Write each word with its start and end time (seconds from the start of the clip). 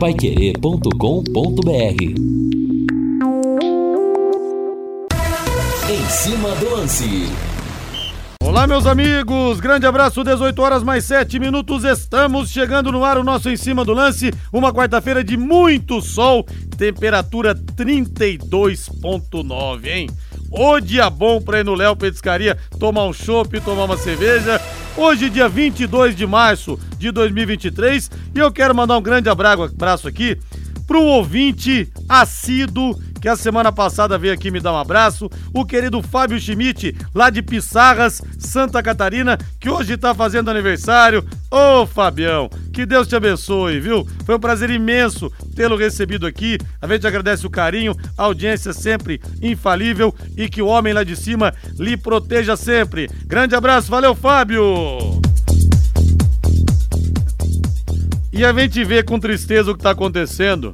paiquerê.com.br 0.00 2.02
Em 5.90 6.08
cima 6.08 6.54
do 6.54 6.70
lance. 6.70 7.28
Olá, 8.42 8.66
meus 8.66 8.86
amigos, 8.86 9.60
grande 9.60 9.84
abraço, 9.84 10.24
18 10.24 10.62
horas 10.62 10.82
mais 10.82 11.04
7 11.04 11.38
minutos, 11.38 11.84
estamos 11.84 12.50
chegando 12.50 12.90
no 12.90 13.04
ar 13.04 13.18
o 13.18 13.22
nosso 13.22 13.50
Em 13.50 13.58
Cima 13.58 13.84
do 13.84 13.92
Lance, 13.92 14.32
uma 14.50 14.72
quarta-feira 14.72 15.22
de 15.22 15.36
muito 15.36 16.00
sol, 16.00 16.46
temperatura 16.78 17.54
32.9, 17.54 19.86
hein? 19.86 20.08
O 20.50 20.80
dia 20.80 21.08
bom 21.08 21.40
pra 21.40 21.60
ir 21.60 21.64
no 21.64 21.76
Léo 21.76 21.94
Petiscaria 21.94 22.58
tomar 22.78 23.04
um 23.04 23.12
chopp, 23.12 23.60
tomar 23.60 23.84
uma 23.84 23.96
cerveja. 23.96 24.60
Hoje, 24.96 25.30
dia 25.30 25.48
22 25.48 26.16
de 26.16 26.26
março 26.26 26.78
de 26.98 27.12
2023, 27.12 28.10
e 28.34 28.38
eu 28.40 28.50
quero 28.50 28.74
mandar 28.74 28.98
um 28.98 29.02
grande 29.02 29.28
abraço 29.28 30.08
aqui 30.08 30.36
para 30.90 30.98
um 30.98 31.06
ouvinte 31.06 31.88
assíduo 32.08 33.00
que 33.20 33.28
a 33.28 33.36
semana 33.36 33.70
passada 33.70 34.18
veio 34.18 34.34
aqui 34.34 34.50
me 34.50 34.58
dar 34.58 34.72
um 34.72 34.76
abraço, 34.76 35.30
o 35.54 35.64
querido 35.64 36.02
Fábio 36.02 36.40
Schmidt, 36.40 36.96
lá 37.14 37.30
de 37.30 37.42
Pissarras, 37.42 38.20
Santa 38.36 38.82
Catarina, 38.82 39.38
que 39.60 39.70
hoje 39.70 39.96
tá 39.96 40.12
fazendo 40.12 40.50
aniversário. 40.50 41.24
Ô, 41.48 41.86
Fabião, 41.86 42.50
que 42.72 42.84
Deus 42.84 43.06
te 43.06 43.14
abençoe, 43.14 43.78
viu? 43.78 44.04
Foi 44.26 44.34
um 44.34 44.40
prazer 44.40 44.68
imenso 44.68 45.30
tê-lo 45.54 45.76
recebido 45.76 46.26
aqui. 46.26 46.58
A 46.82 46.88
gente 46.88 47.06
agradece 47.06 47.46
o 47.46 47.50
carinho, 47.50 47.94
a 48.18 48.24
audiência 48.24 48.72
sempre 48.72 49.20
infalível 49.40 50.12
e 50.36 50.48
que 50.48 50.60
o 50.60 50.66
homem 50.66 50.92
lá 50.92 51.04
de 51.04 51.14
cima 51.14 51.54
lhe 51.78 51.96
proteja 51.96 52.56
sempre. 52.56 53.08
Grande 53.26 53.54
abraço, 53.54 53.88
valeu, 53.88 54.12
Fábio! 54.12 55.29
E 58.40 58.44
a 58.44 58.54
gente 58.54 58.82
vê 58.84 59.02
com 59.02 59.20
tristeza 59.20 59.70
o 59.70 59.74
que 59.74 59.80
está 59.80 59.90
acontecendo. 59.90 60.72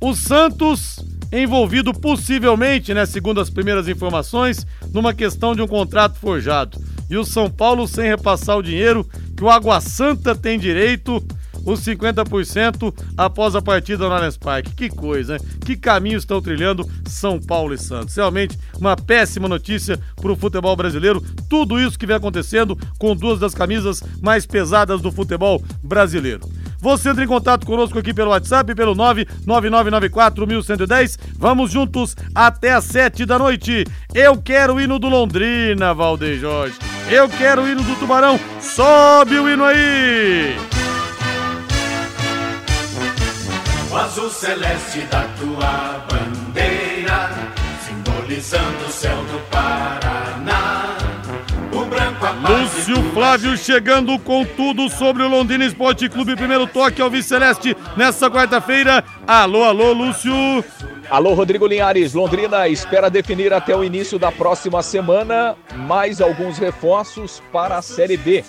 O 0.00 0.14
Santos 0.14 1.00
envolvido 1.32 1.92
possivelmente, 1.92 2.94
né, 2.94 3.04
segundo 3.06 3.40
as 3.40 3.50
primeiras 3.50 3.88
informações, 3.88 4.64
numa 4.94 5.12
questão 5.12 5.52
de 5.52 5.60
um 5.60 5.66
contrato 5.66 6.16
forjado. 6.16 6.78
E 7.10 7.16
o 7.16 7.24
São 7.24 7.50
Paulo 7.50 7.88
sem 7.88 8.06
repassar 8.06 8.56
o 8.56 8.62
dinheiro 8.62 9.04
que 9.36 9.42
o 9.42 9.50
Água 9.50 9.80
Santa 9.80 10.32
tem 10.32 10.60
direito, 10.60 11.20
os 11.72 11.80
50% 11.80 12.94
após 13.16 13.54
a 13.54 13.62
partida 13.62 14.06
no 14.06 14.14
Allianz 14.14 14.36
Parque. 14.36 14.74
Que 14.74 14.88
coisa, 14.88 15.34
né? 15.34 15.40
Que 15.64 15.76
caminho 15.76 16.18
estão 16.18 16.40
trilhando 16.40 16.88
São 17.06 17.40
Paulo 17.40 17.74
e 17.74 17.78
Santos. 17.78 18.16
Realmente 18.16 18.58
uma 18.78 18.96
péssima 18.96 19.48
notícia 19.48 19.98
para 20.16 20.32
o 20.32 20.36
futebol 20.36 20.74
brasileiro. 20.76 21.22
Tudo 21.48 21.80
isso 21.80 21.98
que 21.98 22.06
vem 22.06 22.16
acontecendo 22.16 22.78
com 22.98 23.14
duas 23.14 23.38
das 23.38 23.54
camisas 23.54 24.02
mais 24.20 24.46
pesadas 24.46 25.00
do 25.00 25.12
futebol 25.12 25.62
brasileiro. 25.82 26.48
Você 26.80 27.10
entra 27.10 27.24
em 27.24 27.28
contato 27.28 27.66
conosco 27.66 27.98
aqui 27.98 28.14
pelo 28.14 28.30
WhatsApp, 28.30 28.72
pelo 28.74 28.94
999941110. 28.94 31.18
Vamos 31.36 31.72
juntos 31.72 32.14
até 32.34 32.72
às 32.72 32.84
7 32.84 33.26
da 33.26 33.38
noite. 33.38 33.84
Eu 34.14 34.40
quero 34.40 34.74
o 34.74 34.80
hino 34.80 34.98
do 34.98 35.08
Londrina, 35.08 35.92
Valdeir 35.92 36.38
Jorge. 36.38 36.78
Eu 37.10 37.28
quero 37.28 37.62
o 37.62 37.68
hino 37.68 37.82
do 37.82 37.96
Tubarão. 37.96 38.38
Sobe 38.60 39.38
o 39.38 39.48
hino 39.48 39.64
aí! 39.64 40.77
O 43.90 43.96
azul 43.96 44.28
celeste 44.28 45.00
da 45.10 45.22
tua 45.38 46.04
bandeira, 46.10 47.30
simbolizando 47.86 48.84
o 48.86 48.90
céu 48.90 49.16
do 49.16 49.38
Paraná. 49.50 50.96
Lúcio 52.48 53.02
Flávio 53.12 53.56
chegando 53.56 54.18
com 54.18 54.44
tudo 54.44 54.88
sobre 54.88 55.22
o 55.22 55.28
Londrina 55.28 55.64
Esporte 55.64 56.08
Clube. 56.08 56.36
Primeiro 56.36 56.66
toque 56.66 57.00
ao 57.00 57.10
Viceleste 57.10 57.76
nessa 57.96 58.30
quarta-feira. 58.30 59.02
Alô, 59.26 59.64
alô, 59.64 59.92
Lúcio. 59.92 60.34
Alô, 61.08 61.32
Rodrigo 61.32 61.66
Linhares. 61.66 62.12
Londrina 62.12 62.68
espera 62.68 63.08
definir 63.08 63.52
até 63.52 63.74
o 63.74 63.82
início 63.82 64.18
da 64.18 64.30
próxima 64.30 64.82
semana 64.82 65.56
mais 65.74 66.20
alguns 66.20 66.58
reforços 66.58 67.42
para 67.50 67.78
a 67.78 67.82
Série 67.82 68.16
B. 68.16 68.44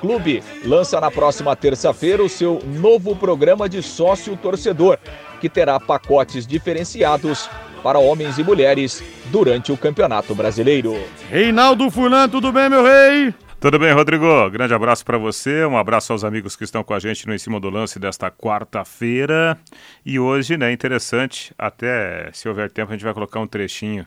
Clube 0.00 0.42
lança 0.64 1.00
na 1.00 1.10
próxima 1.10 1.54
terça-feira 1.54 2.22
o 2.22 2.28
seu 2.28 2.60
novo 2.64 3.14
programa 3.14 3.68
de 3.68 3.82
sócio 3.82 4.36
torcedor, 4.36 4.98
que 5.40 5.48
terá 5.48 5.78
pacotes 5.78 6.46
diferenciados 6.46 7.48
para 7.82 7.98
homens 7.98 8.38
e 8.38 8.44
mulheres 8.44 9.02
durante 9.26 9.72
o 9.72 9.76
Campeonato 9.76 10.34
Brasileiro. 10.34 10.94
Reinaldo 11.30 11.90
Furlan, 11.90 12.28
tudo 12.28 12.50
bem, 12.52 12.68
meu 12.68 12.82
rei? 12.82 13.34
Tudo 13.60 13.78
bem, 13.78 13.92
Rodrigo? 13.92 14.48
Grande 14.48 14.72
abraço 14.72 15.04
para 15.04 15.18
você, 15.18 15.66
um 15.66 15.76
abraço 15.76 16.12
aos 16.12 16.24
amigos 16.24 16.56
que 16.56 16.64
estão 16.64 16.82
com 16.82 16.94
a 16.94 16.98
gente 16.98 17.26
no 17.26 17.34
Em 17.34 17.38
Cima 17.38 17.60
do 17.60 17.68
Lance 17.68 17.98
desta 17.98 18.30
quarta-feira. 18.30 19.58
E 20.04 20.18
hoje, 20.18 20.56
né, 20.56 20.72
interessante, 20.72 21.52
até 21.58 22.30
se 22.32 22.48
houver 22.48 22.70
tempo 22.70 22.90
a 22.90 22.94
gente 22.94 23.04
vai 23.04 23.12
colocar 23.12 23.38
um 23.38 23.46
trechinho 23.46 24.06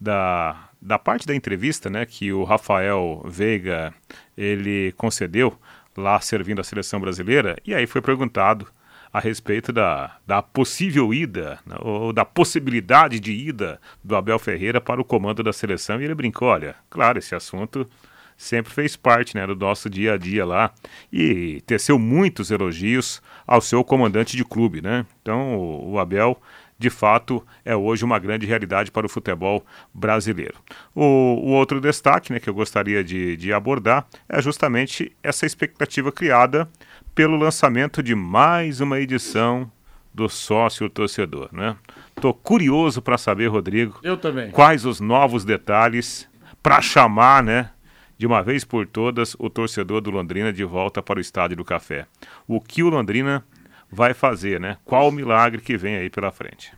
da, 0.00 0.68
da 0.82 0.98
parte 0.98 1.26
da 1.26 1.34
entrevista, 1.34 1.88
né, 1.88 2.04
que 2.04 2.32
o 2.32 2.42
Rafael 2.42 3.22
Veiga, 3.24 3.94
ele 4.36 4.92
concedeu 4.96 5.56
lá 5.96 6.20
servindo 6.20 6.60
a 6.60 6.64
seleção 6.64 7.00
brasileira, 7.00 7.56
e 7.64 7.72
aí 7.72 7.86
foi 7.86 8.02
perguntado 8.02 8.66
a 9.12 9.20
respeito 9.20 9.72
da, 9.72 10.16
da 10.26 10.42
possível 10.42 11.14
ida, 11.14 11.60
né, 11.64 11.76
ou 11.80 12.12
da 12.12 12.24
possibilidade 12.24 13.20
de 13.20 13.32
ida 13.32 13.80
do 14.02 14.16
Abel 14.16 14.38
Ferreira 14.38 14.80
para 14.80 15.00
o 15.00 15.04
comando 15.04 15.42
da 15.42 15.52
seleção, 15.52 16.00
e 16.00 16.04
ele 16.04 16.14
brincou, 16.14 16.48
olha, 16.48 16.74
claro, 16.90 17.18
esse 17.18 17.34
assunto 17.34 17.88
sempre 18.36 18.72
fez 18.72 18.96
parte 18.96 19.36
né, 19.36 19.46
do 19.46 19.54
nosso 19.54 19.88
dia 19.88 20.14
a 20.14 20.16
dia 20.16 20.44
lá 20.44 20.72
e 21.12 21.62
teceu 21.64 21.96
muitos 21.98 22.50
elogios 22.50 23.22
ao 23.46 23.60
seu 23.60 23.84
comandante 23.84 24.36
de 24.36 24.44
clube, 24.44 24.80
né? 24.80 25.06
Então 25.20 25.56
o, 25.56 25.92
o 25.92 25.98
Abel 25.98 26.40
de 26.82 26.90
fato 26.90 27.46
é 27.64 27.76
hoje 27.76 28.04
uma 28.04 28.18
grande 28.18 28.44
realidade 28.44 28.90
para 28.90 29.06
o 29.06 29.08
futebol 29.08 29.64
brasileiro. 29.94 30.54
O, 30.94 31.02
o 31.02 31.50
outro 31.52 31.80
destaque 31.80 32.32
né, 32.32 32.40
que 32.40 32.50
eu 32.50 32.54
gostaria 32.54 33.04
de, 33.04 33.36
de 33.36 33.52
abordar 33.52 34.04
é 34.28 34.42
justamente 34.42 35.16
essa 35.22 35.46
expectativa 35.46 36.10
criada 36.10 36.68
pelo 37.14 37.36
lançamento 37.36 38.02
de 38.02 38.16
mais 38.16 38.80
uma 38.80 38.98
edição 38.98 39.70
do 40.12 40.28
sócio 40.28 40.90
torcedor, 40.90 41.48
né? 41.52 41.76
Tô 42.16 42.34
curioso 42.34 43.00
para 43.00 43.16
saber, 43.16 43.46
Rodrigo. 43.46 43.98
Eu 44.02 44.16
também. 44.16 44.50
Quais 44.50 44.84
os 44.84 45.00
novos 45.00 45.44
detalhes 45.44 46.28
para 46.62 46.82
chamar, 46.82 47.42
né, 47.42 47.70
de 48.18 48.26
uma 48.26 48.42
vez 48.42 48.64
por 48.64 48.86
todas 48.86 49.34
o 49.38 49.48
torcedor 49.48 50.00
do 50.00 50.10
Londrina 50.10 50.52
de 50.52 50.64
volta 50.64 51.02
para 51.02 51.18
o 51.18 51.20
estádio 51.20 51.56
do 51.56 51.64
Café. 51.64 52.06
O 52.46 52.60
que 52.60 52.82
o 52.82 52.88
Londrina 52.88 53.44
vai 53.92 54.14
fazer, 54.14 54.58
né? 54.58 54.78
Qual 54.84 55.08
o 55.08 55.12
milagre 55.12 55.60
que 55.60 55.76
vem 55.76 55.96
aí 55.96 56.08
pela 56.08 56.32
frente? 56.32 56.72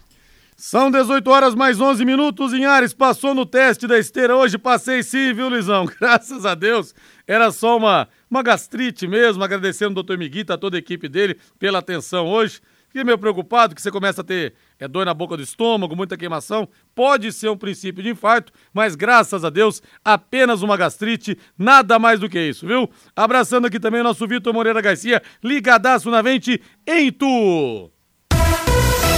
São 0.57 0.91
18 0.91 1.29
horas 1.31 1.55
mais 1.55 1.81
11 1.81 2.05
minutos. 2.05 2.53
Inhares 2.53 2.93
passou 2.93 3.35
no 3.35 3.47
teste 3.47 3.87
da 3.87 3.99
esteira 3.99 4.37
hoje. 4.37 4.59
Passei 4.59 5.03
sim, 5.03 5.33
viu, 5.33 5.49
Luizão? 5.49 5.87
Graças 6.01 6.45
a 6.45 6.55
Deus. 6.55 6.95
Era 7.27 7.51
só 7.51 7.77
uma, 7.77 8.09
uma 8.31 8.43
gastrite 8.43 9.07
mesmo. 9.07 9.43
Agradecendo 9.43 9.93
o 9.93 9.95
doutor 9.95 10.19
Miguita, 10.19 10.55
a 10.55 10.59
toda 10.59 10.77
a 10.77 10.79
equipe 10.79 11.09
dele 11.09 11.39
pela 11.59 11.79
atenção 11.79 12.27
hoje. 12.27 12.61
Fiquei 12.95 13.03
meio 13.03 13.19
preocupado 13.19 13.75
que 13.75 13.83
você 13.83 13.91
começa 13.91 14.21
a 14.21 14.25
ter 14.25 14.55
é, 14.79 14.87
dor 14.87 15.05
na 15.05 15.13
boca 15.13 15.37
do 15.37 15.43
estômago, 15.43 15.97
muita 15.97 16.17
queimação. 16.17 16.69
Pode 16.95 17.33
ser 17.33 17.49
um 17.49 17.57
princípio 17.57 18.01
de 18.05 18.11
infarto, 18.11 18.53
mas 18.73 18.95
graças 18.95 19.45
a 19.45 19.51
Deus, 19.51 19.83
apenas 20.05 20.63
uma 20.63 20.77
gastrite, 20.77 21.37
nada 21.59 21.99
mais 21.99 22.21
do 22.21 22.29
que 22.29 22.39
isso, 22.39 22.69
viu? 22.69 22.89
Abraçando 23.17 23.67
aqui 23.67 23.81
também 23.81 24.01
o 24.01 24.05
nosso 24.05 24.25
Vitor 24.29 24.55
Moreira 24.55 24.81
Garcia, 24.81 25.21
ligadaço 25.43 26.09
na 26.09 26.23
vente 26.23 26.63
em 26.87 27.11
Tu. 27.11 27.94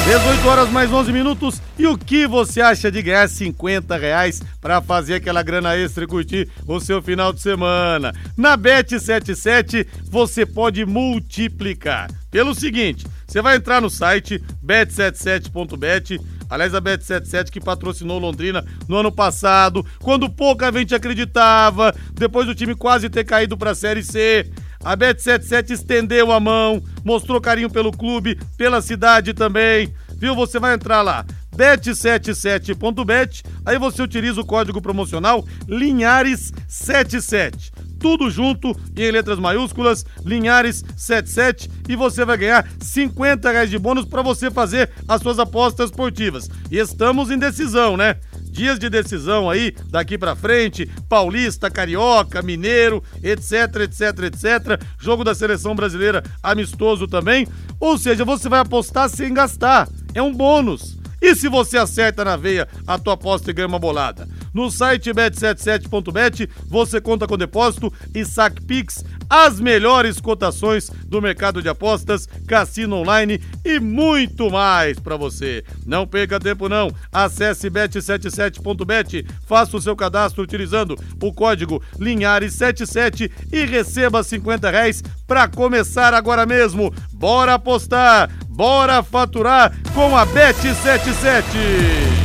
18 0.07 0.47
horas 0.47 0.71
mais 0.71 0.93
11 0.93 1.13
minutos. 1.13 1.61
E 1.77 1.85
o 1.85 1.99
que 1.99 2.29
você 2.29 2.61
acha 2.61 2.93
de 2.93 3.03
ganhar 3.03 3.29
50 3.29 3.97
reais 3.97 4.41
para 4.61 4.81
fazer 4.81 5.15
aquela 5.15 5.43
grana 5.43 5.77
extra 5.77 6.05
e 6.05 6.07
curtir 6.07 6.49
o 6.65 6.79
seu 6.79 7.03
final 7.03 7.33
de 7.33 7.43
semana? 7.43 8.15
Na 8.37 8.57
Bet77 8.57 9.85
você 10.05 10.47
pode 10.47 10.87
multiplicar. 10.87 12.09
Pelo 12.31 12.55
seguinte, 12.55 13.05
você 13.27 13.43
vai 13.43 13.57
entrar 13.57 13.83
no 13.83 13.91
site 13.91 14.41
bet77.bet. 14.65 16.21
Aliás, 16.49 16.73
a 16.73 16.81
Bet77 16.81 17.51
que 17.51 17.59
patrocinou 17.59 18.21
Londrina 18.21 18.65
no 18.87 18.99
ano 18.99 19.11
passado, 19.11 19.85
quando 19.99 20.31
pouca 20.31 20.71
gente 20.71 20.95
acreditava, 20.95 21.93
depois 22.13 22.47
do 22.47 22.55
time 22.55 22.77
quase 22.77 23.11
ter 23.11 23.25
caído 23.25 23.57
para 23.57 23.73
a 23.73 23.75
Série 23.75 24.05
C. 24.05 24.49
A 24.87 24.97
Bet77 24.97 25.71
estendeu 25.71 26.31
a 26.31 26.39
mão, 26.39 26.81
mostrou 27.05 27.41
carinho 27.41 27.69
pelo 27.69 27.91
clube, 27.91 28.39
pela 28.57 28.81
cidade 28.81 29.35
também. 29.35 29.93
Viu? 30.17 30.33
Você 30.37 30.61
vai 30.61 30.75
entrar 30.75 31.03
lá, 31.03 31.27
bet77.bet, 31.57 33.43
aí 33.65 33.81
você 33.81 34.01
utiliza 34.01 34.41
o 34.41 34.47
código 34.47 34.81
promocional 34.81 35.45
Linhares77. 35.69 37.73
Tudo 37.99 38.31
junto 38.31 38.77
e 38.97 39.03
em 39.03 39.11
letras 39.11 39.41
maiúsculas, 39.41 40.07
Linhares77, 40.25 41.69
e 41.89 41.97
você 41.97 42.25
vai 42.25 42.37
ganhar 42.37 42.65
50 42.81 43.51
reais 43.51 43.69
de 43.69 43.81
bônus 43.81 44.05
para 44.05 44.23
você 44.23 44.53
fazer 44.53 44.89
as 45.09 45.21
suas 45.21 45.41
apostas 45.41 45.91
esportivas. 45.91 46.49
E 46.71 46.79
estamos 46.79 47.33
em 47.33 47.39
decisão, 47.39 47.97
né? 47.97 48.15
Dias 48.57 48.79
de 48.79 48.89
decisão 48.89 49.51
aí, 49.51 49.71
daqui 49.91 50.17
pra 50.17 50.35
frente, 50.35 50.91
Paulista, 51.11 51.71
Carioca, 51.71 52.41
Mineiro, 52.41 53.05
etc, 53.23 53.83
etc, 53.83 54.01
etc. 54.25 54.81
Jogo 54.99 55.23
da 55.23 55.35
seleção 55.35 55.75
brasileira 55.75 56.25
amistoso 56.43 57.07
também. 57.07 57.47
Ou 57.79 57.99
seja, 57.99 58.25
você 58.25 58.49
vai 58.49 58.61
apostar 58.61 59.11
sem 59.11 59.35
gastar. 59.35 59.87
É 60.15 60.23
um 60.23 60.33
bônus. 60.33 60.97
E 61.21 61.35
se 61.35 61.51
você 61.51 61.77
acerta 61.77 62.25
na 62.25 62.35
veia 62.35 62.67
a 62.87 62.99
tua 62.99 63.13
aposta 63.13 63.51
e 63.51 63.53
ganha 63.53 63.69
uma 63.69 63.79
bolada? 63.79 64.27
No 64.57 64.71
site 64.71 65.11
bet77.bet 65.11 66.49
você 66.67 66.99
conta 66.99 67.27
com 67.27 67.37
depósito 67.37 67.93
e 68.15 68.25
saque 68.25 68.63
Pix, 68.63 69.05
as 69.29 69.61
melhores 69.61 70.19
cotações 70.19 70.89
do 71.05 71.21
mercado 71.21 71.61
de 71.61 71.69
apostas, 71.69 72.27
cassino 72.49 72.97
online 72.97 73.39
e 73.63 73.79
muito 73.79 74.51
mais 74.51 74.99
para 74.99 75.15
você. 75.15 75.63
Não 75.85 76.07
perca 76.07 76.41
tempo 76.41 76.71
não. 76.71 76.91
Acesse 77.13 77.69
bet77.bet, 77.69 79.27
faça 79.47 79.77
o 79.77 79.83
seu 79.83 79.95
cadastro 79.95 80.43
utilizando 80.43 80.99
o 81.23 81.35
código 81.35 81.83
Linhares77 82.01 83.31
e 83.53 83.67
receba 83.67 84.23
50 84.23 84.71
reais 84.71 85.05
para 85.27 85.49
começar 85.49 86.15
agora 86.15 86.47
mesmo. 86.47 86.95
Bora 87.13 87.53
apostar, 87.53 88.31
bora 88.49 89.03
faturar 89.03 89.71
com 89.93 90.17
a 90.17 90.27
Bet77. 90.27 92.16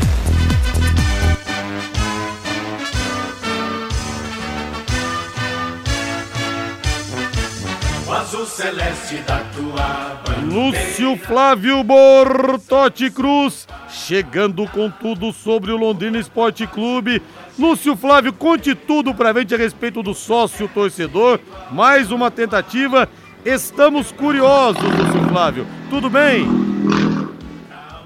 Celeste 8.62 9.16
da 9.24 9.40
tua 9.56 10.22
bandeira. 10.24 10.54
Lúcio 10.54 11.18
Flávio 11.18 11.84
Bortotti 11.84 13.10
Cruz, 13.10 13.68
chegando 13.90 14.68
com 14.68 14.88
tudo 14.88 15.34
sobre 15.34 15.72
o 15.72 15.78
Londrina 15.78 16.20
Esporte 16.20 16.68
Clube. 16.68 17.24
Lúcio 17.58 17.96
Flávio, 17.98 18.32
conte 18.32 18.76
tudo 18.76 19.16
pra 19.16 19.34
gente 19.34 19.56
a 19.56 19.58
respeito 19.58 20.04
do 20.04 20.14
sócio 20.14 20.68
torcedor. 20.68 21.40
Mais 21.72 22.12
uma 22.12 22.30
tentativa. 22.30 23.10
Estamos 23.44 24.12
curiosos, 24.12 24.84
Lúcio 24.84 25.30
Flávio. 25.30 25.66
Tudo 25.90 26.08
bem? 26.08 26.46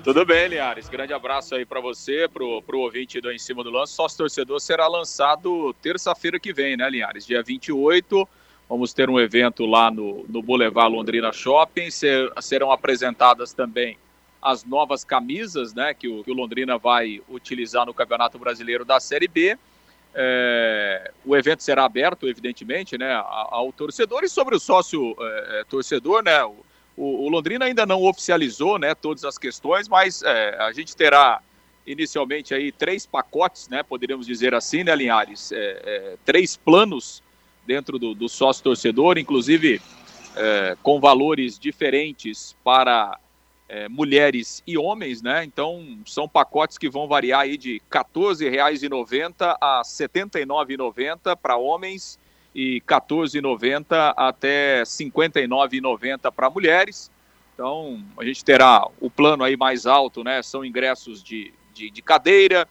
Tudo 0.06 0.26
bem, 0.26 0.48
Linhares. 0.48 0.88
Grande 0.88 1.12
abraço 1.12 1.56
aí 1.56 1.66
para 1.66 1.82
você, 1.82 2.30
pro, 2.32 2.62
pro 2.62 2.80
ouvinte 2.80 3.20
do 3.20 3.30
Em 3.30 3.38
Cima 3.38 3.62
do 3.62 3.70
Lance. 3.70 3.92
Sócio 3.92 4.20
torcedor 4.20 4.62
será 4.62 4.88
lançado 4.88 5.76
terça-feira 5.82 6.40
que 6.40 6.54
vem, 6.54 6.78
né, 6.78 6.90
Linhares? 6.90 7.26
Dia 7.26 7.44
28. 7.44 8.26
Vamos 8.68 8.94
ter 8.94 9.10
um 9.10 9.20
evento 9.20 9.66
lá 9.66 9.92
no, 9.92 10.26
no 10.28 10.42
Boulevard 10.42 10.94
Londrina 10.94 11.32
Shopping. 11.32 11.92
Ser, 11.92 12.32
serão 12.42 12.72
apresentadas 12.72 13.54
também 13.54 13.98
as 14.42 14.64
novas 14.64 15.04
camisas 15.04 15.74
né, 15.74 15.94
que, 15.94 16.08
o, 16.08 16.24
que 16.24 16.32
o 16.32 16.34
Londrina 16.34 16.78
vai 16.78 17.22
utilizar 17.28 17.86
no 17.86 17.94
Campeonato 17.94 18.38
Brasileiro 18.38 18.86
da 18.86 19.00
Série 19.00 19.28
B. 19.28 19.58
É, 20.14 21.12
o 21.26 21.36
evento 21.36 21.62
será 21.64 21.84
aberto, 21.84 22.28
evidentemente, 22.28 22.98
né, 22.98 23.14
ao, 23.26 23.74
torcedor 23.74 24.24
e 24.24 24.30
sobre 24.30 24.56
o 24.56 24.60
sócio 24.60 25.16
é, 25.20 25.60
é, 25.60 25.64
torcedor, 25.66 26.24
né, 26.24 26.42
o, 26.46 26.56
o, 26.96 27.28
Londrina 27.28 27.66
ainda 27.66 27.86
não 27.86 28.02
oficializou, 28.02 28.80
né, 28.80 28.96
todas 28.96 29.26
as 29.26 29.38
questões, 29.38 29.90
mas 29.90 30.24
é, 30.24 30.56
a 30.58 30.72
gente 30.72 30.96
terá 30.96 31.42
inicialmente 31.86 32.54
aí 32.54 32.72
três 32.72 33.06
pacotes, 33.06 33.68
né, 33.68 33.84
poderíamos 33.84 34.26
dizer 34.26 34.54
assim, 34.56 34.86
né, 34.86 34.96
Linhares, 34.96 35.52
é, 35.52 35.58
é, 35.58 36.18
três 36.24 36.56
planos 36.56 37.22
dentro 37.66 37.98
do, 38.00 38.14
do 38.14 38.30
sócio 38.30 38.64
torcedor, 38.64 39.18
inclusive 39.18 39.82
é, 40.36 40.78
com 40.84 41.00
valores 41.00 41.58
diferentes 41.58 42.56
para 42.64 43.18
é, 43.68 43.90
mulheres 43.90 44.62
e 44.68 44.78
homens, 44.78 45.22
né? 45.22 45.44
Então 45.44 45.98
são 46.06 46.28
pacotes 46.28 46.78
que 46.78 46.90
vão 46.90 47.08
variar 47.08 47.42
aí 47.42 47.58
de 47.58 47.82
R$ 47.92 48.00
14,90 48.04 49.58
a 49.60 49.78
R$ 49.78 49.84
79,90 49.84 51.36
para 51.36 51.58
homens 51.58 52.20
e 52.54 52.76
R$ 52.76 52.82
14,90 52.82 54.14
até 54.16 54.80
R$ 54.80 54.84
59,90 54.84 56.32
para 56.32 56.50
mulheres. 56.50 57.12
Então 57.54 58.04
a 58.18 58.24
gente 58.24 58.44
terá 58.44 58.88
o 59.00 59.10
plano 59.10 59.44
aí 59.44 59.58
mais 59.58 59.86
alto, 59.86 60.24
né? 60.24 60.44
São 60.44 60.64
ingressos 60.64 61.24
de, 61.24 61.54
de, 61.74 61.90
de 61.90 62.02
cadeira, 62.02 62.68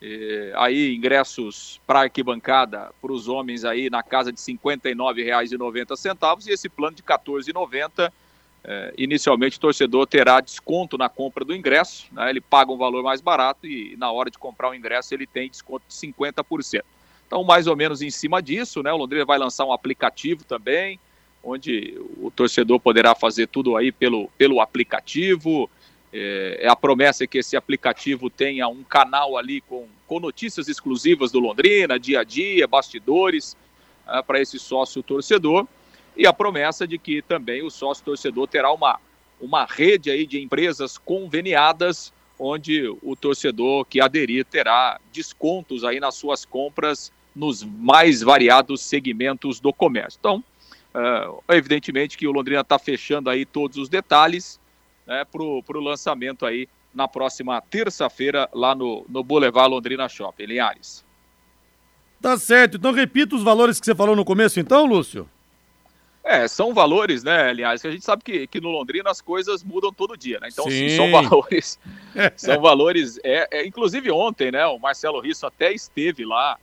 é, 0.00 0.52
aí 0.54 0.94
ingressos 0.94 1.80
para 1.86 2.00
arquibancada 2.02 2.92
para 3.00 3.12
os 3.12 3.28
homens 3.28 3.64
aí 3.64 3.90
na 3.90 4.02
casa 4.02 4.32
de 4.32 4.40
R$ 4.40 4.58
59,90 4.58 6.46
e 6.46 6.52
esse 6.52 6.68
plano 6.68 6.96
de 6.96 7.02
R$ 7.02 7.08
14,90 7.08 8.12
é, 8.64 8.92
inicialmente 8.98 9.56
o 9.56 9.60
torcedor 9.60 10.06
terá 10.06 10.40
desconto 10.40 10.98
na 10.98 11.08
compra 11.08 11.44
do 11.44 11.54
ingresso, 11.54 12.06
né, 12.12 12.28
ele 12.28 12.40
paga 12.40 12.72
um 12.72 12.76
valor 12.76 13.02
mais 13.02 13.20
barato 13.20 13.66
e 13.66 13.96
na 13.96 14.10
hora 14.10 14.30
de 14.30 14.38
comprar 14.38 14.70
o 14.70 14.74
ingresso 14.74 15.14
ele 15.14 15.26
tem 15.26 15.48
desconto 15.48 15.84
de 15.88 15.94
50%. 15.94 16.82
Então, 17.26 17.44
mais 17.44 17.66
ou 17.66 17.76
menos 17.76 18.02
em 18.02 18.10
cima 18.10 18.42
disso, 18.42 18.82
né, 18.82 18.92
o 18.92 18.96
Londrina 18.96 19.24
vai 19.24 19.38
lançar 19.38 19.64
um 19.64 19.72
aplicativo 19.72 20.44
também, 20.44 20.98
onde 21.42 21.96
o 22.20 22.30
torcedor 22.30 22.80
poderá 22.80 23.14
fazer 23.14 23.46
tudo 23.46 23.76
aí 23.76 23.92
pelo, 23.92 24.28
pelo 24.36 24.60
aplicativo, 24.60 25.70
é, 26.12 26.60
é, 26.62 26.68
a 26.68 26.76
promessa 26.76 27.26
que 27.26 27.38
esse 27.38 27.56
aplicativo 27.56 28.30
tenha 28.30 28.66
um 28.68 28.82
canal 28.82 29.36
ali 29.36 29.60
com, 29.60 29.86
com 30.06 30.18
notícias 30.18 30.68
exclusivas 30.68 31.30
do 31.30 31.38
Londrina, 31.38 31.98
dia 31.98 32.20
a 32.20 32.24
dia, 32.24 32.66
bastidores, 32.66 33.56
é, 34.06 34.22
para 34.22 34.40
esse 34.40 34.58
sócio 34.58 35.02
torcedor. 35.02 35.66
E 36.16 36.26
a 36.26 36.32
promessa 36.32 36.86
de 36.86 36.98
que 36.98 37.22
também 37.22 37.62
o 37.62 37.70
sócio 37.70 38.04
torcedor 38.04 38.48
terá 38.48 38.72
uma, 38.72 38.98
uma 39.40 39.66
rede 39.66 40.10
aí 40.10 40.26
de 40.26 40.42
empresas 40.42 40.96
conveniadas, 40.96 42.12
onde 42.38 42.88
o 43.02 43.14
torcedor 43.14 43.84
que 43.84 44.00
aderir 44.00 44.44
terá 44.44 44.98
descontos 45.12 45.84
aí 45.84 46.00
nas 46.00 46.14
suas 46.14 46.44
compras 46.44 47.12
nos 47.36 47.62
mais 47.62 48.22
variados 48.22 48.80
segmentos 48.80 49.60
do 49.60 49.72
comércio. 49.72 50.18
Então, 50.18 50.42
é, 50.94 51.56
evidentemente 51.56 52.16
que 52.16 52.26
o 52.26 52.32
Londrina 52.32 52.62
está 52.62 52.78
fechando 52.78 53.28
aí 53.28 53.44
todos 53.44 53.76
os 53.76 53.88
detalhes 53.88 54.58
né, 55.08 55.24
para 55.24 55.42
o 55.42 55.80
lançamento 55.80 56.44
aí 56.44 56.68
na 56.94 57.08
próxima 57.08 57.60
terça-feira 57.62 58.48
lá 58.52 58.74
no, 58.74 59.06
no 59.08 59.24
Boulevard 59.24 59.70
Londrina 59.70 60.06
Shopping, 60.08 60.44
Linhares. 60.44 61.04
Tá 62.20 62.36
certo, 62.36 62.76
então 62.76 62.92
repita 62.92 63.34
os 63.34 63.42
valores 63.42 63.80
que 63.80 63.86
você 63.86 63.94
falou 63.94 64.14
no 64.14 64.24
começo 64.24 64.60
então, 64.60 64.84
Lúcio. 64.84 65.28
É, 66.22 66.46
são 66.46 66.74
valores, 66.74 67.24
né, 67.24 67.48
aliás, 67.48 67.80
que 67.80 67.88
a 67.88 67.90
gente 67.90 68.04
sabe 68.04 68.22
que, 68.22 68.46
que 68.46 68.60
no 68.60 68.68
Londrina 68.68 69.08
as 69.08 69.20
coisas 69.22 69.64
mudam 69.64 69.90
todo 69.90 70.14
dia, 70.14 70.38
né? 70.40 70.48
Então, 70.52 70.68
sim, 70.68 70.90
são 70.90 71.10
valores, 71.10 71.78
são 72.36 72.60
valores, 72.60 73.18
é, 73.24 73.48
é, 73.50 73.66
inclusive 73.66 74.10
ontem, 74.10 74.52
né, 74.52 74.66
o 74.66 74.78
Marcelo 74.78 75.20
Risso 75.20 75.46
até 75.46 75.72
esteve 75.72 76.26
lá 76.26 76.58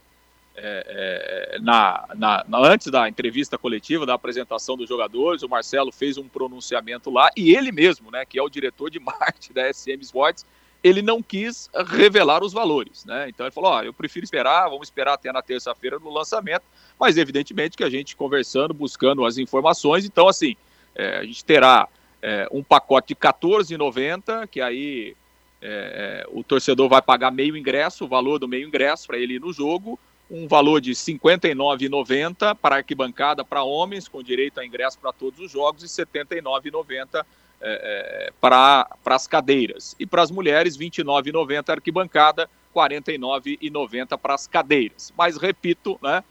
é, 0.57 1.51
é, 1.55 1.59
na, 1.59 2.07
na, 2.15 2.45
na, 2.47 2.57
antes 2.59 2.87
da 2.87 3.09
entrevista 3.09 3.57
coletiva, 3.57 4.05
da 4.05 4.13
apresentação 4.13 4.77
dos 4.77 4.87
jogadores, 4.87 5.43
o 5.43 5.49
Marcelo 5.49 5.91
fez 5.91 6.17
um 6.17 6.27
pronunciamento 6.27 7.09
lá 7.09 7.29
e 7.35 7.53
ele 7.53 7.71
mesmo, 7.71 8.09
né, 8.09 8.25
que 8.25 8.39
é 8.39 8.41
o 8.41 8.49
diretor 8.49 8.89
de 8.89 8.99
marketing 9.01 9.53
da 9.53 9.73
SM 9.73 9.99
Sports, 10.01 10.45
ele 10.83 11.01
não 11.01 11.21
quis 11.21 11.69
revelar 11.87 12.43
os 12.43 12.53
valores, 12.53 13.05
né? 13.05 13.27
Então 13.27 13.43
ele 13.43 13.51
falou: 13.51 13.71
ó, 13.71 13.81
eu 13.81 13.91
prefiro 13.91 14.23
esperar, 14.23 14.69
vamos 14.69 14.87
esperar 14.87 15.13
até 15.13 15.31
na 15.31 15.41
terça-feira 15.41 15.97
no 15.97 16.11
lançamento, 16.11 16.63
mas 16.99 17.17
evidentemente 17.17 17.75
que 17.75 17.83
a 17.83 17.89
gente 17.89 18.15
conversando, 18.15 18.71
buscando 18.71 19.25
as 19.25 19.39
informações, 19.39 20.05
então 20.05 20.27
assim, 20.27 20.55
é, 20.93 21.17
a 21.17 21.23
gente 21.23 21.43
terá 21.43 21.87
é, 22.21 22.47
um 22.51 22.63
pacote 22.63 23.07
de 23.07 23.13
R$14,90, 23.13 24.47
que 24.47 24.61
aí 24.61 25.15
é, 25.61 26.23
é, 26.23 26.27
o 26.29 26.43
torcedor 26.43 26.87
vai 26.87 27.01
pagar 27.01 27.31
meio 27.31 27.57
ingresso, 27.57 28.05
o 28.05 28.07
valor 28.07 28.37
do 28.37 28.47
meio 28.47 28.67
ingresso 28.67 29.07
para 29.07 29.17
ele 29.17 29.35
ir 29.35 29.41
no 29.41 29.51
jogo, 29.51 29.99
um 30.29 30.47
valor 30.47 30.81
de 30.81 30.91
R$ 30.91 30.95
59,90 30.95 32.55
para 32.55 32.77
arquibancada 32.77 33.45
para 33.45 33.63
homens, 33.63 34.07
com 34.07 34.23
direito 34.23 34.59
a 34.59 34.65
ingresso 34.65 34.97
para 34.99 35.13
todos 35.13 35.39
os 35.39 35.51
jogos, 35.51 35.83
e 35.83 36.01
R$ 36.01 36.05
79,90 36.05 37.25
é, 37.61 38.27
é, 38.31 38.33
para 38.39 38.87
as 39.05 39.27
cadeiras. 39.27 39.95
E 39.99 40.05
para 40.05 40.21
as 40.21 40.31
mulheres, 40.31 40.75
R$ 40.75 40.85
29,90 40.85 41.69
arquibancada, 41.69 42.49
R$ 42.75 42.81
49,90 42.81 44.17
para 44.17 44.33
as 44.33 44.47
cadeiras. 44.47 45.13
Mas, 45.17 45.37
repito, 45.37 45.99
né, 46.01 46.23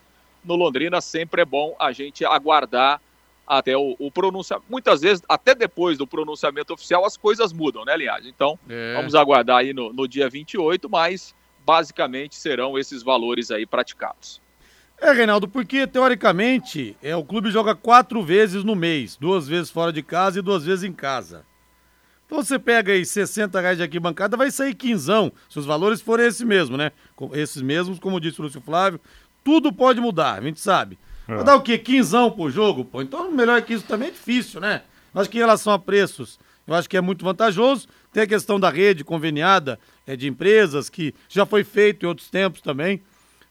no 0.44 0.56
Londrina 0.56 1.00
sempre 1.00 1.42
é 1.42 1.44
bom 1.44 1.74
a 1.78 1.92
gente 1.92 2.24
aguardar 2.24 3.00
até 3.46 3.76
o, 3.76 3.94
o 3.98 4.10
pronunciamento. 4.10 4.66
Muitas 4.70 5.02
vezes, 5.02 5.22
até 5.28 5.54
depois 5.54 5.98
do 5.98 6.06
pronunciamento 6.06 6.72
oficial, 6.72 7.04
as 7.04 7.16
coisas 7.16 7.52
mudam, 7.52 7.84
né, 7.84 7.96
Linhagem? 7.96 8.30
Então, 8.34 8.58
é. 8.68 8.94
vamos 8.94 9.14
aguardar 9.14 9.58
aí 9.58 9.72
no, 9.72 9.92
no 9.92 10.08
dia 10.08 10.28
28, 10.28 10.88
mas 10.88 11.34
basicamente 11.64 12.36
serão 12.36 12.78
esses 12.78 13.02
valores 13.02 13.50
aí 13.50 13.66
praticados. 13.66 14.40
É, 15.00 15.12
Reinaldo, 15.12 15.48
porque 15.48 15.86
teoricamente 15.86 16.96
é, 17.02 17.14
o 17.16 17.24
clube 17.24 17.50
joga 17.50 17.74
quatro 17.74 18.22
vezes 18.22 18.62
no 18.62 18.76
mês, 18.76 19.16
duas 19.16 19.46
vezes 19.48 19.70
fora 19.70 19.92
de 19.92 20.02
casa 20.02 20.38
e 20.38 20.42
duas 20.42 20.64
vezes 20.64 20.84
em 20.84 20.92
casa. 20.92 21.44
Então 22.26 22.42
você 22.42 22.58
pega 22.58 22.92
aí 22.92 23.04
60 23.04 23.60
reais 23.60 23.76
de 23.76 23.82
arquibancada, 23.82 24.36
vai 24.36 24.50
sair 24.50 24.74
quinzão, 24.74 25.32
se 25.48 25.58
os 25.58 25.66
valores 25.66 26.00
forem 26.00 26.26
esses 26.26 26.40
mesmos, 26.40 26.78
né? 26.78 26.92
Esses 27.32 27.60
mesmos, 27.60 27.98
como 27.98 28.20
disse 28.20 28.40
o 28.40 28.44
Lúcio 28.44 28.60
Flávio, 28.60 29.00
tudo 29.42 29.72
pode 29.72 30.00
mudar, 30.00 30.38
a 30.38 30.40
gente 30.40 30.60
sabe. 30.60 30.98
É. 31.28 31.34
Vai 31.34 31.44
dar 31.44 31.56
o 31.56 31.62
quê? 31.62 31.76
Quinzão 31.76 32.30
por 32.30 32.50
jogo? 32.50 32.84
Pô, 32.84 33.02
então 33.02 33.30
melhor 33.30 33.60
que 33.62 33.74
isso 33.74 33.84
também 33.84 34.08
é 34.08 34.12
difícil, 34.12 34.60
né? 34.60 34.82
Acho 35.14 35.30
que 35.30 35.36
em 35.36 35.40
relação 35.40 35.72
a 35.72 35.78
preços, 35.78 36.40
eu 36.66 36.74
acho 36.74 36.88
que 36.88 36.96
é 36.96 37.00
muito 37.00 37.24
vantajoso. 37.24 37.86
Tem 38.12 38.22
a 38.22 38.26
questão 38.26 38.58
da 38.60 38.70
rede 38.70 39.04
conveniada 39.04 39.78
é, 40.06 40.16
de 40.16 40.28
empresas, 40.28 40.88
que 40.88 41.14
já 41.28 41.44
foi 41.44 41.64
feito 41.64 42.04
em 42.04 42.08
outros 42.08 42.28
tempos 42.30 42.60
também, 42.60 43.02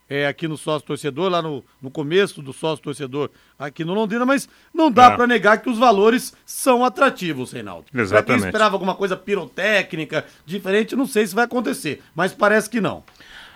é, 0.09 0.27
aqui 0.27 0.47
no 0.47 0.57
sócio 0.57 0.85
torcedor, 0.85 1.29
lá 1.31 1.41
no, 1.41 1.63
no 1.81 1.89
começo 1.89 2.41
do 2.41 2.51
sócio 2.53 2.83
torcedor 2.83 3.29
aqui 3.57 3.83
no 3.85 3.93
Londrina, 3.93 4.25
mas 4.25 4.47
não 4.73 4.91
dá 4.91 5.05
É. 5.13 5.15
para 5.15 5.25
negar 5.25 5.57
que 5.61 5.69
os 5.69 5.77
valores 5.77 6.33
são 6.45 6.83
atrativos, 6.83 7.51
Reinaldo. 7.51 7.85
Pra 7.91 8.01
Exatamente. 8.01 8.41
quem 8.41 8.49
esperava 8.49 8.75
alguma 8.75 8.95
coisa 8.95 9.15
pirotécnica, 9.15 10.25
diferente, 10.45 10.95
não 10.95 11.07
sei 11.07 11.25
se 11.25 11.33
vai 11.33 11.45
acontecer, 11.45 12.01
mas 12.13 12.33
parece 12.33 12.69
que 12.69 12.81
não. 12.81 13.03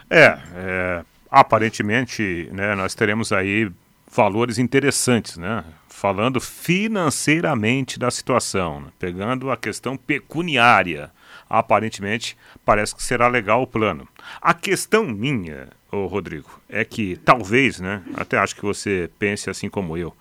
É, 0.10 0.40
é, 0.56 1.06
aparentemente, 1.30 2.50
né, 2.54 2.76
nós 2.76 2.96
teremos 2.96 3.32
aí 3.32 3.70
valores 4.12 4.58
interessantes, 4.58 5.38
né? 5.38 5.64
Falando 5.90 6.40
financeiramente 6.40 7.98
da 7.98 8.12
situação, 8.12 8.82
né? 8.82 8.88
pegando 9.00 9.50
a 9.52 9.58
questão 9.58 9.98
pecuniária. 9.98 11.12
Aparentemente, 11.50 12.38
parece 12.66 12.94
que 12.96 13.02
será 13.02 13.28
legal 13.28 13.62
o 13.62 13.68
plano. 13.68 14.08
A 14.42 14.54
questão 14.54 15.06
minha, 15.06 15.70
ô 15.90 16.06
Rodrigo, 16.06 16.50
é 16.68 16.84
que 16.84 17.16
talvez, 17.24 17.80
né? 17.80 18.04
Até 18.16 18.38
acho 18.38 18.54
que 18.56 18.62
você 18.64 19.10
pense 19.18 19.50
assim 19.50 19.70
como 19.70 19.96
eu. 19.98 20.14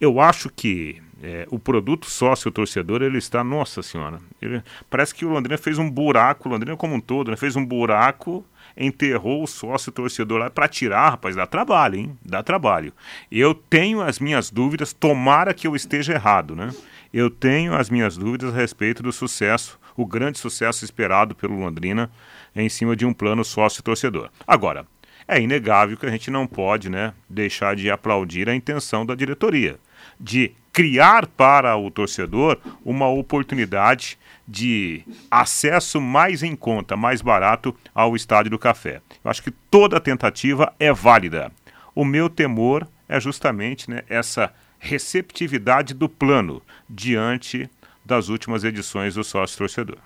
Eu 0.00 0.20
acho 0.20 0.48
que 0.48 1.02
é, 1.20 1.46
o 1.50 1.58
produto 1.58 2.06
sócio-torcedor, 2.08 3.02
ele 3.02 3.18
está, 3.18 3.42
nossa 3.42 3.82
senhora, 3.82 4.20
ele- 4.40 4.62
parece 4.88 5.12
que 5.12 5.24
o 5.24 5.28
Londrina 5.30 5.58
fez 5.58 5.76
um 5.78 5.90
buraco, 5.90 6.48
o 6.48 6.52
Londrina 6.52 6.76
como 6.76 6.94
um 6.94 7.00
todo, 7.00 7.32
né, 7.32 7.36
fez 7.36 7.56
um 7.56 7.64
buraco, 7.66 8.46
enterrou 8.78 9.42
o 9.42 9.46
sócio-torcedor 9.46 10.38
lá 10.38 10.48
para 10.50 10.68
tirar, 10.68 11.10
rapaz, 11.10 11.34
dá 11.34 11.46
trabalho, 11.46 11.98
hein? 11.98 12.18
Dá 12.24 12.42
trabalho. 12.42 12.92
Eu 13.30 13.52
tenho 13.52 14.00
as 14.00 14.20
minhas 14.20 14.50
dúvidas, 14.50 14.92
tomara 14.92 15.52
que 15.52 15.66
eu 15.66 15.74
esteja 15.74 16.14
errado, 16.14 16.54
né? 16.54 16.70
Eu 17.12 17.28
tenho 17.28 17.74
as 17.74 17.90
minhas 17.90 18.16
dúvidas 18.16 18.54
a 18.54 18.56
respeito 18.56 19.02
do 19.02 19.12
sucesso, 19.12 19.78
o 19.96 20.06
grande 20.06 20.38
sucesso 20.38 20.84
esperado 20.84 21.34
pelo 21.34 21.58
Londrina 21.58 22.10
em 22.54 22.68
cima 22.68 22.94
de 22.94 23.04
um 23.04 23.12
plano 23.12 23.44
sócio-torcedor. 23.44 24.30
Agora, 24.46 24.86
é 25.26 25.40
inegável 25.40 25.96
que 25.96 26.06
a 26.06 26.10
gente 26.10 26.30
não 26.30 26.46
pode 26.46 26.88
né, 26.88 27.12
deixar 27.28 27.74
de 27.74 27.90
aplaudir 27.90 28.48
a 28.48 28.54
intenção 28.54 29.04
da 29.04 29.14
diretoria 29.14 29.78
de 30.20 30.52
criar 30.72 31.26
para 31.26 31.76
o 31.76 31.90
torcedor 31.90 32.58
uma 32.84 33.08
oportunidade 33.08 34.18
de 34.46 35.02
acesso 35.30 36.00
mais 36.00 36.42
em 36.42 36.54
conta, 36.54 36.96
mais 36.96 37.20
barato 37.20 37.76
ao 37.94 38.14
Estádio 38.16 38.52
do 38.52 38.58
Café. 38.58 39.02
Eu 39.24 39.30
acho 39.30 39.42
que 39.42 39.50
toda 39.50 40.00
tentativa 40.00 40.72
é 40.78 40.92
válida. 40.92 41.52
O 41.94 42.04
meu 42.04 42.30
temor 42.30 42.86
é 43.08 43.18
justamente 43.20 43.90
né, 43.90 44.02
essa 44.08 44.52
receptividade 44.78 45.94
do 45.94 46.08
plano 46.08 46.62
diante 46.88 47.68
das 48.04 48.28
últimas 48.28 48.64
edições 48.64 49.14
do 49.14 49.24
sócio 49.24 49.58
torcedor. 49.58 49.98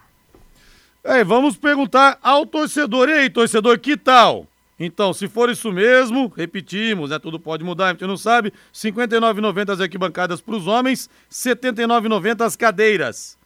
É, 1.05 1.23
vamos 1.23 1.57
perguntar 1.57 2.19
ao 2.23 2.47
torcedor. 2.47 3.09
E 3.09 3.13
aí, 3.13 3.31
torcedor, 3.31 3.79
que 3.79 3.97
tal? 3.97 4.47
Então, 4.85 5.13
se 5.13 5.29
for 5.29 5.49
isso 5.49 5.71
mesmo, 5.71 6.27
repetimos, 6.37 7.11
né? 7.11 7.19
Tudo 7.21 7.39
pode 7.39 7.63
mudar, 7.63 7.87
a 7.87 7.91
gente 7.91 8.05
não 8.05 8.17
sabe. 8.17 8.49
R$ 8.49 8.55
59,90 8.73 9.75
as 9.75 9.81
arquibancadas 9.81 10.41
para 10.41 10.57
os 10.57 10.67
homens, 10.67 11.09
R$ 11.31 11.55
79,90 11.55 12.45
as 12.45 12.57
cadeiras. 12.57 13.39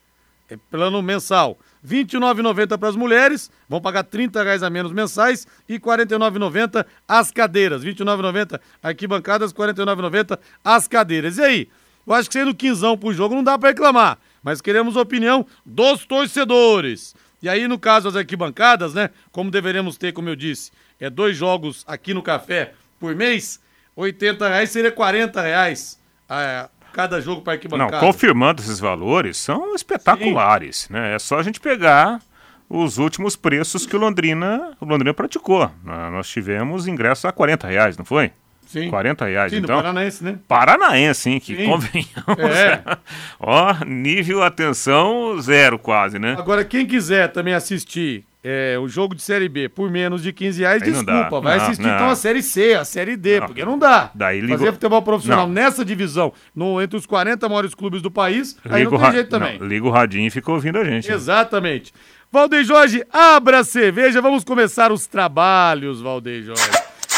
É 0.49 0.57
plano 0.71 1.03
mensal. 1.03 1.59
R$ 1.87 2.05
29,90 2.05 2.79
para 2.79 2.89
as 2.89 2.97
mulheres, 2.97 3.51
vão 3.69 3.83
pagar 3.83 4.05
30 4.05 4.43
reais 4.43 4.63
a 4.63 4.71
menos 4.71 4.93
mensais 4.93 5.47
e 5.69 5.75
R$ 5.75 5.81
49,90 5.81 6.87
as 7.07 7.31
cadeiras. 7.31 7.85
R$ 7.85 7.93
29,90 7.93 8.59
arquibancadas, 8.83 9.53
R$ 9.53 9.59
49,90 9.59 10.39
as 10.65 10.89
cadeiras. 10.89 11.37
E 11.37 11.43
aí? 11.43 11.69
Eu 12.07 12.15
acho 12.15 12.31
que 12.31 12.39
sendo 12.39 12.55
quinzão 12.55 12.97
pro 12.97 13.13
jogo 13.13 13.35
não 13.35 13.45
dá 13.45 13.59
para 13.59 13.71
reclamar, 13.71 14.17
mas 14.43 14.63
queremos 14.63 14.97
a 14.97 15.03
opinião 15.03 15.45
dos 15.67 16.07
torcedores. 16.07 17.15
E 17.43 17.49
aí, 17.49 17.69
no 17.69 17.79
caso, 17.79 18.09
as 18.09 18.17
arquibancadas, 18.17 18.95
né? 18.95 19.11
Como 19.31 19.51
deveremos 19.51 19.99
ter, 19.99 20.13
como 20.13 20.29
eu 20.29 20.37
disse, 20.37 20.71
é 21.01 21.11
dois 21.11 21.37
jogos 21.37 21.85
aqui 21.87 22.13
no 22.15 22.23
café 22.23 22.73
por 22.99 23.15
mês, 23.15 23.61
80 23.95 24.49
reais 24.49 24.71
seria 24.71 24.91
40 24.93 25.41
reais 25.41 26.01
é, 26.29 26.69
cada 26.93 27.21
jogo 27.21 27.43
para 27.43 27.53
Não, 27.53 27.57
arquibancada. 27.57 28.01
confirmando 28.01 28.63
esses 28.63 28.81
valores, 28.81 29.37
são 29.37 29.75
espetaculares. 29.75 30.89
Né? 30.89 31.15
É 31.15 31.19
só 31.19 31.39
a 31.39 31.43
gente 31.43 31.61
pegar 31.61 32.21
os 32.69 32.99
últimos 32.99 33.37
preços 33.37 33.87
que 33.87 33.95
o 33.95 33.99
Londrina, 33.99 34.77
o 34.81 34.85
Londrina 34.85 35.15
praticou. 35.15 35.71
Ah, 35.87 36.11
Nós 36.11 36.29
tivemos 36.29 36.89
ingressos 36.89 37.25
a 37.25 37.33
40 37.33 37.67
reais, 37.69 37.97
não 37.97 38.05
foi? 38.05 38.33
Sim. 38.67 38.91
40 38.91 39.25
reais, 39.27 39.53
Sim, 39.53 39.59
então. 39.59 39.77
Paranaense, 39.77 40.25
né? 40.25 40.39
Paranaense, 40.49 41.31
hein? 41.31 41.39
Que 41.39 41.55
Sim. 41.55 41.67
convenhamos. 41.67 42.57
É. 42.57 42.83
Ó, 43.39 43.73
nível 43.87 44.43
atenção 44.43 45.41
zero 45.41 45.79
quase, 45.79 46.19
né? 46.19 46.35
Agora, 46.37 46.65
quem 46.65 46.85
quiser 46.85 47.31
também 47.31 47.55
assistir 47.55 48.25
é, 48.49 48.79
o 48.79 48.87
jogo 48.87 49.15
de 49.15 49.23
Série 49.23 49.49
B 49.49 49.69
por 49.69 49.91
menos 49.91 50.23
de 50.23 50.33
15 50.33 50.61
reais, 50.61 50.81
Aí 50.83 50.89
desculpa, 50.91 51.13
dá. 51.31 51.41
vai 51.41 51.57
Não, 51.59 51.65
assistir 51.65 51.83
não. 51.87 51.95
então 51.95 52.11
a 52.11 52.15
Série 52.17 52.43
C, 52.43 52.75
a 52.75 52.85
Série 52.85 53.17
D, 53.17 53.41
Não. 53.41 53.47
porque 53.49 53.65
não 53.65 53.77
dá. 53.79 54.11
Daí 54.15 54.41
ligo- 54.41 54.57
Fazer 54.59 54.73
futebol 54.73 55.03
profissional 55.03 55.47
Não. 55.47 55.53
nessa 55.55 55.85
divisão, 55.85 56.33
no, 56.55 56.81
entre 56.81 56.97
os 56.97 57.07
40 57.07 57.49
maiores 57.49 57.75
clubes 57.75 58.01
do 58.01 58.11
país, 58.11 58.57
aí 58.65 58.85
Liga 58.85 58.91
não 58.93 58.99
tem 59.01 59.13
jeito 59.13 59.29
também. 59.31 59.59
liga 59.59 59.85
o 59.87 59.91
radinho 59.91 60.27
e 60.29 60.31
fica 60.31 60.53
ouvindo 60.53 60.79
a 60.79 60.85
gente. 60.85 61.09
né? 61.09 61.15
Exatamente. 61.15 61.93
Valdeir 62.31 62.65
Jorge, 62.65 63.03
abra 63.13 63.61
a 63.61 63.65
cerveja, 63.65 64.21
vamos 64.23 64.45
começar 64.45 64.93
os 64.93 65.07
trabalhos, 65.07 66.01
Valdeir 66.01 66.45
Jorge. 66.45 66.71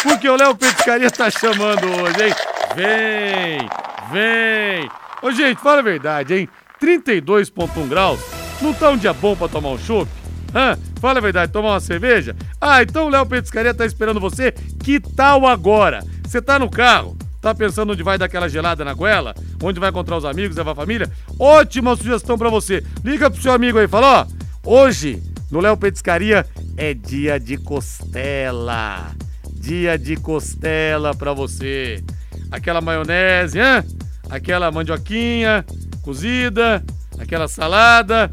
Porque 0.02 0.28
o 0.28 0.36
Léo 0.36 0.54
Petiscaria 0.54 1.10
tá 1.10 1.28
chamando 1.30 1.84
hoje, 1.86 2.24
hein? 2.24 2.34
Vem, 2.76 3.68
vem. 4.12 4.88
Ô, 5.22 5.30
gente, 5.32 5.60
fala 5.60 5.80
a 5.80 5.82
verdade, 5.82 6.34
hein? 6.34 6.48
32,1 6.80 7.88
graus, 7.88 8.20
não 8.62 8.72
tá 8.72 8.90
um 8.90 8.96
dia 8.96 9.12
bom 9.12 9.34
pra 9.34 9.48
tomar 9.48 9.70
um 9.70 9.78
chopp? 9.78 10.08
Hã? 10.54 10.78
Fala 11.00 11.18
a 11.18 11.22
verdade, 11.22 11.52
tomar 11.52 11.70
uma 11.70 11.80
cerveja? 11.80 12.34
Ah, 12.60 12.82
então 12.82 13.06
o 13.06 13.08
Léo 13.10 13.26
Petiscaria 13.26 13.74
tá 13.74 13.84
esperando 13.84 14.20
você. 14.20 14.52
Que 14.82 14.98
tal 14.98 15.46
agora? 15.46 16.02
Você 16.24 16.42
tá 16.42 16.58
no 16.58 16.68
carro, 16.70 17.16
Tá 17.40 17.54
pensando 17.54 17.92
onde 17.92 18.02
vai 18.02 18.18
dar 18.18 18.24
aquela 18.24 18.48
gelada 18.48 18.84
na 18.84 18.92
goela? 18.92 19.34
Onde 19.62 19.78
vai 19.78 19.90
encontrar 19.90 20.16
os 20.16 20.24
amigos, 20.24 20.56
levar 20.56 20.72
a 20.72 20.74
família? 20.74 21.10
Ótima 21.38 21.94
sugestão 21.94 22.36
pra 22.36 22.50
você. 22.50 22.82
Liga 23.04 23.30
pro 23.30 23.40
seu 23.40 23.52
amigo 23.52 23.78
aí 23.78 23.84
e 23.84 23.88
fala, 23.88 24.22
ó, 24.22 24.26
hoje 24.68 25.22
no 25.50 25.60
Léo 25.60 25.76
Petiscaria 25.76 26.44
é 26.76 26.92
dia 26.92 27.38
de 27.38 27.56
costela. 27.56 29.12
Dia 29.54 29.96
de 29.96 30.16
costela 30.16 31.14
pra 31.14 31.32
você. 31.32 32.02
Aquela 32.50 32.80
maionese, 32.80 33.60
hã? 33.60 33.84
Aquela 34.28 34.70
mandioquinha 34.72 35.64
cozida, 36.02 36.82
aquela 37.18 37.46
salada. 37.46 38.28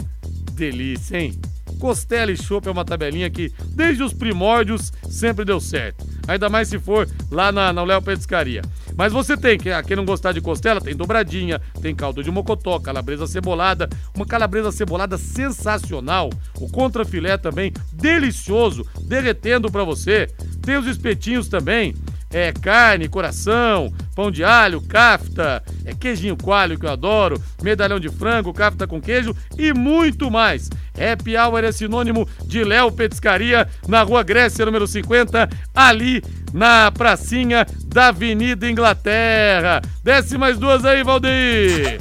Delícia, 0.53 1.17
hein? 1.17 1.39
Costela 1.79 2.31
e 2.31 2.37
chopp 2.37 2.67
é 2.67 2.71
uma 2.71 2.85
tabelinha 2.85 3.29
que, 3.29 3.51
desde 3.71 4.03
os 4.03 4.13
primórdios, 4.13 4.91
sempre 5.09 5.43
deu 5.45 5.59
certo. 5.59 6.05
Ainda 6.27 6.49
mais 6.49 6.67
se 6.67 6.79
for 6.79 7.07
lá 7.29 7.51
na, 7.51 7.71
na 7.71 7.83
Léo 7.83 8.01
Petiscaria. 8.01 8.61
Mas 8.97 9.11
você 9.13 9.35
tem, 9.37 9.57
que- 9.57 9.69
quem 9.83 9.95
não 9.97 10.05
gostar 10.05 10.31
de 10.31 10.41
costela, 10.41 10.79
tem 10.81 10.95
dobradinha, 10.95 11.61
tem 11.81 11.93
caldo 11.93 12.23
de 12.23 12.31
mocotó, 12.31 12.79
calabresa 12.79 13.27
cebolada, 13.27 13.87
uma 14.15 14.25
calabresa 14.25 14.71
cebolada 14.71 15.17
sensacional, 15.17 16.29
o 16.59 16.69
contrafilé 16.69 17.37
também, 17.37 17.71
delicioso, 17.93 18.85
derretendo 19.01 19.71
pra 19.71 19.83
você. 19.83 20.27
Tem 20.61 20.77
os 20.77 20.87
espetinhos 20.87 21.47
também, 21.47 21.93
é 22.31 22.51
carne, 22.51 23.07
coração, 23.07 23.93
pão 24.15 24.29
de 24.29 24.43
alho, 24.43 24.81
cafta, 24.81 25.63
é 25.85 25.93
queijinho 25.93 26.35
coalho 26.37 26.77
que 26.77 26.85
eu 26.85 26.91
adoro, 26.91 27.41
medalhão 27.61 27.99
de 27.99 28.09
frango, 28.09 28.53
cafta 28.53 28.87
com 28.87 29.01
queijo 29.01 29.35
e 29.57 29.73
muito 29.73 30.29
mais. 30.29 30.69
Happy 30.93 31.37
Hour 31.37 31.63
é 31.63 31.71
sinônimo 31.71 32.27
de 32.45 32.63
Léo 32.63 32.91
Petiscaria, 32.91 33.67
na 33.87 34.01
Rua 34.03 34.23
Grécia, 34.23 34.65
número 34.65 34.87
50, 34.87 35.49
ali 35.73 36.23
na 36.53 36.91
pracinha 36.91 37.65
da 37.85 38.07
Avenida 38.07 38.69
Inglaterra. 38.69 39.81
Desce 40.03 40.37
mais 40.37 40.57
duas 40.57 40.85
aí, 40.85 41.03
Valdeir. 41.03 41.99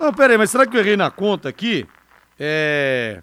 Não, 0.00 0.14
pera 0.14 0.32
aí, 0.32 0.38
mas 0.38 0.50
será 0.50 0.66
que 0.66 0.76
eu 0.76 0.80
errei 0.80 0.96
na 0.96 1.10
conta 1.10 1.48
aqui? 1.48 1.86
É... 2.38 3.22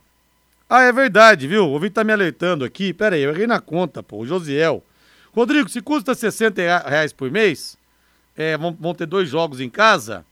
Ah, 0.69 0.83
é 0.83 0.91
verdade, 0.91 1.47
viu? 1.47 1.65
O 1.65 1.71
ouvinte 1.71 1.93
tá 1.93 2.03
me 2.03 2.11
alertando 2.11 2.65
aqui. 2.65 2.93
Pera 2.93 3.15
aí, 3.15 3.21
eu 3.21 3.31
errei 3.31 3.47
na 3.47 3.59
conta, 3.59 4.03
pô. 4.03 4.17
O 4.19 4.25
Josiel. 4.27 4.83
Rodrigo, 5.33 5.69
se 5.69 5.81
custa 5.81 6.13
60 6.15 6.61
rea- 6.61 6.79
reais 6.85 7.13
por 7.13 7.29
mês, 7.31 7.77
é, 8.35 8.57
vão, 8.57 8.75
vão 8.79 8.93
ter 8.93 9.05
dois 9.05 9.29
jogos 9.29 9.59
em 9.61 9.69
casa, 9.69 10.25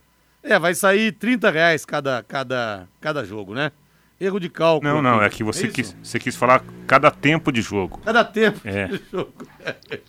é, 0.43 0.57
vai 0.59 0.73
sair 0.73 1.11
30 1.11 1.49
reais 1.51 1.85
cada, 1.85 2.23
cada, 2.23 2.87
cada 2.99 3.23
jogo, 3.23 3.53
né? 3.53 3.71
Erro 4.19 4.39
de 4.39 4.49
cálculo. 4.49 4.91
Não, 4.93 5.01
não, 5.01 5.15
aqui. 5.17 5.25
é 5.25 5.29
que 5.29 5.43
você, 5.43 5.65
isso? 5.65 5.73
quis, 5.75 5.95
você 6.01 6.17
quis 6.19 6.35
falar 6.35 6.63
cada 6.87 7.11
tempo 7.11 7.51
de 7.51 7.61
jogo. 7.61 7.99
Cada 8.03 8.23
tempo 8.23 8.59
É. 8.63 8.87
de 8.87 9.01
jogo. 9.11 9.33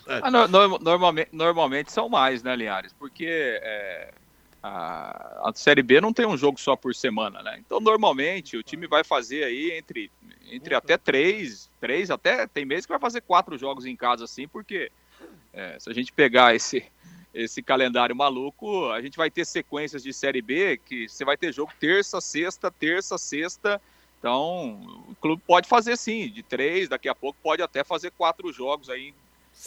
É. 0.09 0.21
Ah, 0.23 0.31
no- 0.31 0.47
no- 0.49 0.79
normalmente, 0.79 1.29
normalmente 1.33 1.91
são 1.93 2.09
mais, 2.09 2.43
né, 2.43 2.55
Linhares? 2.55 2.93
Porque 2.99 3.27
é, 3.27 4.11
a, 4.67 5.49
a 5.49 5.53
Série 5.55 5.83
B 5.83 6.01
não 6.01 6.13
tem 6.13 6.27
um 6.27 6.37
jogo 6.37 6.59
só 6.59 6.75
por 6.75 6.95
semana, 6.95 7.43
né? 7.43 7.57
Então, 7.65 7.79
normalmente, 7.81 8.57
o 8.57 8.63
time 8.63 8.87
vai 8.87 9.05
fazer 9.05 9.45
aí 9.45 9.71
entre, 9.73 10.11
entre 10.51 10.75
até 10.75 10.99
três, 10.99 11.71
três, 11.81 12.11
até 12.11 12.47
tem 12.47 12.65
mês 12.65 12.85
que 12.85 12.93
vai 12.93 12.99
fazer 12.99 13.21
quatro 13.21 13.57
jogos 13.57 13.87
em 13.87 13.95
casa, 13.95 14.25
assim, 14.25 14.49
porque 14.49 14.91
é, 15.53 15.79
se 15.79 15.89
a 15.89 15.95
gente 15.95 16.13
pegar 16.13 16.55
esse, 16.55 16.85
esse 17.33 17.63
calendário 17.63 18.17
maluco, 18.17 18.91
a 18.91 19.01
gente 19.01 19.17
vai 19.17 19.31
ter 19.31 19.45
sequências 19.45 20.03
de 20.03 20.13
Série 20.13 20.43
B 20.43 20.81
que 20.85 21.09
você 21.09 21.25
vai 21.25 21.37
ter 21.37 21.53
jogo 21.53 21.73
terça, 21.79 22.21
sexta, 22.21 22.71
terça, 22.71 23.17
sexta. 23.17 23.81
Então, 24.19 25.05
o 25.09 25.15
clube 25.21 25.43
pode 25.47 25.69
fazer 25.69 25.97
sim, 25.97 26.29
de 26.29 26.43
três, 26.43 26.89
daqui 26.89 27.09
a 27.09 27.15
pouco 27.15 27.39
pode 27.41 27.63
até 27.63 27.85
fazer 27.85 28.11
quatro 28.11 28.53
jogos 28.53 28.91
aí. 28.91 29.15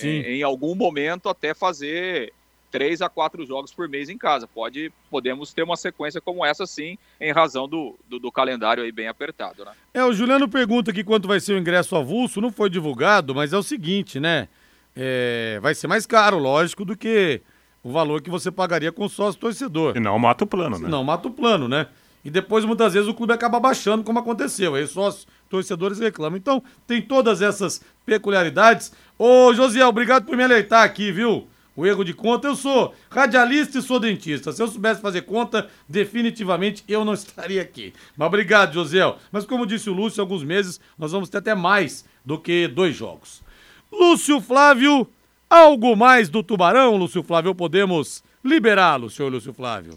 Em, 0.02 0.22
em, 0.22 0.44
algum 0.44 0.76
momento, 0.76 1.30
até 1.30 1.54
fazer 1.56 2.32
três 2.70 3.02
a 3.02 3.10
quatro 3.10 3.46
jogos 3.46 3.74
por 3.74 3.88
mês 3.88 4.10
em 4.10 4.18
casa. 4.18 4.48
Pode, 4.48 4.92
podemos 5.10 5.54
ter 5.54 5.64
uma 5.64 5.76
sequência 5.76 6.22
como 6.22 6.46
essa, 6.46 6.66
sim, 6.66 6.98
em 7.20 7.32
razão 7.32 7.68
do, 7.68 7.96
do, 8.08 8.20
do, 8.20 8.32
calendário 8.32 8.84
aí 8.84 8.92
bem 8.92 9.08
apertado, 9.08 9.66
né? 9.66 9.72
É, 9.94 10.04
o 10.04 10.14
Juliano 10.14 10.48
pergunta 10.48 10.92
aqui 10.92 11.04
quanto 11.04 11.28
vai 11.28 11.40
ser 11.40 11.54
o 11.54 11.58
ingresso 11.58 11.96
avulso. 11.96 12.42
Não 12.42 12.52
foi 12.52 12.70
divulgado, 12.70 13.34
mas 13.36 13.54
é 13.54 13.58
o 13.58 13.64
seguinte, 13.64 14.20
né? 14.20 14.48
É, 14.96 15.60
vai 15.62 15.76
ser 15.76 15.88
mais 15.88 16.06
caro, 16.06 16.38
lógico, 16.38 16.84
do 16.84 16.96
que 16.96 17.42
o 17.84 17.92
valor 17.92 18.22
que 18.22 18.30
você 18.30 18.52
pagaria 18.52 18.92
com 18.92 19.08
sócio 19.08 19.40
torcedor. 19.40 19.96
E 19.96 20.00
não 20.00 20.18
mata 20.20 20.44
o 20.44 20.48
plano, 20.48 20.78
né? 20.78 20.90
Não 20.90 21.04
mata 21.04 21.28
o 21.28 21.32
plano, 21.32 21.68
né? 21.68 21.88
E 22.24 22.30
depois, 22.30 22.66
muitas 22.66 22.94
vezes, 22.94 23.08
o 23.08 23.14
clube 23.14 23.32
acaba 23.32 23.60
baixando, 23.60 24.04
como 24.04 24.20
aconteceu. 24.20 24.76
Aí 24.76 24.86
sócios 24.86 25.26
torcedores 25.50 26.00
reclamam. 26.00 26.38
Então, 26.38 26.62
tem 26.86 27.02
todas 27.02 27.42
essas 27.42 27.82
peculiaridades. 28.06 28.92
Ô, 29.18 29.54
Josiel, 29.54 29.88
obrigado 29.88 30.26
por 30.26 30.36
me 30.36 30.44
alertar 30.44 30.84
aqui, 30.84 31.12
viu? 31.12 31.48
O 31.80 31.88
erro 31.88 32.04
de 32.04 32.14
conta, 32.14 32.46
eu 32.46 32.58
sou 32.58 32.94
radialista 33.10 33.80
e 33.80 33.82
sou 33.82 34.02
dentista. 34.02 34.52
Se 34.52 34.62
eu 34.62 34.68
soubesse 34.68 35.00
fazer 35.00 35.22
conta, 35.22 35.70
definitivamente 35.88 36.84
eu 36.90 37.06
não 37.06 37.14
estaria 37.16 37.62
aqui. 37.62 37.94
Mas 38.18 38.28
obrigado, 38.28 38.74
Josiel. 38.74 39.18
Mas 39.32 39.46
como 39.46 39.66
disse 39.66 39.90
o 39.90 39.94
Lúcio, 39.94 40.20
alguns 40.20 40.44
meses 40.44 40.78
nós 40.98 41.14
vamos 41.14 41.30
ter 41.30 41.38
até 41.38 41.56
mais 41.56 42.04
do 42.26 42.38
que 42.38 42.68
dois 42.68 42.98
jogos. 42.98 43.42
Lúcio 43.90 44.42
Flávio, 44.42 45.08
algo 45.50 45.96
mais 45.96 46.28
do 46.28 46.44
Tubarão, 46.44 46.98
Lúcio 46.98 47.24
Flávio? 47.24 47.56
Podemos 47.56 48.26
liberá-lo, 48.44 49.10
senhor 49.10 49.32
Lúcio 49.32 49.54
Flávio? 49.54 49.96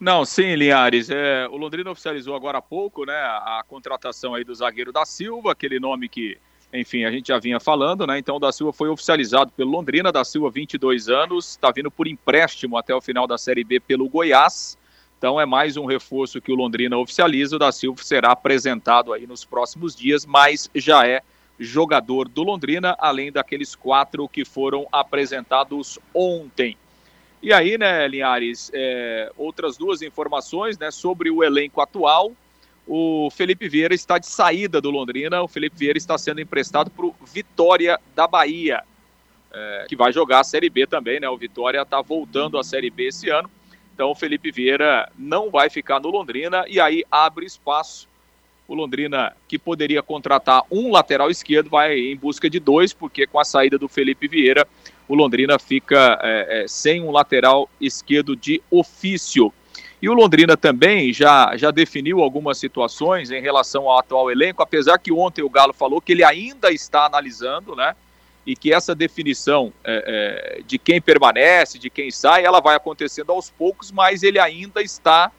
Não, 0.00 0.24
sim, 0.24 0.56
Linhares. 0.56 1.10
É, 1.10 1.46
o 1.48 1.56
Londrina 1.56 1.92
oficializou 1.92 2.34
agora 2.34 2.58
há 2.58 2.62
pouco 2.62 3.06
né, 3.06 3.14
a 3.14 3.62
contratação 3.68 4.34
aí 4.34 4.42
do 4.42 4.52
zagueiro 4.52 4.92
da 4.92 5.06
Silva, 5.06 5.52
aquele 5.52 5.78
nome 5.78 6.08
que 6.08 6.36
enfim, 6.74 7.04
a 7.04 7.10
gente 7.10 7.28
já 7.28 7.38
vinha 7.38 7.60
falando, 7.60 8.04
né? 8.04 8.18
Então, 8.18 8.36
o 8.36 8.40
da 8.40 8.50
Silva 8.50 8.72
foi 8.72 8.88
oficializado 8.88 9.52
pelo 9.52 9.70
Londrina, 9.70 10.10
da 10.10 10.24
Silva, 10.24 10.50
22 10.50 11.08
anos, 11.08 11.50
está 11.50 11.70
vindo 11.70 11.88
por 11.88 12.08
empréstimo 12.08 12.76
até 12.76 12.92
o 12.92 13.00
final 13.00 13.28
da 13.28 13.38
Série 13.38 13.62
B 13.62 13.78
pelo 13.78 14.08
Goiás. 14.08 14.76
Então, 15.16 15.40
é 15.40 15.46
mais 15.46 15.76
um 15.76 15.86
reforço 15.86 16.40
que 16.40 16.50
o 16.50 16.56
Londrina 16.56 16.98
oficializa. 16.98 17.54
O 17.54 17.58
da 17.60 17.70
Silva 17.70 18.02
será 18.02 18.32
apresentado 18.32 19.12
aí 19.12 19.24
nos 19.24 19.44
próximos 19.44 19.94
dias, 19.94 20.26
mas 20.26 20.68
já 20.74 21.06
é 21.06 21.22
jogador 21.58 22.28
do 22.28 22.42
Londrina, 22.42 22.96
além 22.98 23.30
daqueles 23.30 23.76
quatro 23.76 24.28
que 24.28 24.44
foram 24.44 24.86
apresentados 24.90 25.98
ontem. 26.12 26.76
E 27.40 27.52
aí, 27.52 27.78
né, 27.78 28.08
Linhares, 28.08 28.70
é, 28.74 29.30
outras 29.38 29.76
duas 29.76 30.02
informações 30.02 30.76
né, 30.76 30.90
sobre 30.90 31.30
o 31.30 31.44
elenco 31.44 31.80
atual 31.80 32.32
o 32.86 33.30
Felipe 33.30 33.68
Vieira 33.68 33.94
está 33.94 34.18
de 34.18 34.26
saída 34.26 34.80
do 34.80 34.90
Londrina. 34.90 35.42
O 35.42 35.48
Felipe 35.48 35.76
Vieira 35.78 35.96
está 35.96 36.18
sendo 36.18 36.40
emprestado 36.40 36.90
para 36.90 37.06
o 37.06 37.14
Vitória 37.32 37.98
da 38.14 38.26
Bahia, 38.26 38.82
é, 39.52 39.86
que 39.88 39.96
vai 39.96 40.12
jogar 40.12 40.40
a 40.40 40.44
Série 40.44 40.68
B 40.68 40.86
também, 40.86 41.18
né? 41.18 41.28
O 41.28 41.36
Vitória 41.36 41.80
está 41.80 42.02
voltando 42.02 42.58
à 42.58 42.64
Série 42.64 42.90
B 42.90 43.08
esse 43.08 43.30
ano. 43.30 43.50
Então 43.94 44.10
o 44.10 44.14
Felipe 44.14 44.50
Vieira 44.50 45.10
não 45.16 45.50
vai 45.50 45.70
ficar 45.70 46.00
no 46.00 46.10
Londrina 46.10 46.64
e 46.68 46.80
aí 46.80 47.04
abre 47.10 47.46
espaço. 47.46 48.08
O 48.66 48.74
Londrina, 48.74 49.36
que 49.46 49.58
poderia 49.58 50.02
contratar 50.02 50.62
um 50.70 50.90
lateral 50.90 51.30
esquerdo, 51.30 51.68
vai 51.68 51.98
em 51.98 52.16
busca 52.16 52.48
de 52.48 52.58
dois, 52.58 52.92
porque 52.92 53.26
com 53.26 53.38
a 53.38 53.44
saída 53.44 53.78
do 53.78 53.88
Felipe 53.88 54.26
Vieira, 54.26 54.66
o 55.06 55.14
Londrina 55.14 55.58
fica 55.58 56.18
é, 56.22 56.62
é, 56.62 56.68
sem 56.68 57.02
um 57.02 57.10
lateral 57.10 57.68
esquerdo 57.80 58.34
de 58.34 58.62
ofício. 58.70 59.52
E 60.04 60.08
o 60.10 60.12
Londrina 60.12 60.54
também 60.54 61.14
já, 61.14 61.56
já 61.56 61.70
definiu 61.70 62.20
algumas 62.20 62.58
situações 62.58 63.30
em 63.30 63.40
relação 63.40 63.88
ao 63.88 63.98
atual 63.98 64.30
elenco, 64.30 64.62
apesar 64.62 64.98
que 64.98 65.10
ontem 65.10 65.40
o 65.40 65.48
Galo 65.48 65.72
falou 65.72 65.98
que 65.98 66.12
ele 66.12 66.22
ainda 66.22 66.70
está 66.70 67.06
analisando, 67.06 67.74
né? 67.74 67.96
E 68.44 68.54
que 68.54 68.70
essa 68.70 68.94
definição 68.94 69.72
é, 69.82 70.58
é, 70.58 70.62
de 70.66 70.76
quem 70.76 71.00
permanece, 71.00 71.78
de 71.78 71.88
quem 71.88 72.10
sai, 72.10 72.44
ela 72.44 72.60
vai 72.60 72.76
acontecendo 72.76 73.32
aos 73.32 73.48
poucos, 73.48 73.90
mas 73.90 74.22
ele 74.22 74.38
ainda 74.38 74.82
está 74.82 75.32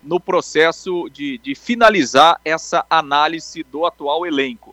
no 0.00 0.20
processo 0.20 1.10
de, 1.10 1.38
de 1.38 1.56
finalizar 1.56 2.40
essa 2.44 2.86
análise 2.88 3.64
do 3.64 3.84
atual 3.84 4.24
elenco, 4.24 4.72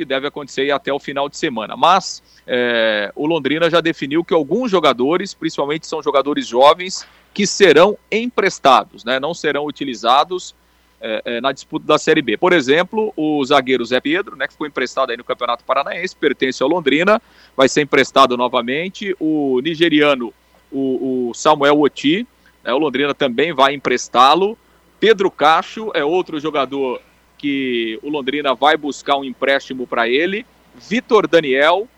que 0.00 0.04
deve 0.06 0.26
acontecer 0.26 0.70
até 0.70 0.90
o 0.90 0.98
final 0.98 1.28
de 1.28 1.36
semana. 1.36 1.76
Mas 1.76 2.22
é, 2.46 3.12
o 3.14 3.26
Londrina 3.26 3.68
já 3.68 3.82
definiu 3.82 4.24
que 4.24 4.32
alguns 4.32 4.70
jogadores, 4.70 5.34
principalmente 5.34 5.86
são 5.86 6.02
jogadores 6.02 6.46
jovens, 6.46 7.06
que 7.34 7.46
serão 7.46 7.98
emprestados, 8.10 9.04
né? 9.04 9.20
não 9.20 9.34
serão 9.34 9.66
utilizados 9.66 10.54
é, 11.02 11.22
é, 11.24 11.40
na 11.42 11.52
disputa 11.52 11.86
da 11.86 11.98
Série 11.98 12.22
B. 12.22 12.38
Por 12.38 12.54
exemplo, 12.54 13.12
o 13.14 13.44
zagueiro 13.44 13.84
Zé 13.84 14.00
Pedro, 14.00 14.36
né, 14.36 14.46
que 14.46 14.54
ficou 14.54 14.66
emprestado 14.66 15.10
aí 15.10 15.18
no 15.18 15.24
Campeonato 15.24 15.64
Paranaense, 15.64 16.16
pertence 16.16 16.62
ao 16.62 16.68
Londrina, 16.68 17.20
vai 17.54 17.68
ser 17.68 17.82
emprestado 17.82 18.38
novamente. 18.38 19.14
O 19.20 19.60
nigeriano, 19.60 20.32
o, 20.72 21.28
o 21.28 21.34
Samuel 21.34 21.78
Oti, 21.78 22.26
né, 22.64 22.72
o 22.72 22.78
Londrina 22.78 23.14
também 23.14 23.52
vai 23.52 23.74
emprestá-lo. 23.74 24.56
Pedro 24.98 25.30
Cacho 25.30 25.90
é 25.94 26.02
outro 26.02 26.40
jogador 26.40 27.00
que 27.40 27.98
o 28.02 28.10
Londrina 28.10 28.54
vai 28.54 28.76
buscar 28.76 29.16
um 29.16 29.24
empréstimo 29.24 29.86
para 29.86 30.06
ele. 30.06 30.44
Vitor 30.74 31.26
Daniel, 31.26 31.88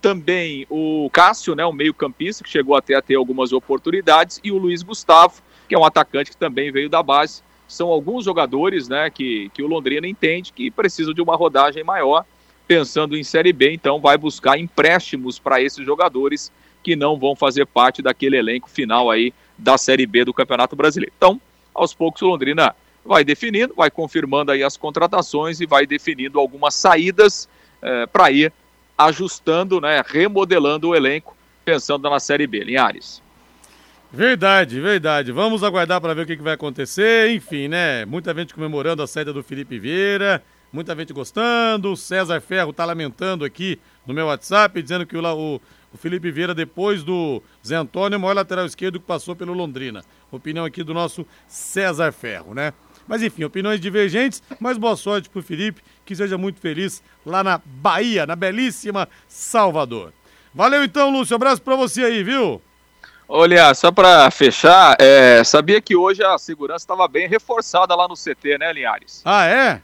também 0.00 0.66
o 0.68 1.08
Cássio, 1.12 1.54
né, 1.54 1.64
o 1.64 1.72
meio-campista, 1.72 2.42
que 2.42 2.50
chegou 2.50 2.74
até 2.74 2.96
a 2.96 3.00
ter 3.00 3.14
algumas 3.14 3.52
oportunidades, 3.52 4.40
e 4.42 4.50
o 4.50 4.58
Luiz 4.58 4.82
Gustavo, 4.82 5.40
que 5.68 5.74
é 5.76 5.78
um 5.78 5.84
atacante 5.84 6.32
que 6.32 6.36
também 6.36 6.72
veio 6.72 6.90
da 6.90 7.00
base. 7.00 7.42
São 7.68 7.90
alguns 7.90 8.24
jogadores 8.24 8.88
né, 8.88 9.08
que, 9.08 9.50
que 9.54 9.62
o 9.62 9.68
Londrina 9.68 10.08
entende 10.08 10.52
que 10.52 10.68
precisam 10.68 11.14
de 11.14 11.22
uma 11.22 11.36
rodagem 11.36 11.84
maior, 11.84 12.24
pensando 12.66 13.16
em 13.16 13.22
Série 13.22 13.52
B, 13.52 13.72
então 13.72 14.00
vai 14.00 14.18
buscar 14.18 14.58
empréstimos 14.58 15.38
para 15.38 15.62
esses 15.62 15.86
jogadores 15.86 16.50
que 16.82 16.96
não 16.96 17.16
vão 17.16 17.36
fazer 17.36 17.66
parte 17.66 18.02
daquele 18.02 18.36
elenco 18.36 18.68
final 18.68 19.08
aí 19.12 19.32
da 19.56 19.78
Série 19.78 20.06
B 20.06 20.24
do 20.24 20.34
Campeonato 20.34 20.74
Brasileiro. 20.74 21.12
Então, 21.16 21.40
aos 21.72 21.94
poucos 21.94 22.20
o 22.22 22.26
Londrina 22.26 22.74
vai 23.04 23.24
definindo, 23.24 23.74
vai 23.74 23.90
confirmando 23.90 24.52
aí 24.52 24.62
as 24.62 24.76
contratações 24.76 25.60
e 25.60 25.66
vai 25.66 25.86
definindo 25.86 26.38
algumas 26.38 26.74
saídas 26.74 27.48
eh, 27.80 28.06
para 28.06 28.30
ir 28.30 28.52
ajustando, 28.96 29.80
né, 29.80 30.02
remodelando 30.06 30.88
o 30.88 30.94
elenco, 30.94 31.36
pensando 31.64 32.08
na 32.08 32.20
Série 32.20 32.46
B. 32.46 32.60
Linhares. 32.60 33.22
Verdade, 34.12 34.78
verdade. 34.78 35.32
Vamos 35.32 35.64
aguardar 35.64 35.98
para 35.98 36.12
ver 36.12 36.22
o 36.22 36.26
que, 36.26 36.36
que, 36.36 36.42
vai 36.42 36.52
acontecer. 36.52 37.30
Enfim, 37.30 37.66
né? 37.66 38.04
Muita 38.04 38.34
gente 38.34 38.52
comemorando 38.52 39.02
a 39.02 39.06
saída 39.06 39.32
do 39.32 39.42
Felipe 39.42 39.78
Vieira, 39.78 40.42
muita 40.70 40.94
gente 40.94 41.14
gostando. 41.14 41.92
O 41.92 41.96
César 41.96 42.40
Ferro 42.42 42.72
está 42.72 42.84
lamentando 42.84 43.42
aqui 43.42 43.80
no 44.06 44.12
meu 44.12 44.26
WhatsApp, 44.26 44.82
dizendo 44.82 45.06
que 45.06 45.16
o, 45.16 45.24
o, 45.24 45.60
o, 45.94 45.96
Felipe 45.96 46.30
Vieira, 46.30 46.54
depois 46.54 47.02
do 47.02 47.42
Zé 47.66 47.76
Antônio, 47.76 48.16
é 48.16 48.18
o 48.18 48.20
maior 48.20 48.34
lateral 48.34 48.66
esquerdo 48.66 49.00
que 49.00 49.06
passou 49.06 49.34
pelo 49.34 49.54
Londrina. 49.54 50.04
Opinião 50.30 50.66
aqui 50.66 50.82
do 50.82 50.92
nosso 50.92 51.26
César 51.48 52.12
Ferro, 52.12 52.52
né? 52.52 52.74
Mas 53.06 53.22
enfim, 53.22 53.44
opiniões 53.44 53.80
divergentes, 53.80 54.42
mas 54.60 54.78
boa 54.78 54.96
sorte 54.96 55.28
pro 55.28 55.42
Felipe, 55.42 55.82
que 56.04 56.14
seja 56.14 56.38
muito 56.38 56.60
feliz 56.60 57.02
lá 57.24 57.42
na 57.42 57.60
Bahia, 57.64 58.26
na 58.26 58.36
belíssima 58.36 59.08
Salvador. 59.28 60.12
Valeu 60.54 60.84
então, 60.84 61.10
Lúcio, 61.10 61.34
abraço 61.34 61.62
pra 61.62 61.76
você 61.76 62.04
aí, 62.04 62.22
viu? 62.22 62.60
Olha, 63.28 63.72
só 63.74 63.90
para 63.90 64.30
fechar, 64.30 64.96
é, 65.00 65.42
sabia 65.42 65.80
que 65.80 65.96
hoje 65.96 66.22
a 66.22 66.36
segurança 66.36 66.84
estava 66.84 67.08
bem 67.08 67.26
reforçada 67.26 67.94
lá 67.94 68.06
no 68.06 68.14
CT, 68.14 68.58
né, 68.58 68.72
Linhares? 68.72 69.22
Ah, 69.24 69.46
é? 69.46 69.82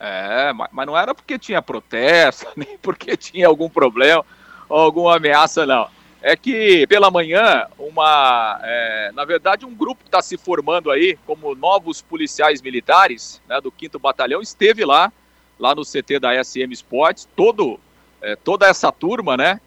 É, 0.00 0.52
mas, 0.52 0.68
mas 0.72 0.86
não 0.86 0.96
era 0.96 1.14
porque 1.14 1.38
tinha 1.38 1.62
protesto, 1.62 2.46
nem 2.56 2.76
porque 2.78 3.16
tinha 3.16 3.46
algum 3.46 3.68
problema 3.68 4.24
ou 4.68 4.78
alguma 4.78 5.16
ameaça, 5.16 5.64
não 5.64 5.97
é 6.20 6.36
que 6.36 6.86
pela 6.86 7.10
manhã, 7.10 7.66
uma, 7.78 8.60
é, 8.62 9.12
na 9.14 9.24
verdade, 9.24 9.64
um 9.64 9.74
grupo 9.74 10.02
que 10.02 10.08
está 10.08 10.20
se 10.20 10.36
formando 10.36 10.90
aí 10.90 11.18
como 11.26 11.54
novos 11.54 12.02
policiais 12.02 12.60
militares 12.60 13.40
né, 13.48 13.60
do 13.60 13.72
5 13.76 13.98
Batalhão 13.98 14.40
esteve 14.40 14.84
lá, 14.84 15.12
lá 15.58 15.74
no 15.74 15.82
CT 15.82 16.18
da 16.20 16.42
SM 16.42 16.72
Sports, 16.72 17.28
todo, 17.36 17.78
é, 18.20 18.36
toda 18.36 18.66
essa 18.66 18.90
turma, 18.90 19.36
né? 19.36 19.60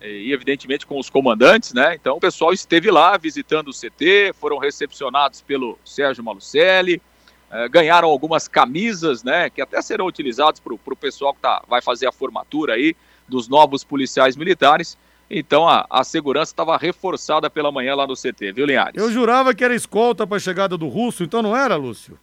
E 0.00 0.32
evidentemente 0.32 0.86
com 0.86 0.98
os 0.98 1.10
comandantes, 1.10 1.72
né? 1.72 1.94
Então 1.94 2.16
o 2.16 2.20
pessoal 2.20 2.52
esteve 2.52 2.90
lá 2.90 3.16
visitando 3.16 3.68
o 3.68 3.72
CT, 3.72 4.32
foram 4.38 4.56
recepcionados 4.56 5.40
pelo 5.40 5.76
Sérgio 5.84 6.22
Malucelli, 6.22 7.02
é, 7.50 7.68
ganharam 7.68 8.08
algumas 8.08 8.46
camisas, 8.46 9.24
né? 9.24 9.50
Que 9.50 9.60
até 9.60 9.82
serão 9.82 10.06
utilizados 10.06 10.60
para 10.60 10.72
o 10.72 10.96
pessoal 10.96 11.34
que 11.34 11.40
tá, 11.40 11.64
vai 11.66 11.82
fazer 11.82 12.06
a 12.06 12.12
formatura 12.12 12.74
aí 12.74 12.94
dos 13.26 13.48
novos 13.48 13.82
policiais 13.82 14.36
militares. 14.36 14.96
Então 15.30 15.68
a, 15.68 15.86
a 15.90 16.02
segurança 16.04 16.52
estava 16.52 16.76
reforçada 16.76 17.50
pela 17.50 17.70
manhã 17.70 17.94
lá 17.94 18.06
no 18.06 18.14
CT, 18.14 18.52
viu, 18.52 18.66
Linhares? 18.66 19.00
Eu 19.00 19.12
jurava 19.12 19.54
que 19.54 19.64
era 19.64 19.74
escolta 19.74 20.26
para 20.26 20.36
a 20.38 20.40
chegada 20.40 20.76
do 20.76 20.88
Russo, 20.88 21.22
então 21.22 21.42
não 21.42 21.56
era, 21.56 21.76
Lúcio? 21.76 22.18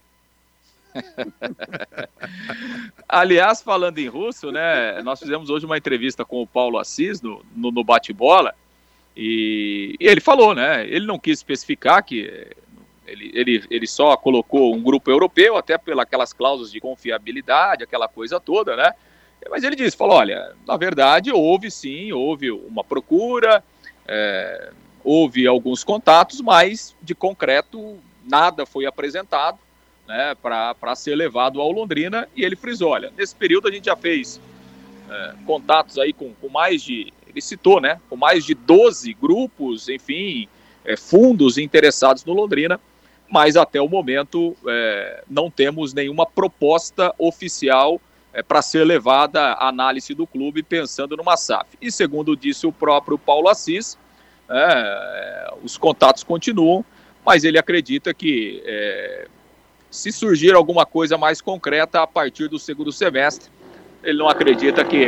Aliás, 3.07 3.61
falando 3.61 3.99
em 3.99 4.07
russo, 4.07 4.51
né? 4.51 5.01
Nós 5.03 5.19
fizemos 5.19 5.49
hoje 5.49 5.65
uma 5.65 5.77
entrevista 5.77 6.23
com 6.23 6.41
o 6.41 6.47
Paulo 6.47 6.77
Assis 6.77 7.21
no, 7.21 7.45
no, 7.55 7.71
no 7.71 7.83
bate-bola. 7.83 8.53
E, 9.15 9.95
e 9.99 10.07
ele 10.07 10.21
falou, 10.21 10.55
né? 10.55 10.87
Ele 10.87 11.05
não 11.05 11.19
quis 11.19 11.39
especificar 11.39 12.03
que 12.03 12.47
ele, 13.05 13.31
ele, 13.33 13.63
ele 13.69 13.87
só 13.87 14.17
colocou 14.17 14.75
um 14.75 14.81
grupo 14.81 15.09
europeu, 15.11 15.57
até 15.57 15.77
pelas 15.77 16.33
cláusulas 16.33 16.71
de 16.71 16.79
confiabilidade, 16.79 17.83
aquela 17.83 18.07
coisa 18.07 18.39
toda, 18.39 18.75
né? 18.75 18.91
Mas 19.49 19.63
ele 19.63 19.75
disse, 19.75 19.95
falou, 19.95 20.17
olha, 20.17 20.53
na 20.67 20.77
verdade 20.77 21.31
houve 21.31 21.69
sim, 21.69 22.12
houve 22.12 22.51
uma 22.51 22.84
procura, 22.84 23.63
é, 24.08 24.71
houve 25.03 25.45
alguns 25.45 25.84
contatos, 25.84 26.41
mas 26.41 26.95
de 27.01 27.13
concreto 27.13 27.97
nada 28.23 28.65
foi 28.65 28.86
apresentado 28.86 29.60
né, 30.08 30.36
para 30.41 30.95
ser 30.95 31.15
levado 31.15 31.62
ao 31.62 31.71
Londrina. 31.71 32.27
E 32.36 32.43
ele 32.43 32.55
frisou: 32.55 32.91
olha, 32.91 33.12
nesse 33.17 33.36
período 33.36 33.67
a 33.67 33.71
gente 33.71 33.86
já 33.86 33.95
fez 33.95 34.39
é, 35.10 35.34
contatos 35.45 35.97
aí 35.97 36.13
com, 36.13 36.34
com, 36.34 36.49
mais 36.49 36.81
de, 36.84 37.13
ele 37.27 37.41
citou, 37.41 37.79
né, 37.79 37.99
com 38.10 38.15
mais 38.15 38.45
de 38.45 38.53
12 38.53 39.13
grupos, 39.13 39.89
enfim, 39.89 40.47
é, 40.84 40.95
fundos 40.95 41.58
interessados 41.58 42.25
no 42.25 42.34
Londrina, 42.34 42.79
mas 43.29 43.55
até 43.55 43.81
o 43.81 43.89
momento 43.89 44.55
é, 44.67 45.23
não 45.29 45.49
temos 45.49 45.93
nenhuma 45.93 46.25
proposta 46.25 47.13
oficial 47.17 47.99
é, 48.36 48.43
para 48.43 48.62
ser 48.62 48.84
levada 48.84 49.54
à 49.54 49.69
análise 49.69 50.13
do 50.13 50.28
clube 50.28 50.62
pensando 50.62 51.15
numa 51.15 51.38
SAF. 51.38 51.78
E 51.82 51.89
segundo 51.89 52.36
disse 52.36 52.67
o 52.67 52.71
próprio 52.71 53.17
Paulo 53.17 53.48
Assis, 53.48 53.98
é, 54.50 55.54
os 55.63 55.78
contatos 55.78 56.21
continuam, 56.21 56.84
mas 57.26 57.45
ele 57.45 57.58
acredita 57.58 58.13
que 58.13 58.62
é, 58.65 59.28
se 59.89 60.12
surgir 60.12 60.54
alguma 60.54 60.86
coisa 60.86 61.17
mais 61.17 61.39
concreta 61.39 62.02
a 62.02 62.08
partir 62.08 62.50
do 62.50 62.60
segundo 62.60 62.91
semestre, 62.91 63.50
ele 64.04 64.19
não 64.19 64.28
acredita 64.28 64.84
que 64.84 65.08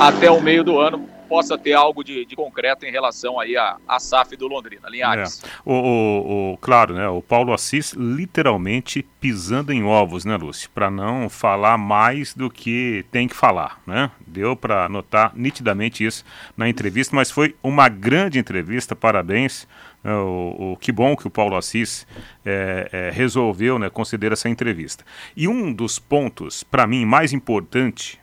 até 0.00 0.30
o 0.30 0.40
meio 0.40 0.64
do 0.64 0.80
ano 0.80 1.06
possa 1.32 1.56
ter 1.56 1.72
algo 1.72 2.04
de, 2.04 2.26
de 2.26 2.36
concreto 2.36 2.84
em 2.84 2.90
relação 2.90 3.40
aí 3.40 3.56
à, 3.56 3.78
à 3.88 3.98
SAF 3.98 4.36
do 4.36 4.46
Londrina, 4.46 4.86
Linhares. 4.86 5.42
É. 5.42 5.48
O, 5.64 5.72
o, 5.72 6.52
o, 6.52 6.58
claro, 6.58 6.92
né, 6.92 7.08
o 7.08 7.22
Paulo 7.22 7.54
Assis 7.54 7.94
literalmente 7.94 9.02
pisando 9.18 9.72
em 9.72 9.82
ovos, 9.82 10.26
né, 10.26 10.36
Lúcio? 10.36 10.68
Para 10.74 10.90
não 10.90 11.30
falar 11.30 11.78
mais 11.78 12.34
do 12.34 12.50
que 12.50 13.06
tem 13.10 13.26
que 13.26 13.34
falar, 13.34 13.80
né? 13.86 14.10
Deu 14.26 14.54
para 14.54 14.90
notar 14.90 15.32
nitidamente 15.34 16.04
isso 16.04 16.22
na 16.54 16.68
entrevista, 16.68 17.16
mas 17.16 17.30
foi 17.30 17.56
uma 17.62 17.88
grande 17.88 18.38
entrevista, 18.38 18.94
parabéns. 18.94 19.66
É, 20.04 20.12
o, 20.12 20.72
o, 20.72 20.76
que 20.76 20.92
bom 20.92 21.16
que 21.16 21.26
o 21.26 21.30
Paulo 21.30 21.56
Assis 21.56 22.06
é, 22.44 22.90
é, 22.92 23.10
resolveu 23.10 23.78
né, 23.78 23.88
considerar 23.88 24.34
essa 24.34 24.50
entrevista. 24.50 25.02
E 25.34 25.48
um 25.48 25.72
dos 25.72 25.98
pontos, 25.98 26.62
para 26.62 26.86
mim, 26.86 27.06
mais 27.06 27.32
importante 27.32 28.20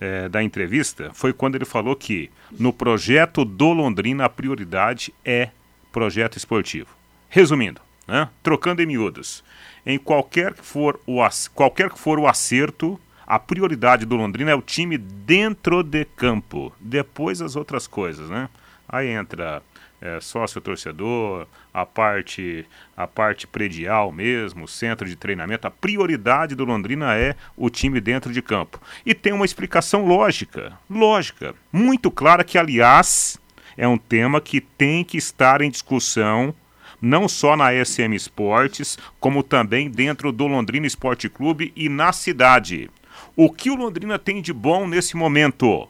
é, 0.00 0.28
da 0.28 0.42
entrevista 0.42 1.10
foi 1.12 1.32
quando 1.32 1.54
ele 1.54 1.64
falou 1.64 1.96
que 1.96 2.30
no 2.58 2.72
projeto 2.72 3.44
do 3.44 3.72
Londrina 3.72 4.24
a 4.24 4.28
prioridade 4.28 5.12
é 5.24 5.50
projeto 5.92 6.36
esportivo. 6.36 6.88
Resumindo, 7.28 7.80
né, 8.06 8.28
trocando 8.42 8.82
em 8.82 8.86
miúdos, 8.86 9.44
em 9.84 9.98
qualquer 9.98 10.54
que, 10.54 10.64
for 10.64 11.00
o, 11.06 11.20
qualquer 11.54 11.90
que 11.90 11.98
for 11.98 12.18
o 12.18 12.26
acerto, 12.26 12.98
a 13.26 13.38
prioridade 13.38 14.06
do 14.06 14.16
Londrina 14.16 14.50
é 14.50 14.54
o 14.54 14.62
time 14.62 14.96
dentro 14.96 15.82
de 15.82 16.04
campo. 16.04 16.72
Depois 16.80 17.42
as 17.42 17.56
outras 17.56 17.86
coisas, 17.86 18.30
né? 18.30 18.48
Aí 18.88 19.08
entra 19.08 19.62
é, 20.00 20.20
sócio 20.20 20.60
torcedor, 20.60 21.46
a 21.72 21.84
parte 21.84 22.64
a 22.96 23.06
parte 23.06 23.46
predial 23.46 24.12
mesmo, 24.12 24.68
centro 24.68 25.08
de 25.08 25.16
treinamento, 25.16 25.66
a 25.66 25.70
prioridade 25.70 26.54
do 26.54 26.64
Londrina 26.64 27.16
é 27.16 27.34
o 27.56 27.68
time 27.70 28.00
dentro 28.00 28.32
de 28.32 28.42
campo. 28.42 28.80
E 29.04 29.14
tem 29.14 29.32
uma 29.32 29.44
explicação 29.44 30.04
lógica, 30.04 30.78
lógica, 30.88 31.54
muito 31.72 32.10
clara 32.10 32.44
que 32.44 32.58
aliás 32.58 33.38
é 33.76 33.86
um 33.86 33.98
tema 33.98 34.40
que 34.40 34.60
tem 34.60 35.04
que 35.04 35.16
estar 35.16 35.60
em 35.60 35.70
discussão 35.70 36.54
não 37.00 37.28
só 37.28 37.56
na 37.56 37.72
SM 37.72 38.12
Esportes, 38.14 38.98
como 39.20 39.42
também 39.42 39.88
dentro 39.88 40.32
do 40.32 40.46
Londrina 40.46 40.86
Esporte 40.86 41.28
Clube 41.28 41.72
e 41.76 41.88
na 41.88 42.12
cidade. 42.12 42.90
O 43.36 43.50
que 43.52 43.70
o 43.70 43.76
Londrina 43.76 44.18
tem 44.18 44.42
de 44.42 44.52
bom 44.52 44.86
nesse 44.86 45.16
momento? 45.16 45.88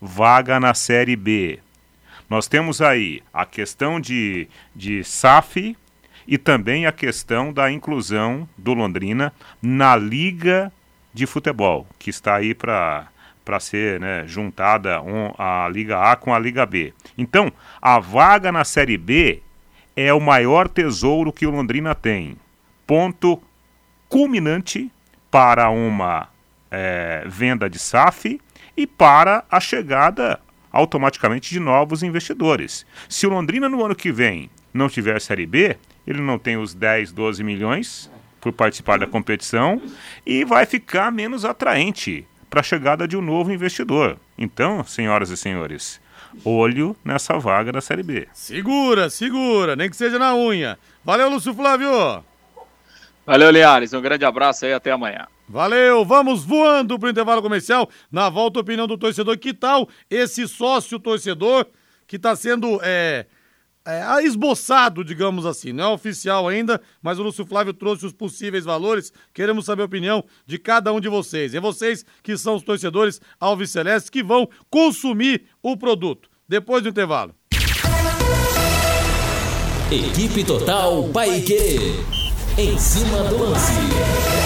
Vaga 0.00 0.58
na 0.58 0.74
Série 0.74 1.14
B. 1.14 1.60
Nós 2.30 2.46
temos 2.46 2.80
aí 2.80 3.20
a 3.34 3.44
questão 3.44 4.00
de, 4.00 4.48
de 4.74 5.02
SAF 5.02 5.76
e 6.28 6.38
também 6.38 6.86
a 6.86 6.92
questão 6.92 7.52
da 7.52 7.72
inclusão 7.72 8.48
do 8.56 8.72
Londrina 8.72 9.32
na 9.60 9.96
Liga 9.96 10.72
de 11.12 11.26
Futebol, 11.26 11.88
que 11.98 12.08
está 12.08 12.36
aí 12.36 12.54
para 12.54 13.08
para 13.44 13.58
ser 13.58 13.98
né, 13.98 14.24
juntada 14.28 15.02
um, 15.02 15.32
a 15.36 15.68
Liga 15.68 15.98
A 15.98 16.14
com 16.14 16.32
a 16.32 16.38
Liga 16.38 16.64
B. 16.64 16.94
Então, 17.18 17.50
a 17.82 17.98
vaga 17.98 18.52
na 18.52 18.64
Série 18.64 18.96
B 18.96 19.42
é 19.96 20.12
o 20.14 20.20
maior 20.20 20.68
tesouro 20.68 21.32
que 21.32 21.46
o 21.46 21.50
Londrina 21.50 21.92
tem. 21.92 22.36
Ponto 22.86 23.42
culminante 24.08 24.88
para 25.30 25.68
uma 25.68 26.28
é, 26.70 27.24
venda 27.26 27.68
de 27.68 27.78
SAF 27.80 28.40
e 28.76 28.86
para 28.86 29.42
a 29.50 29.58
chegada 29.58 30.38
automaticamente 30.72 31.50
de 31.50 31.60
novos 31.60 32.02
investidores. 32.02 32.86
Se 33.08 33.26
o 33.26 33.30
Londrina 33.30 33.68
no 33.68 33.84
ano 33.84 33.94
que 33.94 34.12
vem 34.12 34.50
não 34.72 34.88
tiver 34.88 35.20
Série 35.20 35.46
B, 35.46 35.76
ele 36.06 36.20
não 36.20 36.38
tem 36.38 36.56
os 36.56 36.74
10, 36.74 37.12
12 37.12 37.42
milhões 37.42 38.10
por 38.40 38.52
participar 38.52 38.98
da 38.98 39.06
competição 39.06 39.80
e 40.24 40.44
vai 40.44 40.64
ficar 40.64 41.12
menos 41.12 41.44
atraente 41.44 42.26
para 42.48 42.60
a 42.60 42.64
chegada 42.64 43.06
de 43.06 43.16
um 43.16 43.20
novo 43.20 43.52
investidor. 43.52 44.16
Então, 44.36 44.82
senhoras 44.84 45.30
e 45.30 45.36
senhores, 45.36 46.00
olho 46.44 46.96
nessa 47.04 47.38
vaga 47.38 47.70
da 47.70 47.80
Série 47.80 48.02
B. 48.02 48.26
Segura, 48.32 49.10
segura, 49.10 49.76
nem 49.76 49.88
que 49.88 49.96
seja 49.96 50.18
na 50.18 50.34
unha. 50.34 50.78
Valeu, 51.04 51.28
Lúcio 51.28 51.54
Flávio. 51.54 52.24
Valeu, 53.26 53.50
Liares. 53.50 53.92
Um 53.92 54.00
grande 54.00 54.24
abraço 54.24 54.64
aí 54.64 54.72
até 54.72 54.90
amanhã. 54.90 55.26
Valeu, 55.50 56.04
vamos 56.04 56.44
voando 56.44 56.96
para 56.96 57.08
o 57.08 57.10
intervalo 57.10 57.42
comercial. 57.42 57.90
Na 58.08 58.28
volta, 58.28 58.60
opinião 58.60 58.86
do 58.86 58.96
torcedor. 58.96 59.36
Que 59.36 59.52
tal 59.52 59.88
esse 60.08 60.46
sócio 60.46 60.96
torcedor 61.00 61.66
que 62.06 62.14
está 62.14 62.36
sendo 62.36 62.78
é, 62.84 63.26
é, 63.84 64.22
esboçado, 64.22 65.04
digamos 65.04 65.44
assim? 65.44 65.72
Não 65.72 65.90
é 65.90 65.94
oficial 65.94 66.46
ainda, 66.46 66.80
mas 67.02 67.18
o 67.18 67.24
Lúcio 67.24 67.44
Flávio 67.44 67.74
trouxe 67.74 68.06
os 68.06 68.12
possíveis 68.12 68.64
valores. 68.64 69.12
Queremos 69.34 69.64
saber 69.64 69.82
a 69.82 69.86
opinião 69.86 70.24
de 70.46 70.56
cada 70.56 70.92
um 70.92 71.00
de 71.00 71.08
vocês. 71.08 71.52
É 71.52 71.58
vocês 71.58 72.06
que 72.22 72.38
são 72.38 72.54
os 72.54 72.62
torcedores 72.62 73.20
Alves 73.40 73.74
que 74.08 74.22
vão 74.22 74.48
consumir 74.70 75.46
o 75.60 75.76
produto. 75.76 76.30
Depois 76.48 76.84
do 76.84 76.90
intervalo. 76.90 77.34
Equipe 79.90 80.44
Total 80.44 81.08
Paique. 81.08 81.96
Em 82.56 82.78
cima 82.78 83.24
do 83.24 83.38
lance. 83.38 84.39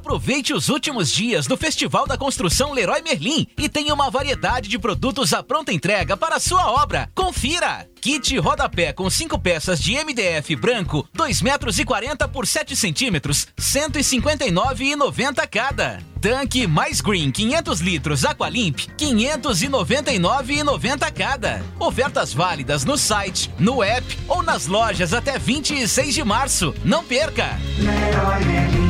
Aproveite 0.00 0.54
os 0.54 0.70
últimos 0.70 1.12
dias 1.12 1.46
do 1.46 1.58
Festival 1.58 2.06
da 2.06 2.16
Construção 2.16 2.72
Leroy 2.72 3.02
Merlin 3.02 3.46
e 3.58 3.68
tenha 3.68 3.92
uma 3.92 4.08
variedade 4.08 4.66
de 4.66 4.78
produtos 4.78 5.34
à 5.34 5.42
pronta 5.42 5.74
entrega 5.74 6.16
para 6.16 6.36
a 6.36 6.40
sua 6.40 6.72
obra. 6.72 7.10
Confira! 7.14 7.86
Kit 8.00 8.38
rodapé 8.38 8.94
com 8.94 9.10
5 9.10 9.38
peças 9.38 9.78
de 9.78 10.02
MDF 10.02 10.56
branco, 10.56 11.06
2 11.12 11.42
metros 11.42 11.78
e 11.78 11.84
40 11.84 12.26
por 12.28 12.46
7 12.46 12.74
centímetros, 12.74 13.46
159,90 13.60 15.46
cada. 15.46 16.02
Tanque 16.18 16.66
mais 16.66 17.02
Green 17.02 17.30
500 17.30 17.80
litros 17.80 18.24
Aqualimp, 18.24 18.78
599,90 18.96 21.12
cada. 21.12 21.62
Ofertas 21.78 22.32
válidas 22.32 22.86
no 22.86 22.96
site, 22.96 23.50
no 23.58 23.82
app 23.82 24.18
ou 24.26 24.42
nas 24.42 24.66
lojas 24.66 25.12
até 25.12 25.38
26 25.38 26.14
de 26.14 26.24
março. 26.24 26.74
Não 26.82 27.04
perca! 27.04 27.60
Leroy 27.78 28.42
Merlin. 28.46 28.89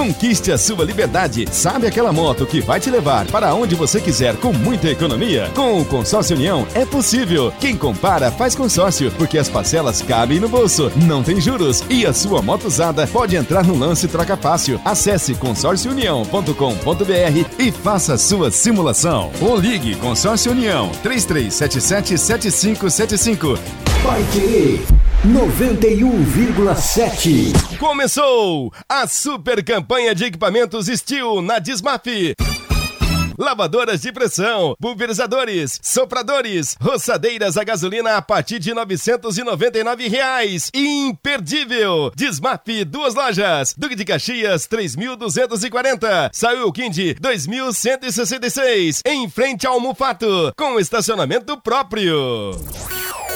Conquiste 0.00 0.50
a 0.50 0.56
sua 0.56 0.82
liberdade. 0.82 1.44
Sabe 1.52 1.86
aquela 1.86 2.10
moto 2.10 2.46
que 2.46 2.62
vai 2.62 2.80
te 2.80 2.90
levar 2.90 3.26
para 3.26 3.54
onde 3.54 3.74
você 3.74 4.00
quiser 4.00 4.34
com 4.36 4.50
muita 4.50 4.88
economia? 4.88 5.50
Com 5.54 5.78
o 5.78 5.84
Consórcio 5.84 6.34
União 6.34 6.66
é 6.72 6.86
possível. 6.86 7.52
Quem 7.60 7.76
compara 7.76 8.30
faz 8.30 8.54
consórcio, 8.54 9.12
porque 9.18 9.36
as 9.36 9.50
parcelas 9.50 10.00
cabem 10.00 10.40
no 10.40 10.48
bolso, 10.48 10.90
não 11.04 11.22
tem 11.22 11.38
juros 11.38 11.84
e 11.90 12.06
a 12.06 12.14
sua 12.14 12.40
moto 12.40 12.66
usada 12.66 13.06
pode 13.06 13.36
entrar 13.36 13.62
no 13.62 13.76
lance 13.76 14.08
troca 14.08 14.38
fácil. 14.38 14.80
Acesse 14.86 15.34
consórciounião.com.br 15.34 17.50
e 17.58 17.70
faça 17.70 18.16
sua 18.16 18.50
simulação. 18.50 19.30
Ou 19.38 19.58
ligue 19.58 19.96
Consórcio 19.96 20.52
União 20.52 20.90
3377 21.02 22.16
7575. 22.16 23.58
Vai 24.02 24.24
querer 24.32 24.82
91,7. 25.24 27.78
Começou 27.78 28.72
a 28.88 29.06
super 29.06 29.62
campanha 29.62 30.14
de 30.14 30.24
equipamentos 30.24 30.86
Steel 30.86 31.42
na 31.42 31.58
Dismaf. 31.58 32.06
Lavadoras 33.40 34.02
de 34.02 34.12
pressão, 34.12 34.76
pulverizadores, 34.78 35.80
sopradores, 35.82 36.76
roçadeiras 36.78 37.56
a 37.56 37.64
gasolina 37.64 38.18
a 38.18 38.20
partir 38.20 38.58
de 38.58 38.74
999 38.74 40.08
reais. 40.08 40.70
Imperdível! 40.74 42.12
Desmaf, 42.14 42.84
duas 42.84 43.14
lojas. 43.14 43.74
Duque 43.78 43.94
de 43.94 44.04
Caxias, 44.04 44.68
3.240. 44.68 46.28
Saiu 46.34 46.70
Quindi, 46.70 47.14
2.166. 47.14 49.00
Em 49.06 49.26
frente 49.30 49.66
ao 49.66 49.80
Mufato, 49.80 50.52
com 50.54 50.78
estacionamento 50.78 51.56
próprio. 51.62 52.50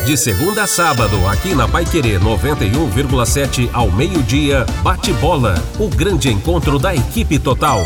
De 0.04 0.18
segunda 0.18 0.64
a 0.64 0.66
sábado, 0.66 1.16
aqui 1.28 1.54
na 1.54 1.66
Pai 1.66 1.86
Querer 1.86 2.20
91,7 2.20 3.70
ao 3.72 3.90
meio-dia, 3.90 4.66
bate 4.82 5.14
bola. 5.14 5.54
O 5.80 5.88
grande 5.88 6.28
encontro 6.28 6.78
da 6.78 6.94
equipe 6.94 7.38
total. 7.38 7.80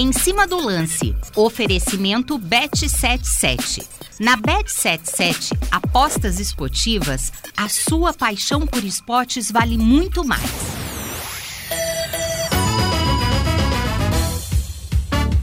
Em 0.00 0.12
cima 0.12 0.46
do 0.46 0.64
lance, 0.64 1.12
oferecimento 1.34 2.38
Bet77. 2.38 3.84
Na 4.20 4.36
Bet77, 4.36 5.58
apostas 5.72 6.38
esportivas, 6.38 7.32
a 7.56 7.68
sua 7.68 8.14
paixão 8.14 8.64
por 8.64 8.84
esportes 8.84 9.50
vale 9.50 9.76
muito 9.76 10.24
mais. 10.24 10.48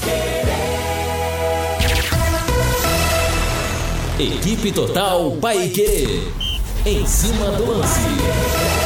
querer. 4.19 4.35
Equipe 4.35 4.71
Total 4.71 5.31
Paique. 5.37 6.31
Em 6.85 7.07
cima 7.07 7.53
do 7.53 7.65
lance. 7.71 8.78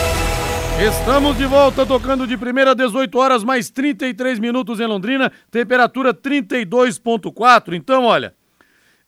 Estamos 0.86 1.38
de 1.38 1.46
volta 1.46 1.86
tocando 1.86 2.28
de 2.28 2.36
primeira 2.36 2.76
18 2.76 3.18
horas 3.18 3.42
mais 3.42 3.70
33 3.70 4.38
minutos 4.38 4.82
em 4.82 4.86
Londrina, 4.86 5.32
temperatura 5.50 6.14
32.4. 6.14 7.74
Então, 7.74 8.04
olha, 8.04 8.36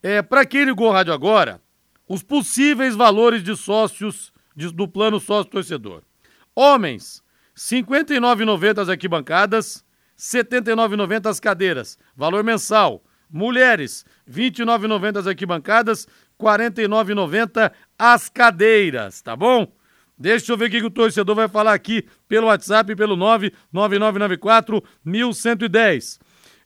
é 0.01 0.21
para 0.21 0.45
quem 0.45 0.63
ligou 0.63 0.87
o 0.87 0.91
rádio 0.93 1.11
agora, 1.11 1.59
os 2.07 2.23
possíveis 2.23 2.95
valores 2.95 3.43
de 3.43 3.57
sócios 3.57 4.31
de, 4.55 4.71
do 4.71 4.87
plano 4.87 5.19
sócio 5.19 5.51
torcedor. 5.51 6.01
Homens, 6.55 7.21
59,90 7.57 8.81
as 8.81 8.87
arquibancadas, 8.87 9.83
79,90 10.17 11.29
as 11.29 11.41
cadeiras, 11.41 11.99
valor 12.15 12.41
mensal. 12.41 13.03
Mulheres, 13.29 14.05
29,90 14.31 15.17
as 15.17 15.27
arquibancadas, 15.27 16.07
49,90 16.39 17.69
as 17.99 18.29
cadeiras, 18.29 19.21
tá 19.21 19.35
bom? 19.35 19.74
Deixa 20.17 20.51
eu 20.51 20.57
ver 20.57 20.67
o 20.67 20.69
que 20.69 20.83
o 20.83 20.89
torcedor 20.89 21.35
vai 21.35 21.47
falar 21.47 21.73
aqui 21.73 22.05
pelo 22.27 22.47
WhatsApp 22.47 22.95
pelo 22.95 23.15
99994 23.15 24.83
1110. 25.03 26.19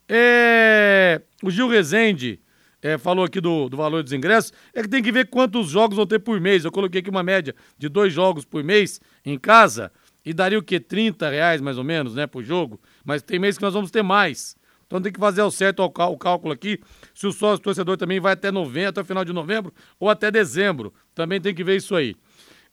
É, 0.08 1.22
o 1.44 1.50
Gil 1.50 1.68
Rezende 1.68 2.40
é, 2.82 2.98
falou 2.98 3.26
aqui 3.26 3.42
do, 3.42 3.68
do 3.68 3.76
valor 3.76 4.04
dos 4.04 4.14
ingressos. 4.14 4.54
É 4.74 4.82
que 4.82 4.88
tem 4.88 5.02
que 5.02 5.12
ver 5.12 5.30
quantos 5.30 5.70
jogos 5.70 5.98
vão 5.98 6.06
ter 6.06 6.20
por 6.20 6.40
mês. 6.40 6.64
Eu 6.64 6.72
coloquei 6.72 7.02
aqui 7.02 7.10
uma 7.10 7.24
média 7.24 7.56
de 7.78 7.90
dois 7.90 8.14
jogos 8.14 8.46
por 8.46 8.64
mês 8.64 9.02
em 9.26 9.38
casa 9.38 9.92
e 10.24 10.34
daria 10.34 10.60
o 10.60 10.64
quê? 10.64 10.80
30 10.80 11.30
reais 11.30 11.62
mais 11.62 11.78
ou 11.78 11.84
menos, 11.84 12.16
né, 12.16 12.28
por 12.28 12.44
jogo. 12.44 12.80
Mas 13.04 13.22
tem 13.22 13.40
mês 13.40 13.58
que 13.58 13.64
nós 13.64 13.74
vamos 13.74 13.92
ter 13.92 14.04
mais. 14.04 14.56
Então 14.86 15.00
tem 15.00 15.12
que 15.12 15.20
fazer 15.20 15.42
ao 15.42 15.52
certo 15.52 15.84
o 15.84 16.18
cálculo 16.18 16.52
aqui, 16.52 16.80
se 17.14 17.28
o 17.28 17.32
sócio 17.32 17.64
torcedor 17.64 17.96
também 17.96 18.20
vai 18.20 18.34
até 18.34 18.52
novembro, 18.52 18.90
até 18.90 19.04
final 19.04 19.24
de 19.24 19.32
novembro 19.32 19.72
ou 20.00 20.10
até 20.10 20.32
dezembro. 20.32 20.92
Também 21.14 21.40
tem 21.40 21.54
que 21.54 21.64
ver 21.64 21.76
isso 21.76 21.96
aí. 21.96 22.16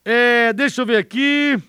É, 0.09 0.53
deixa 0.53 0.83
eu 0.83 0.87
ver 0.87 0.99
aqui. 0.99 1.61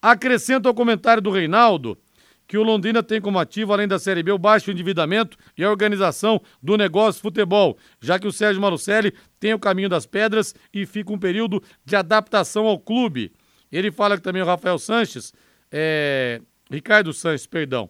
Acrescento 0.00 0.68
ao 0.68 0.74
comentário 0.74 1.20
do 1.20 1.32
Reinaldo 1.32 1.98
que 2.46 2.56
o 2.56 2.62
Londrina 2.62 3.02
tem 3.02 3.20
como 3.20 3.40
ativo, 3.40 3.72
além 3.72 3.88
da 3.88 3.98
Série 3.98 4.22
B, 4.22 4.30
o 4.30 4.38
baixo 4.38 4.70
endividamento 4.70 5.36
e 5.56 5.64
a 5.64 5.70
organização 5.70 6.40
do 6.62 6.76
negócio 6.76 7.20
futebol, 7.20 7.78
já 8.00 8.18
que 8.18 8.26
o 8.26 8.32
Sérgio 8.32 8.60
Marucelli 8.60 9.14
tem 9.40 9.54
o 9.54 9.58
caminho 9.58 9.88
das 9.88 10.06
pedras 10.06 10.54
e 10.72 10.84
fica 10.84 11.12
um 11.12 11.18
período 11.18 11.62
de 11.84 11.96
adaptação 11.96 12.66
ao 12.66 12.78
clube. 12.78 13.32
Ele 13.70 13.90
fala 13.90 14.16
que 14.16 14.22
também 14.22 14.42
o 14.42 14.46
Rafael 14.46 14.78
Sanches, 14.78 15.32
é, 15.70 16.40
Ricardo 16.70 17.12
Sanches, 17.12 17.46
perdão, 17.46 17.88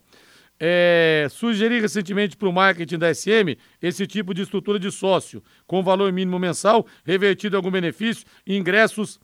é, 0.60 1.26
sugeri 1.28 1.80
recentemente 1.80 2.36
para 2.36 2.48
o 2.48 2.52
marketing 2.52 2.98
da 2.98 3.12
SM 3.12 3.58
esse 3.82 4.06
tipo 4.06 4.32
de 4.32 4.42
estrutura 4.42 4.78
de 4.78 4.90
sócio, 4.92 5.42
com 5.66 5.82
valor 5.82 6.12
mínimo 6.12 6.38
mensal, 6.38 6.86
revertido 7.04 7.56
em 7.56 7.58
algum 7.58 7.70
benefício 7.70 8.24
ingressos 8.46 9.18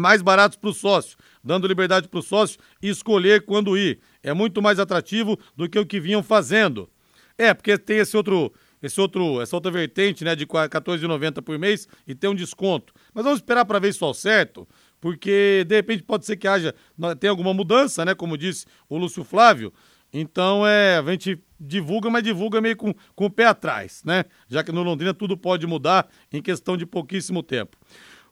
mais 0.00 0.22
baratos 0.22 0.56
para 0.56 0.70
o 0.70 0.74
sócio, 0.74 1.16
dando 1.42 1.66
liberdade 1.66 2.08
para 2.08 2.20
o 2.20 2.22
sócio 2.22 2.58
escolher 2.82 3.44
quando 3.44 3.76
ir. 3.76 4.00
É 4.22 4.32
muito 4.32 4.60
mais 4.60 4.78
atrativo 4.78 5.38
do 5.56 5.68
que 5.68 5.78
o 5.78 5.86
que 5.86 6.00
vinham 6.00 6.22
fazendo. 6.22 6.88
É, 7.36 7.52
porque 7.52 7.76
tem 7.76 7.98
esse 7.98 8.16
outro, 8.16 8.52
esse 8.82 9.00
outro, 9.00 9.40
essa 9.40 9.56
outra 9.56 9.70
vertente, 9.70 10.24
né, 10.24 10.36
de 10.36 10.46
14,90 10.46 11.42
por 11.42 11.58
mês 11.58 11.88
e 12.06 12.14
tem 12.14 12.30
um 12.30 12.34
desconto. 12.34 12.92
Mas 13.12 13.24
vamos 13.24 13.38
esperar 13.38 13.64
para 13.64 13.78
ver 13.78 13.88
isso 13.88 14.04
ao 14.04 14.14
certo, 14.14 14.68
porque 15.00 15.64
de 15.66 15.74
repente 15.74 16.02
pode 16.02 16.26
ser 16.26 16.36
que 16.36 16.46
haja, 16.46 16.74
tem 17.18 17.30
alguma 17.30 17.52
mudança, 17.52 18.04
né, 18.04 18.14
como 18.14 18.38
disse 18.38 18.66
o 18.88 18.96
Lúcio 18.96 19.24
Flávio. 19.24 19.72
Então 20.12 20.64
é, 20.64 20.98
a 20.98 21.10
gente 21.10 21.42
divulga, 21.58 22.08
mas 22.08 22.22
divulga 22.22 22.60
meio 22.60 22.76
com, 22.76 22.94
com 23.16 23.26
o 23.26 23.30
pé 23.30 23.46
atrás, 23.46 24.02
né? 24.04 24.24
Já 24.48 24.62
que 24.62 24.70
no 24.70 24.82
Londrina 24.82 25.12
tudo 25.12 25.36
pode 25.36 25.66
mudar 25.66 26.08
em 26.32 26.40
questão 26.40 26.76
de 26.76 26.86
pouquíssimo 26.86 27.42
tempo. 27.42 27.76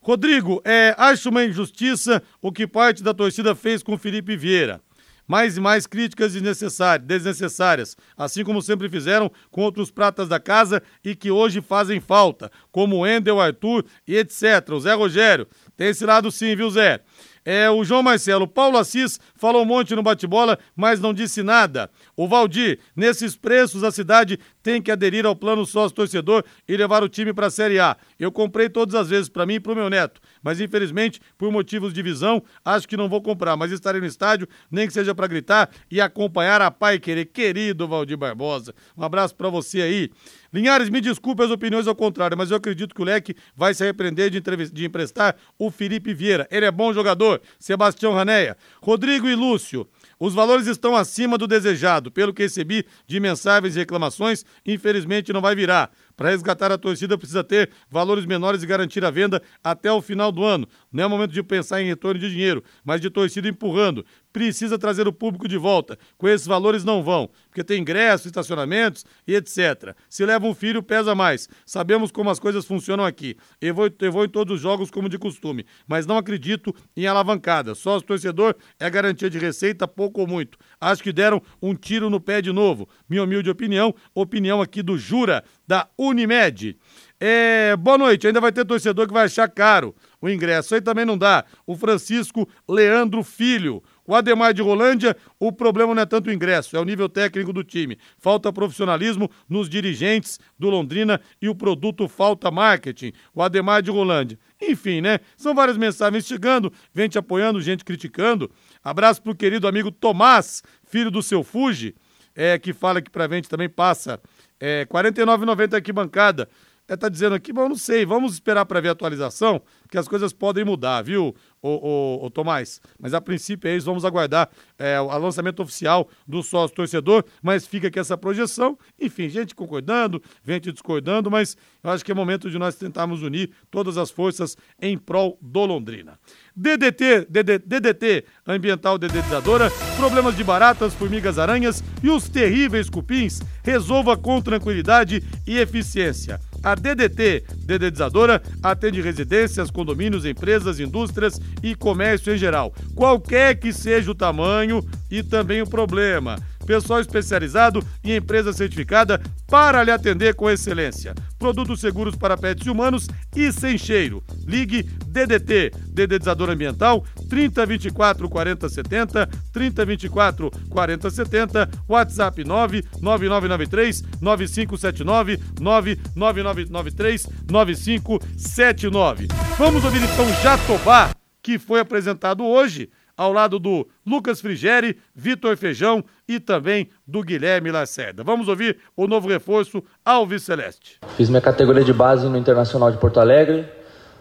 Rodrigo, 0.03 0.61
é, 0.65 0.97
acho 0.99 1.29
uma 1.29 1.45
injustiça 1.45 2.21
o 2.41 2.51
que 2.51 2.67
parte 2.67 3.05
da 3.05 3.15
torcida 3.15 3.55
fez 3.55 3.85
com 3.85 3.97
Felipe 3.97 4.37
Vieira. 4.37 4.81
Mais 5.29 5.57
e 5.57 5.61
mais 5.61 5.87
críticas 5.87 6.33
desnecessárias, 6.33 7.97
assim 8.19 8.43
como 8.43 8.61
sempre 8.61 8.89
fizeram 8.89 9.31
com 9.53 9.63
outros 9.63 9.93
pratas 9.93 10.29
da 10.29 10.41
casa 10.41 10.83
e 11.05 11.15
que 11.15 11.31
hoje 11.31 11.61
fazem 11.61 12.01
falta, 12.01 12.51
como 12.73 13.07
Endel, 13.07 13.41
Arthur 13.41 13.85
e 14.07 14.17
etc. 14.17 14.69
O 14.73 14.81
Zé 14.81 14.93
Rogério. 14.93 15.47
Tem 15.77 15.87
esse 15.87 16.05
lado 16.05 16.33
sim, 16.33 16.57
viu, 16.57 16.69
Zé? 16.69 17.01
É, 17.45 17.69
o 17.69 17.85
João 17.85 18.03
Marcelo, 18.03 18.47
Paulo 18.47 18.79
Assis 18.79 19.19
falou 19.35 19.63
um 19.63 19.67
monte 19.67 19.95
no 19.95 20.03
bate-bola, 20.03 20.59
mas 20.77 21.01
não 21.01 21.13
disse 21.13 21.43
nada. 21.43 21.91
O 22.17 22.29
Valdir, 22.29 22.79
nesses 22.95 23.37
preços 23.37 23.83
a 23.83 23.91
cidade 23.91 24.39
tem 24.63 24.81
que 24.81 24.91
aderir 24.91 25.27
ao 25.27 25.35
plano 25.35 25.67
sócio-torcedor 25.67 26.45
e 26.69 26.77
levar 26.77 27.03
o 27.03 27.09
time 27.09 27.33
para 27.33 27.49
a 27.49 27.51
Série 27.51 27.81
A. 27.81 27.97
Eu 28.19 28.31
comprei 28.31 28.69
todas 28.69 28.95
as 28.95 29.09
vezes 29.09 29.29
para 29.29 29.45
mim 29.45 29.55
e 29.55 29.61
para 29.61 29.73
o 29.73 29.77
meu 29.77 29.91
neto, 29.91 30.21
mas 30.43 30.61
infelizmente, 30.61 31.21
por 31.37 31.51
motivos 31.51 31.93
de 31.93 32.01
visão, 32.01 32.43
acho 32.65 32.87
que 32.87 32.97
não 32.97 33.09
vou 33.09 33.21
comprar, 33.21 33.57
mas 33.57 33.73
estarei 33.73 34.01
no 34.01 34.07
estádio, 34.07 34.49
nem 34.71 34.87
que 34.87 34.93
seja 34.93 35.15
para 35.15 35.27
gritar 35.27 35.69
e 35.91 36.01
acompanhar 36.01 36.63
a 36.63 36.71
pai 36.71 36.99
querer. 36.99 37.27
Querido 37.27 37.89
Valdir 37.89 38.17
Barbosa, 38.17 38.75
um 38.97 39.03
abraço 39.03 39.35
para 39.35 39.49
você 39.49 39.83
aí. 39.83 40.11
Linhares, 40.53 40.91
me 40.91 41.01
desculpe 41.01 41.43
as 41.43 41.51
opiniões 41.51 41.87
ao 41.87 41.95
contrário, 41.95 42.37
mas 42.37 42.51
eu 42.51 42.57
acredito 42.57 42.95
que 42.95 43.01
o 43.01 43.05
Leque 43.05 43.35
vai 43.57 43.73
se 43.73 43.83
arrepender 43.83 44.29
de, 44.29 44.41
de 44.71 44.85
emprestar 44.85 45.35
o 45.59 45.71
Felipe 45.71 46.13
Vieira. 46.13 46.47
Ele 46.51 46.67
é 46.67 46.71
bom 46.71 46.93
jogador. 46.93 47.41
Sebastião 47.59 48.13
Raneia. 48.13 48.57
Rodrigo 48.83 49.29
e 49.29 49.35
Lúcio. 49.35 49.89
Os 50.21 50.35
valores 50.35 50.67
estão 50.67 50.95
acima 50.95 51.39
do 51.39 51.47
desejado. 51.47 52.11
Pelo 52.11 52.35
que 52.35 52.43
recebi 52.43 52.85
de 53.07 53.19
mensagens 53.19 53.75
e 53.75 53.79
reclamações, 53.79 54.45
infelizmente 54.67 55.33
não 55.33 55.41
vai 55.41 55.55
virar. 55.55 55.91
Para 56.17 56.31
resgatar 56.31 56.71
a 56.71 56.79
torcida, 56.79 57.17
precisa 57.17 57.43
ter 57.43 57.71
valores 57.91 58.27
menores 58.27 58.63
e 58.63 58.67
garantir 58.67 59.05
a 59.05 59.11
venda 59.11 59.43
até 59.65 59.91
o 59.91 60.03
final 60.03 60.31
do 60.31 60.45
ano. 60.45 60.69
Não 60.93 61.05
é 61.05 61.09
momento 61.09 61.33
de 61.33 61.43
pensar 61.43 61.81
em 61.83 61.87
retorno 61.87 62.21
de 62.21 62.31
dinheiro, 62.31 62.63
mas 62.85 63.01
de 63.01 63.09
torcida 63.09 63.49
empurrando. 63.49 64.05
Precisa 64.33 64.79
trazer 64.79 65.07
o 65.07 65.13
público 65.13 65.47
de 65.47 65.57
volta. 65.57 65.99
Com 66.17 66.29
esses 66.29 66.47
valores 66.47 66.85
não 66.85 67.03
vão, 67.03 67.29
porque 67.49 67.63
tem 67.63 67.81
ingressos, 67.81 68.27
estacionamentos 68.27 69.05
e 69.27 69.35
etc. 69.35 69.95
Se 70.09 70.25
leva 70.25 70.47
um 70.47 70.55
filho, 70.55 70.83
pesa 70.83 71.15
mais. 71.15 71.49
Sabemos 71.67 72.11
como 72.11 72.31
as 72.31 72.39
coisas 72.39 72.65
funcionam 72.65 73.05
aqui. 73.05 73.37
Eu 73.61 73.75
vou, 73.75 73.91
eu 74.01 74.13
vou 74.13 74.25
em 74.25 74.29
todos 74.29 74.57
os 74.57 74.61
jogos 74.61 74.91
como 74.91 75.09
de 75.09 75.19
costume, 75.19 75.67
mas 75.87 76.07
não 76.07 76.17
acredito 76.17 76.75
em 76.97 77.07
alavancada. 77.07 77.75
Só 77.75 77.97
o 77.97 78.03
torcedor 78.03 78.55
é 78.79 78.89
garantia 78.89 79.29
de 79.29 79.39
receita, 79.39 79.87
pouco 79.87 80.21
ou 80.21 80.27
muito. 80.27 80.59
Acho 80.81 81.03
que 81.03 81.13
deram 81.13 81.43
um 81.61 81.75
tiro 81.75 82.09
no 82.09 82.21
pé 82.21 82.41
de 82.41 82.53
novo. 82.53 82.89
Minha 83.09 83.25
humilde 83.25 83.51
opinião, 83.51 83.95
opinião 84.15 84.63
aqui 84.63 84.83
do 84.83 84.97
Jura, 84.97 85.45
da 85.67 85.89
Unimed. 85.99 86.77
É, 87.25 87.77
boa 87.77 87.97
noite, 87.97 88.27
ainda 88.27 88.41
vai 88.41 88.51
ter 88.51 88.65
torcedor 88.65 89.07
que 89.07 89.13
vai 89.13 89.27
achar 89.27 89.49
caro 89.49 89.95
o 90.21 90.29
ingresso. 90.29 90.75
Aí 90.75 90.81
também 90.81 91.05
não 91.05 91.17
dá. 91.17 91.45
O 91.65 91.77
Francisco 91.77 92.49
Leandro 92.69 93.23
Filho. 93.23 93.83
O 94.07 94.15
Ademar 94.15 94.53
de 94.53 94.61
Rolândia, 94.63 95.17
o 95.39 95.53
problema 95.53 95.95
não 95.95 96.03
é 96.03 96.07
tanto 96.07 96.29
o 96.29 96.33
ingresso, 96.33 96.77
é 96.77 96.81
o 96.81 96.85
nível 96.85 97.09
técnico 97.09 97.53
do 97.53 97.63
time. 97.63 97.99
Falta 98.19 98.53
profissionalismo 98.53 99.31
nos 99.49 99.69
dirigentes 99.69 100.41
do 100.59 100.69
Londrina 100.69 101.21
e 101.41 101.49
o 101.49 101.55
produto 101.55 102.09
falta 102.09 102.51
marketing. 102.51 103.13
O 103.33 103.43
Ademar 103.43 103.81
de 103.81 103.91
Rolândia. 103.91 104.39
Enfim, 104.61 105.01
né? 105.01 105.21
São 105.37 105.55
várias 105.55 105.77
mensagens 105.77 106.27
chegando, 106.27 106.73
gente 106.95 107.17
apoiando, 107.17 107.61
gente 107.61 107.85
criticando. 107.85 108.51
Abraço 108.83 109.23
pro 109.23 109.35
querido 109.35 109.69
amigo 109.69 109.91
Tomás, 109.91 110.63
filho 110.85 111.11
do 111.11 111.23
seu 111.23 111.45
Fuji, 111.45 111.95
é, 112.35 112.59
que 112.59 112.73
fala 112.73 113.01
que 113.01 113.11
pra 113.11 113.29
gente 113.29 113.49
também 113.49 113.69
passa 113.69 114.21
é, 114.59 114.81
R$ 114.81 114.87
49,90 114.87 115.75
aqui 115.75 115.93
bancada. 115.93 116.49
É, 116.89 116.97
tá 116.97 117.09
dizendo 117.09 117.35
aqui, 117.35 117.53
bom, 117.53 117.69
não 117.69 117.77
sei, 117.77 118.05
vamos 118.05 118.35
esperar 118.35 118.67
para 118.67 118.81
ver 118.81 118.89
a 118.89 118.93
atualização, 118.93 119.63
que 119.89 119.97
as 119.97 120.09
coisas 120.09 120.33
podem 120.33 120.65
mudar, 120.65 121.01
viu, 121.03 121.35
ô, 121.63 121.69
ô, 121.69 122.27
ô 122.27 122.31
Tomás? 122.31 122.81
Mas 122.99 123.15
a 123.15 123.21
princípio 123.21 123.69
é 123.69 123.77
isso, 123.77 123.87
vamos 123.87 124.05
aguardar 124.05 124.51
é, 124.77 125.01
o 125.01 125.17
lançamento 125.19 125.63
oficial 125.63 126.09
do 126.27 126.43
sócio 126.43 126.75
torcedor, 126.75 127.25
mas 127.41 127.67
fica 127.67 127.87
aqui 127.87 128.01
essa 128.01 128.19
projeção. 128.19 128.77
Enfim, 129.01 129.29
gente 129.29 129.55
concordando, 129.55 130.21
gente 130.45 130.73
discordando, 130.73 131.31
mas 131.31 131.57
eu 131.85 131.91
acho 131.91 132.05
que 132.05 132.11
é 132.11 132.15
momento 132.15 132.51
de 132.51 132.59
nós 132.59 132.75
tentarmos 132.75 133.23
unir 133.23 133.53
todas 133.71 133.97
as 133.97 134.11
forças 134.11 134.57
em 134.81 134.99
prol 134.99 135.39
do 135.41 135.65
Londrina. 135.65 136.19
DDT, 136.55 137.27
DD, 137.31 137.59
DDT 137.61 138.25
ambiental 138.47 138.99
dedetizadora, 138.99 139.71
problemas 139.97 140.37
de 140.37 140.43
baratas, 140.43 140.93
formigas, 140.95 141.39
aranhas 141.39 141.83
e 142.03 142.11
os 142.11 142.29
terríveis 142.29 142.91
cupins, 142.91 143.41
resolva 143.63 144.17
com 144.17 144.43
tranquilidade 144.43 145.23
e 145.47 145.59
eficiência. 145.59 146.41
A 146.63 146.75
DDT, 146.75 147.45
dedetizadora, 147.65 148.41
atende 148.63 149.01
residências, 149.01 149.71
condomínios, 149.71 150.25
empresas, 150.25 150.79
indústrias 150.79 151.41
e 151.63 151.75
comércio 151.75 152.33
em 152.33 152.39
geral, 152.39 152.73
qualquer 152.95 153.57
que 153.57 153.73
seja 153.73 154.11
o 154.11 154.15
tamanho 154.15 154.85
e 155.11 155.23
também 155.23 155.61
o 155.61 155.67
problema. 155.67 156.37
Pessoal 156.67 157.01
especializado 157.01 157.85
e 158.03 158.17
empresa 158.17 158.53
certificada 158.53 159.21
para 159.47 159.83
lhe 159.83 159.91
atender 159.91 160.35
com 160.35 160.51
excelência. 160.51 161.15
Produtos 161.39 161.81
seguros 161.81 162.17
para 162.17 162.37
pets 162.37 162.67
humanos 162.67 163.09
e 163.35 163.53
sem 163.53 163.77
cheiro. 163.77 164.23
Ligue 164.47 164.83
DDT, 165.07 165.73
dedetizador 165.89 166.51
ambiental, 166.51 167.05
3024 167.29 168.29
40 168.29 168.69
70, 168.69 169.27
3024 169.53 170.51
40 170.71 171.11
70, 171.11 171.71
WhatsApp 171.89 172.45
99993 172.45 174.03
9579, 174.21 175.41
99993 175.61 177.29
9579. 177.51 179.29
Vamos 179.59 179.85
ouvir 179.85 180.03
então 180.03 180.29
Jatobá, 180.43 181.11
que 181.43 181.59
foi 181.59 181.81
apresentado 181.81 182.45
hoje 182.45 182.89
ao 183.23 183.33
lado 183.33 183.59
do 183.61 183.87
Lucas 184.05 184.41
Frigeri, 184.41 184.99
Vitor 185.15 185.57
Feijão 185.57 186.05
e 186.27 186.41
também 186.41 186.89
do 187.07 187.23
Guilherme 187.23 187.71
Lacerda. 187.71 188.25
Vamos 188.25 188.49
ouvir 188.49 188.79
o 188.97 189.07
novo 189.07 189.29
reforço 189.29 189.81
Alves 190.05 190.43
Celeste. 190.43 190.99
Fiz 191.17 191.29
minha 191.29 191.41
categoria 191.41 191.85
de 191.85 191.93
base 191.93 192.27
no 192.27 192.37
Internacional 192.37 192.91
de 192.91 192.99
Porto 192.99 193.21
Alegre, 193.21 193.65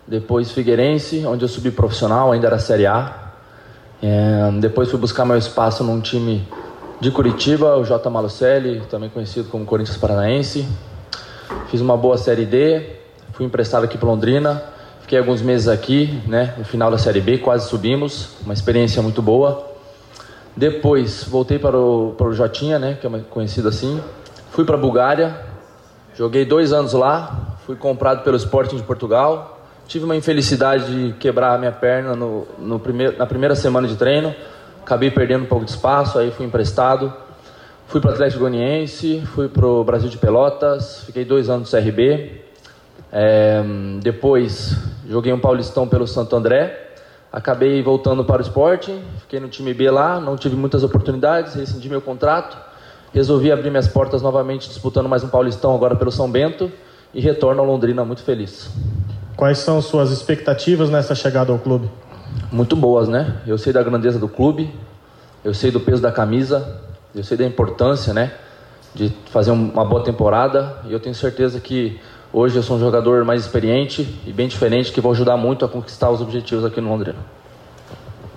depois 0.08 0.52
Figueirense, 0.52 1.26
onde 1.26 1.44
eu 1.44 1.48
subi 1.48 1.72
profissional, 1.72 2.32
ainda 2.32 2.46
era 2.46 2.60
Série 2.60 2.86
A. 2.86 3.32
É, 4.04 4.52
depois 4.60 4.90
fui 4.90 5.00
buscar 5.00 5.26
meu 5.26 5.38
espaço 5.38 5.84
num 5.84 6.00
time 6.00 6.48
de 7.00 7.10
Curitiba, 7.10 7.78
o 7.78 7.84
J. 7.84 8.08
Malucelli, 8.08 8.84
também 8.88 9.10
conhecido 9.10 9.50
como 9.50 9.66
Corinthians 9.66 9.98
Paranaense. 9.98 10.68
Fiz 11.70 11.82
uma 11.82 11.98
boa 11.98 12.20
Série 12.20 12.46
D, 12.46 12.98
fui 13.34 13.48
emprestado 13.48 13.84
aqui 13.84 13.98
para 13.98 14.08
Londrina, 14.08 14.62
fiquei 15.12 15.20
alguns 15.20 15.42
meses 15.42 15.68
aqui, 15.68 16.22
né, 16.26 16.54
no 16.58 16.64
final 16.64 16.90
da 16.90 16.98
Série 16.98 17.20
B, 17.20 17.38
quase 17.40 17.68
subimos, 17.68 18.30
uma 18.46 18.54
experiência 18.54 19.02
muito 19.02 19.22
boa. 19.22 19.70
Depois 20.56 21.26
voltei 21.26 21.60
para 21.60 21.78
o, 21.78 22.16
para 22.18 22.28
o 22.28 22.34
Jotinha, 22.34 22.80
né, 22.80 22.98
que 23.00 23.06
é 23.06 23.10
conhecido 23.30 23.68
assim. 23.68 24.00
Fui 24.52 24.64
para 24.64 24.76
a 24.76 24.78
Bulgária, 24.78 25.36
joguei 26.16 26.46
dois 26.46 26.72
anos 26.72 26.94
lá, 26.94 27.58
fui 27.66 27.76
comprado 27.76 28.24
pelo 28.24 28.38
Sporting 28.38 28.78
de 28.78 28.84
Portugal. 28.84 29.60
Tive 29.86 30.06
uma 30.06 30.16
infelicidade 30.16 30.86
de 30.86 31.14
quebrar 31.18 31.56
a 31.56 31.58
minha 31.58 31.74
perna 31.74 32.16
no, 32.16 32.48
no 32.58 32.82
na 33.18 33.26
primeira 33.26 33.54
semana 33.54 33.90
de 33.90 33.98
treino. 33.98 34.34
Acabei 34.82 35.12
perdendo 35.12 35.44
um 35.44 35.48
pouco 35.48 35.66
de 35.66 35.72
espaço, 35.72 36.20
aí 36.20 36.32
fui 36.32 36.46
emprestado. 36.46 37.14
Fui 37.88 38.00
para 38.00 38.12
o 38.12 38.14
Atlético 38.14 38.40
Goianiense, 38.40 39.24
fui 39.36 39.50
para 39.50 39.68
o 39.68 39.84
Brasil 39.84 40.08
de 40.08 40.18
Pelotas, 40.18 41.04
fiquei 41.06 41.26
dois 41.26 41.50
anos 41.50 41.70
no 41.70 41.78
CRB. 41.78 42.41
É, 43.12 43.62
depois 44.02 44.78
joguei 45.08 45.34
um 45.34 45.40
Paulistão 45.40 45.88
pelo 45.88 46.08
Santo 46.08 46.36
André. 46.36 46.90
Acabei 47.32 47.82
voltando 47.82 48.24
para 48.24 48.40
o 48.40 48.42
esporte, 48.42 48.94
fiquei 49.20 49.40
no 49.40 49.48
time 49.48 49.74
B 49.74 49.90
lá, 49.90 50.20
não 50.20 50.36
tive 50.36 50.56
muitas 50.56 50.84
oportunidades, 50.84 51.54
rescindi 51.54 51.88
meu 51.90 52.02
contrato. 52.02 52.58
Resolvi 53.14 53.52
abrir 53.52 53.70
minhas 53.70 53.88
portas 53.88 54.22
novamente, 54.22 54.68
disputando 54.68 55.08
mais 55.08 55.24
um 55.24 55.30
Paulistão 55.30 55.74
agora 55.74 55.96
pelo 55.96 56.12
São 56.12 56.30
Bento 56.30 56.72
e 57.14 57.20
retorno 57.20 57.62
ao 57.62 57.68
Londrina 57.68 58.06
muito 58.06 58.24
feliz. 58.24 58.70
Quais 59.36 59.60
são 59.60 59.82
suas 59.82 60.12
expectativas 60.12 60.90
nessa 60.90 61.16
chegada 61.16 61.52
ao 61.52 61.60
clube? 61.60 61.90
Muito 62.52 62.76
boas, 62.76 63.08
né? 63.08 63.42
Eu 63.46 63.58
sei 63.58 63.74
da 63.74 63.84
grandeza 63.84 64.20
do 64.20 64.28
clube, 64.28 64.74
eu 65.44 65.54
sei 65.54 65.72
do 65.72 65.80
peso 65.80 66.02
da 66.02 66.12
camisa, 66.12 66.80
eu 67.14 67.24
sei 67.24 67.38
da 67.38 67.46
importância, 67.46 68.14
né, 68.14 68.32
de 68.94 69.10
fazer 69.32 69.52
uma 69.52 69.84
boa 69.84 70.04
temporada 70.04 70.78
e 70.86 70.94
eu 70.94 71.00
tenho 71.00 71.16
certeza 71.16 71.60
que 71.60 72.00
hoje 72.34 72.56
eu 72.56 72.64
sou 72.64 72.78
um 72.78 72.80
jogador 72.80 73.24
mais 73.26 73.42
experiente 73.42 74.08
e 74.26 74.32
bem 74.32 74.48
diferente 74.48 74.92
que 74.92 75.02
vou 75.02 75.12
ajudar 75.12 75.38
muito 75.38 75.66
a 75.66 75.68
conquistar 75.68 76.10
os 76.10 76.22
objetivos 76.22 76.66
aqui 76.66 76.80
no 76.80 76.90
Londrina. 76.90 77.20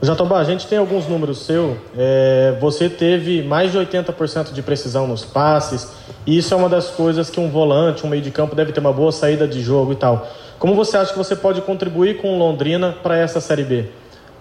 Jatobá, 0.02 0.38
a 0.38 0.44
gente 0.44 0.66
tem 0.66 0.76
alguns 0.76 1.09
números 1.09 1.38
seu. 1.38 1.78
É, 1.96 2.59
você 2.61 2.90
teve 2.90 3.42
mais 3.42 3.72
de 3.72 3.78
80% 3.78 4.52
de 4.52 4.61
precisão 4.61 5.07
nos 5.07 5.24
passes, 5.24 5.92
e 6.26 6.37
isso 6.37 6.52
é 6.52 6.57
uma 6.57 6.68
das 6.68 6.90
coisas 6.90 7.30
que 7.30 7.40
um 7.40 7.48
volante, 7.48 8.04
um 8.04 8.11
meio 8.11 8.22
de 8.22 8.30
campo 8.30 8.54
deve 8.54 8.72
ter 8.72 8.80
uma 8.80 8.92
boa 8.92 9.11
saída 9.12 9.48
de 9.48 9.62
jogo 9.62 9.92
e 9.92 9.96
tal. 9.96 10.28
Como 10.59 10.74
você 10.74 10.96
acha 10.96 11.12
que 11.12 11.18
você 11.18 11.35
pode 11.35 11.61
contribuir 11.62 12.18
com 12.18 12.35
o 12.35 12.38
Londrina 12.38 12.94
para 13.02 13.16
essa 13.16 13.40
Série 13.40 13.64
B? 13.64 13.87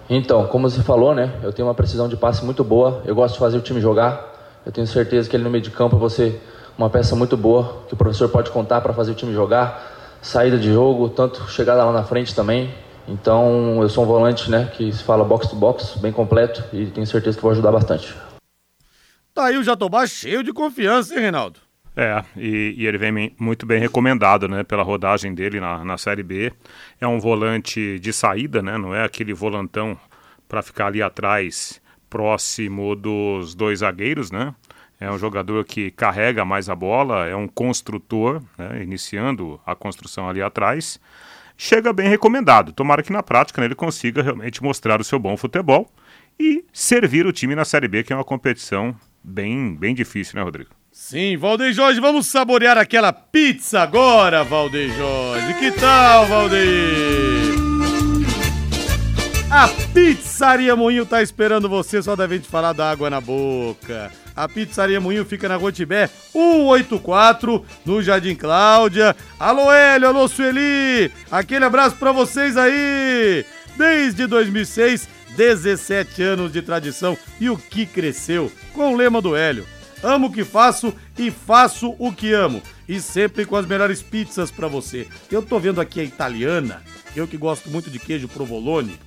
Então, 0.08 0.46
como 0.46 0.68
você 0.68 0.82
falou, 0.82 1.14
né? 1.14 1.30
Eu 1.42 1.52
tenho 1.52 1.66
uma 1.66 1.74
precisão 1.74 2.08
de 2.08 2.16
passe 2.16 2.44
muito 2.44 2.62
boa. 2.62 3.02
Eu 3.06 3.14
gosto 3.14 3.34
de 3.34 3.40
fazer 3.40 3.56
o 3.56 3.60
time 3.60 3.80
jogar. 3.80 4.32
Eu 4.66 4.72
tenho 4.72 4.86
certeza 4.86 5.28
que 5.28 5.36
ele 5.36 5.44
no 5.44 5.50
meio 5.50 5.62
de 5.62 5.70
campo 5.70 5.96
você 5.96 6.38
uma 6.76 6.90
peça 6.90 7.14
muito 7.14 7.36
boa 7.36 7.84
que 7.88 7.94
o 7.94 7.96
professor 7.96 8.28
pode 8.28 8.50
contar 8.50 8.80
para 8.80 8.92
fazer 8.92 9.12
o 9.12 9.14
time 9.14 9.32
jogar, 9.32 10.18
saída 10.20 10.58
de 10.58 10.72
jogo, 10.72 11.08
tanto 11.08 11.48
chegada 11.50 11.84
lá 11.84 11.92
na 11.92 12.04
frente 12.04 12.34
também. 12.34 12.72
Então, 13.06 13.82
eu 13.82 13.88
sou 13.88 14.04
um 14.04 14.06
volante, 14.06 14.50
né, 14.50 14.70
que 14.74 14.90
se 14.92 15.04
fala 15.04 15.24
box 15.24 15.48
to 15.48 15.56
box, 15.56 15.98
bem 15.98 16.12
completo 16.12 16.64
e 16.72 16.86
tenho 16.86 17.06
certeza 17.06 17.36
que 17.36 17.42
vou 17.42 17.52
ajudar 17.52 17.70
bastante. 17.70 18.14
Tá 19.34 19.46
aí 19.46 19.58
o 19.58 19.62
Jatobá 19.62 20.06
cheio 20.06 20.42
de 20.42 20.52
confiança, 20.52 21.14
hein, 21.14 21.20
Reinaldo? 21.20 21.60
É, 21.96 22.24
e, 22.36 22.74
e, 22.76 22.86
ele 22.86 22.98
vem 22.98 23.34
muito 23.38 23.64
bem 23.66 23.78
recomendado, 23.78 24.48
né, 24.48 24.64
pela 24.64 24.82
rodagem 24.82 25.34
dele 25.34 25.60
na, 25.60 25.84
na 25.84 25.96
Série 25.96 26.22
B. 26.22 26.52
É 27.00 27.06
um 27.06 27.20
volante 27.20 28.00
de 28.00 28.12
saída, 28.12 28.62
né, 28.62 28.78
não 28.78 28.94
é 28.94 29.04
aquele 29.04 29.32
volantão 29.32 29.96
para 30.48 30.62
ficar 30.62 30.86
ali 30.86 31.02
atrás, 31.02 31.80
próximo 32.08 32.96
dos 32.96 33.54
dois 33.54 33.80
zagueiros, 33.80 34.30
né? 34.30 34.54
É 35.00 35.10
um 35.10 35.18
jogador 35.18 35.64
que 35.64 35.90
carrega 35.90 36.44
mais 36.44 36.68
a 36.68 36.74
bola, 36.74 37.26
é 37.26 37.34
um 37.34 37.48
construtor, 37.48 38.42
né, 38.56 38.82
iniciando 38.82 39.60
a 39.66 39.74
construção 39.74 40.28
ali 40.28 40.40
atrás. 40.40 41.00
Chega 41.56 41.92
bem 41.92 42.08
recomendado. 42.08 42.72
Tomara 42.72 43.02
que 43.02 43.12
na 43.12 43.22
prática 43.22 43.60
né, 43.60 43.66
ele 43.66 43.74
consiga 43.74 44.22
realmente 44.22 44.62
mostrar 44.62 45.00
o 45.00 45.04
seu 45.04 45.18
bom 45.18 45.36
futebol 45.36 45.90
e 46.38 46.64
servir 46.72 47.26
o 47.26 47.32
time 47.32 47.54
na 47.54 47.64
Série 47.64 47.88
B, 47.88 48.02
que 48.02 48.12
é 48.12 48.16
uma 48.16 48.24
competição 48.24 48.94
bem, 49.22 49.74
bem 49.74 49.94
difícil, 49.94 50.36
né, 50.36 50.42
Rodrigo? 50.42 50.70
Sim, 50.90 51.36
Valdeir 51.36 51.72
Jorge, 51.72 52.00
vamos 52.00 52.26
saborear 52.28 52.78
aquela 52.78 53.12
pizza 53.12 53.80
agora, 53.80 54.44
Valdeir 54.44 54.92
Jorge. 54.96 55.54
Que 55.54 55.72
tal, 55.72 56.26
Valdeir? 56.26 57.54
A 59.50 59.68
Pizzaria 59.92 60.74
Moinho 60.74 61.06
tá 61.06 61.22
esperando 61.22 61.68
você, 61.68 62.02
só 62.02 62.16
da 62.16 62.26
vez 62.26 62.46
falar 62.46 62.72
da 62.72 62.90
água 62.90 63.08
na 63.08 63.20
boca. 63.20 64.10
A 64.36 64.48
Pizzaria 64.48 65.00
Moinho 65.00 65.24
fica 65.24 65.48
na 65.48 65.56
Rotibé 65.56 66.08
184, 66.32 67.64
no 67.84 68.02
Jardim 68.02 68.34
Cláudia. 68.34 69.14
Alô, 69.38 69.70
Hélio, 69.70 70.08
alô, 70.08 70.26
Sueli. 70.26 71.10
Aquele 71.30 71.64
abraço 71.64 71.96
pra 71.96 72.10
vocês 72.10 72.56
aí. 72.56 73.44
Desde 73.76 74.26
2006, 74.26 75.08
17 75.36 76.22
anos 76.22 76.52
de 76.52 76.62
tradição 76.62 77.16
e 77.40 77.48
o 77.48 77.56
que 77.56 77.86
cresceu 77.86 78.50
com 78.72 78.92
o 78.92 78.96
lema 78.96 79.20
do 79.22 79.36
Hélio. 79.36 79.66
Amo 80.02 80.26
o 80.26 80.32
que 80.32 80.44
faço 80.44 80.92
e 81.16 81.30
faço 81.30 81.94
o 81.98 82.12
que 82.12 82.32
amo. 82.32 82.60
E 82.88 83.00
sempre 83.00 83.46
com 83.46 83.56
as 83.56 83.66
melhores 83.66 84.02
pizzas 84.02 84.50
para 84.50 84.68
você. 84.68 85.06
Eu 85.30 85.42
tô 85.42 85.58
vendo 85.58 85.80
aqui 85.80 86.00
a 86.00 86.04
italiana, 86.04 86.82
eu 87.16 87.26
que 87.26 87.36
gosto 87.36 87.70
muito 87.70 87.88
de 87.88 87.98
queijo 87.98 88.28
provolone, 88.28 88.98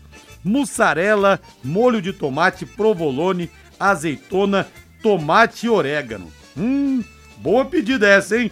mussarela, 0.43 1.39
molho 1.63 2.01
de 2.01 2.11
tomate 2.11 2.65
provolone, 2.65 3.49
azeitona, 3.79 4.67
tomate 5.01 5.65
e 5.65 5.69
orégano. 5.69 6.31
Hum, 6.57 7.03
boa 7.37 7.65
pedida 7.65 8.07
essa, 8.07 8.37
hein? 8.37 8.51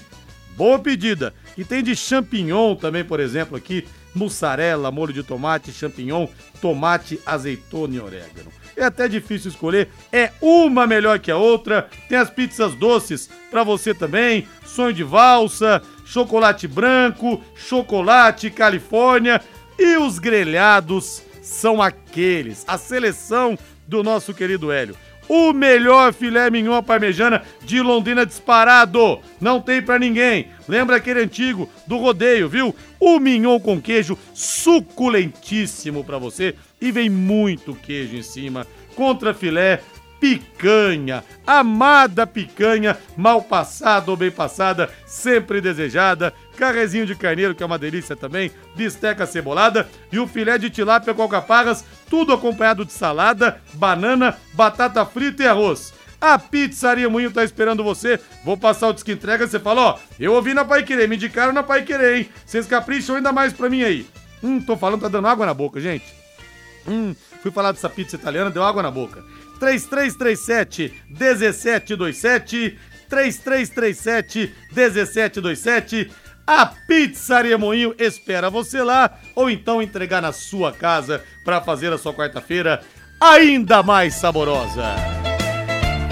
Boa 0.56 0.80
pedida. 0.80 1.34
E 1.58 1.64
tem 1.64 1.84
de 1.84 1.96
champignon 1.96 2.76
também, 2.76 3.04
por 3.04 3.20
exemplo, 3.20 3.58
aqui, 3.58 3.86
mussarela, 4.14 4.92
molho 4.92 5.14
de 5.14 5.24
tomate, 5.24 5.72
champignon, 5.72 6.28
tomate, 6.62 7.20
azeitona 7.26 7.96
e 7.96 8.00
orégano. 8.00 8.52
É 8.78 8.84
até 8.84 9.08
difícil 9.08 9.50
escolher, 9.52 9.90
é 10.12 10.32
uma 10.42 10.86
melhor 10.86 11.20
que 11.20 11.32
a 11.32 11.38
outra. 11.38 11.90
Tem 12.10 12.18
as 12.18 12.30
pizzas 12.30 12.74
doces 12.76 13.30
para 13.50 13.64
você 13.64 13.94
também, 13.94 14.48
sonho 14.66 14.94
de 14.94 15.04
valsa, 15.04 15.82
chocolate 16.06 16.68
branco, 16.68 17.42
chocolate 17.56 18.50
Califórnia 18.50 19.42
e 19.78 19.98
os 19.98 20.20
grelhados 20.20 21.22
são 21.42 21.82
aqueles, 21.82 22.64
a 22.68 22.78
seleção 22.78 23.58
do 23.88 24.04
nosso 24.04 24.34
querido 24.34 24.72
Hélio. 24.72 24.96
O 25.28 25.54
melhor 25.54 26.14
filé 26.14 26.50
mignon 26.50 26.82
parmejana 26.84 27.42
de 27.64 27.82
Londrina 27.82 28.26
disparado. 28.26 29.20
Não 29.42 29.60
tem 29.60 29.82
pra 29.82 29.98
ninguém. 29.98 30.48
Lembra 30.68 30.98
aquele 30.98 31.22
antigo 31.22 31.70
do 31.88 31.98
rodeio, 31.98 32.50
viu? 32.50 32.76
O 33.00 33.20
mignon 33.20 33.60
com 33.60 33.82
queijo 33.82 34.18
suculentíssimo 34.34 36.04
pra 36.04 36.18
você 36.18 36.56
e 36.80 36.92
vem 36.92 37.10
muito 37.10 37.76
queijo 37.76 38.16
em 38.16 38.24
cima. 38.24 38.68
Contra 38.96 39.34
filé, 39.34 39.82
picanha, 40.20 41.24
amada 41.46 42.26
picanha, 42.26 42.98
mal 43.16 43.42
passada 43.42 44.10
ou 44.10 44.18
bem 44.18 44.32
passada, 44.32 44.90
sempre 45.06 45.62
desejada, 45.62 46.34
carrezinho 46.56 47.06
de 47.06 47.14
carneiro, 47.16 47.54
que 47.54 47.62
é 47.62 47.66
uma 47.66 47.78
delícia 47.78 48.16
também, 48.16 48.52
bisteca 48.76 49.26
cebolada 49.26 49.88
e 50.12 50.18
o 50.18 50.28
filé 50.28 50.58
de 50.58 50.70
tilápia 50.70 51.14
com 51.14 51.22
alcaparras, 51.22 51.86
tudo 52.10 52.34
acompanhado 52.34 52.86
de 52.86 52.94
salada, 52.94 53.62
banana, 53.74 54.38
batata 54.54 55.06
frita 55.06 55.44
e 55.44 55.48
arroz. 55.48 55.94
A 56.20 56.40
Pizzaria 56.40 57.10
Moinho 57.10 57.30
tá 57.30 57.44
esperando 57.44 57.84
você. 57.84 58.20
Vou 58.44 58.58
passar 58.58 58.88
o 58.88 58.94
disco 58.94 59.12
entrega. 59.12 59.46
Você 59.46 59.60
fala, 59.60 59.82
ó, 59.82 60.00
eu 60.20 60.34
ouvi 60.34 60.54
na 60.54 60.66
Pai 60.66 60.84
Querer, 60.84 61.08
me 61.08 61.18
indicaram 61.18 61.54
na 61.54 61.62
Pai 61.62 61.84
Querer, 61.84 62.18
hein? 62.18 62.30
Vocês 62.46 62.66
capricham 62.66 63.18
ainda 63.18 63.32
mais 63.32 63.54
pra 63.54 63.70
mim 63.70 63.84
aí. 63.84 64.08
Hum, 64.42 64.60
tô 64.60 64.76
falando, 64.76 65.02
tá 65.02 65.08
dando 65.08 65.28
água 65.28 65.46
na 65.46 65.54
boca, 65.54 65.80
gente. 65.80 66.06
Hum, 66.88 67.16
fui 67.42 67.52
falar 67.52 67.72
dessa 67.72 67.90
pizza 67.90 68.16
italiana, 68.16 68.50
deu 68.50 68.64
água 68.64 68.82
na 68.82 68.90
boca. 68.90 69.24
3337 69.60 70.94
1727 71.10 72.78
3337 73.10 74.56
1727 74.72 76.12
a 76.48 76.66
Pizzaria 76.66 77.58
Moinho 77.58 77.96
espera 77.98 78.50
você 78.50 78.84
lá 78.84 79.18
ou 79.36 79.50
então 79.50 79.82
entregar 79.82 80.22
na 80.22 80.32
sua 80.32 80.72
casa 80.72 81.24
para 81.44 81.62
fazer 81.62 81.92
a 81.92 81.98
sua 81.98 82.14
quarta-feira 82.14 82.82
ainda 83.20 83.82
mais 83.82 84.16
saborosa. 84.16 84.96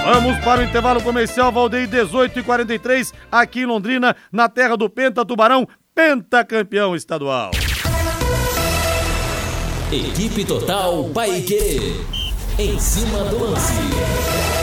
Vamos 0.04 0.38
para 0.44 0.62
o 0.62 0.64
intervalo 0.66 1.02
comercial, 1.02 1.52
Valdeir 1.52 1.88
18 1.88 2.40
e 2.40 2.44
43, 2.44 3.14
aqui 3.32 3.62
em 3.62 3.66
Londrina, 3.66 4.16
na 4.32 4.50
terra 4.50 4.76
do 4.76 4.90
Penta 4.90 5.26
Tubarão, 5.26 5.66
pentacampeão 5.96 6.94
estadual. 6.94 7.52
Equipe 9.92 10.44
Total 10.44 11.04
Paique. 11.10 11.96
Em 12.58 12.80
cima 12.80 13.24
do 13.26 13.44
lance. 13.44 14.63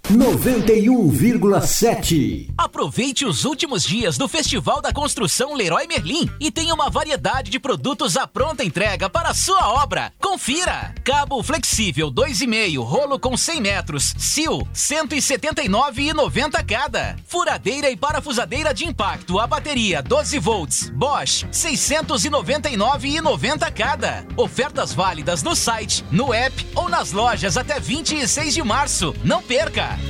91,7. 0.17 2.49
Aproveite 2.57 3.25
os 3.25 3.45
últimos 3.45 3.83
dias 3.83 4.17
do 4.17 4.27
Festival 4.27 4.81
da 4.81 4.91
Construção 4.91 5.53
Leroy 5.53 5.87
Merlin 5.87 6.29
e 6.39 6.49
tenha 6.51 6.73
uma 6.73 6.89
variedade 6.89 7.49
de 7.49 7.57
produtos 7.59 8.17
à 8.17 8.27
pronta 8.27 8.61
entrega 8.63 9.09
para 9.09 9.29
a 9.29 9.33
sua 9.33 9.81
obra. 9.81 10.11
Confira! 10.19 10.93
Cabo 11.03 11.41
flexível 11.41 12.11
2,5, 12.11 12.83
rolo 12.83 13.17
com 13.19 13.35
100 13.37 13.61
metros, 13.61 14.13
SIL 14.17 14.67
179,90 14.73 16.65
cada. 16.65 17.15
Furadeira 17.25 17.89
e 17.89 17.95
parafusadeira 17.95 18.73
de 18.73 18.85
impacto 18.85 19.39
a 19.39 19.47
bateria 19.47 20.01
12 20.01 20.39
volts, 20.39 20.89
Bosch 20.89 21.45
699,90 21.51 23.71
cada. 23.71 24.25
Ofertas 24.35 24.93
válidas 24.93 25.41
no 25.41 25.55
site, 25.55 26.03
no 26.11 26.33
app 26.33 26.67
ou 26.75 26.89
nas 26.89 27.13
lojas 27.13 27.55
até 27.55 27.79
26 27.79 28.53
de 28.53 28.63
março. 28.63 29.15
Não 29.23 29.41
perca! 29.41 30.00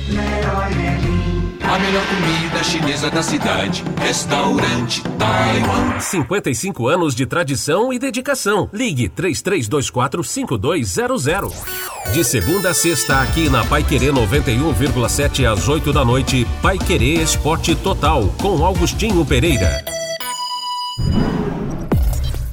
A 1.72 1.78
melhor 1.78 2.04
comida 2.06 2.62
chinesa 2.62 3.10
da 3.10 3.22
cidade. 3.22 3.82
Restaurante 3.98 5.02
Taiwan. 5.18 6.00
55 6.00 6.86
anos 6.86 7.14
de 7.14 7.24
tradição 7.24 7.90
e 7.92 7.98
dedicação. 7.98 8.68
Ligue 8.72 9.08
33245200. 9.08 11.52
De 12.12 12.22
segunda 12.24 12.70
a 12.70 12.74
sexta, 12.74 13.22
aqui 13.22 13.48
na 13.48 13.64
Pai 13.64 13.82
Querer 13.82 14.12
91,7 14.12 15.50
às 15.50 15.66
8 15.66 15.94
da 15.94 16.04
noite, 16.04 16.46
Pai 16.60 16.76
Querer 16.76 17.22
Esporte 17.22 17.74
Total, 17.74 18.22
com 18.38 18.62
Augustinho 18.62 19.24
Pereira. 19.24 20.01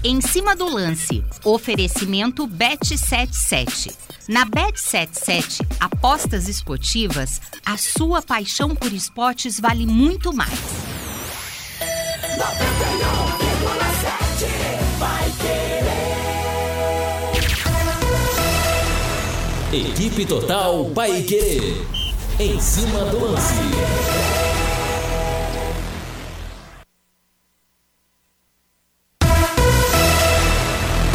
Em 0.02 0.22
cima 0.22 0.56
do 0.56 0.66
lance, 0.66 1.22
oferecimento 1.44 2.48
Bet77. 2.48 3.94
Na 4.30 4.46
Bet77, 4.46 5.60
apostas 5.78 6.48
esportivas, 6.48 7.42
a 7.66 7.76
sua 7.76 8.22
paixão 8.22 8.74
por 8.74 8.94
esportes 8.94 9.60
vale 9.60 9.86
muito 9.86 10.32
mais. 10.32 10.54
91,7 10.54 10.60
Vai 15.00 15.34
querer. 19.74 19.90
Equipe 19.90 20.26
Total 20.26 20.86
Paique. 20.96 21.86
Em 22.40 22.58
cima 22.62 23.04
do 23.06 23.20
lance. 23.20 24.29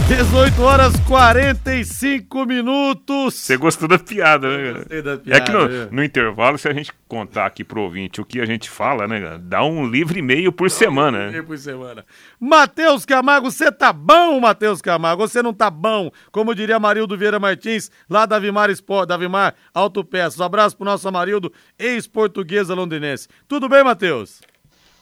18 0.07 0.63
horas 0.63 0.93
45 1.09 2.45
minutos. 2.45 3.35
Você 3.37 3.57
gostou 3.57 3.89
da 3.89 3.99
piada, 3.99 4.49
né? 4.51 4.63
cara? 4.65 4.79
Gostei 4.79 5.03
da 5.03 5.13
é 5.13 5.17
piada, 5.17 5.45
que 5.45 5.53
no, 5.53 5.67
viu? 5.69 5.89
no 5.93 6.05
intervalo, 6.05 6.59
se 6.59 6.69
a 6.69 6.75
gente 6.75 6.93
contar 7.09 7.47
aqui 7.47 7.65
pro 7.65 7.81
ouvinte 7.81 8.21
o 8.21 8.25
que 8.25 8.39
a 8.39 8.45
gente 8.45 8.69
fala, 8.69 9.09
né? 9.09 9.19
cara, 9.19 9.39
Dá 9.39 9.65
um 9.65 9.87
livro 9.87 10.19
e 10.19 10.21
meio 10.21 10.53
por 10.53 10.71
semana, 10.71 11.31
né? 11.31 11.41
por 11.41 11.57
semana. 11.57 12.05
Matheus 12.39 13.07
Camargo, 13.07 13.51
você 13.51 13.73
tá 13.73 13.95
bom, 13.95 14.39
Matheus 14.41 14.83
Camargo? 14.83 15.27
Você 15.27 15.43
não 15.43 15.55
tá 15.55 15.71
bom? 15.71 16.11
Como 16.31 16.55
diria 16.55 16.79
Marildo 16.79 17.17
Vieira 17.17 17.41
Martins, 17.41 17.91
lá 18.09 18.27
da 18.27 18.39
Vimar 18.39 18.69
Sport, 18.69 19.09
da 19.09 19.17
Vimar 19.17 19.55
Autopeças. 19.73 20.39
Um 20.39 20.45
abraço 20.45 20.77
pro 20.77 20.85
nosso 20.85 21.09
Amarildo, 21.09 21.51
ex-portuguesa 21.79 22.75
londrinense. 22.75 23.27
Tudo 23.49 23.71
bem, 23.71 23.83
Matheus? 23.83 24.43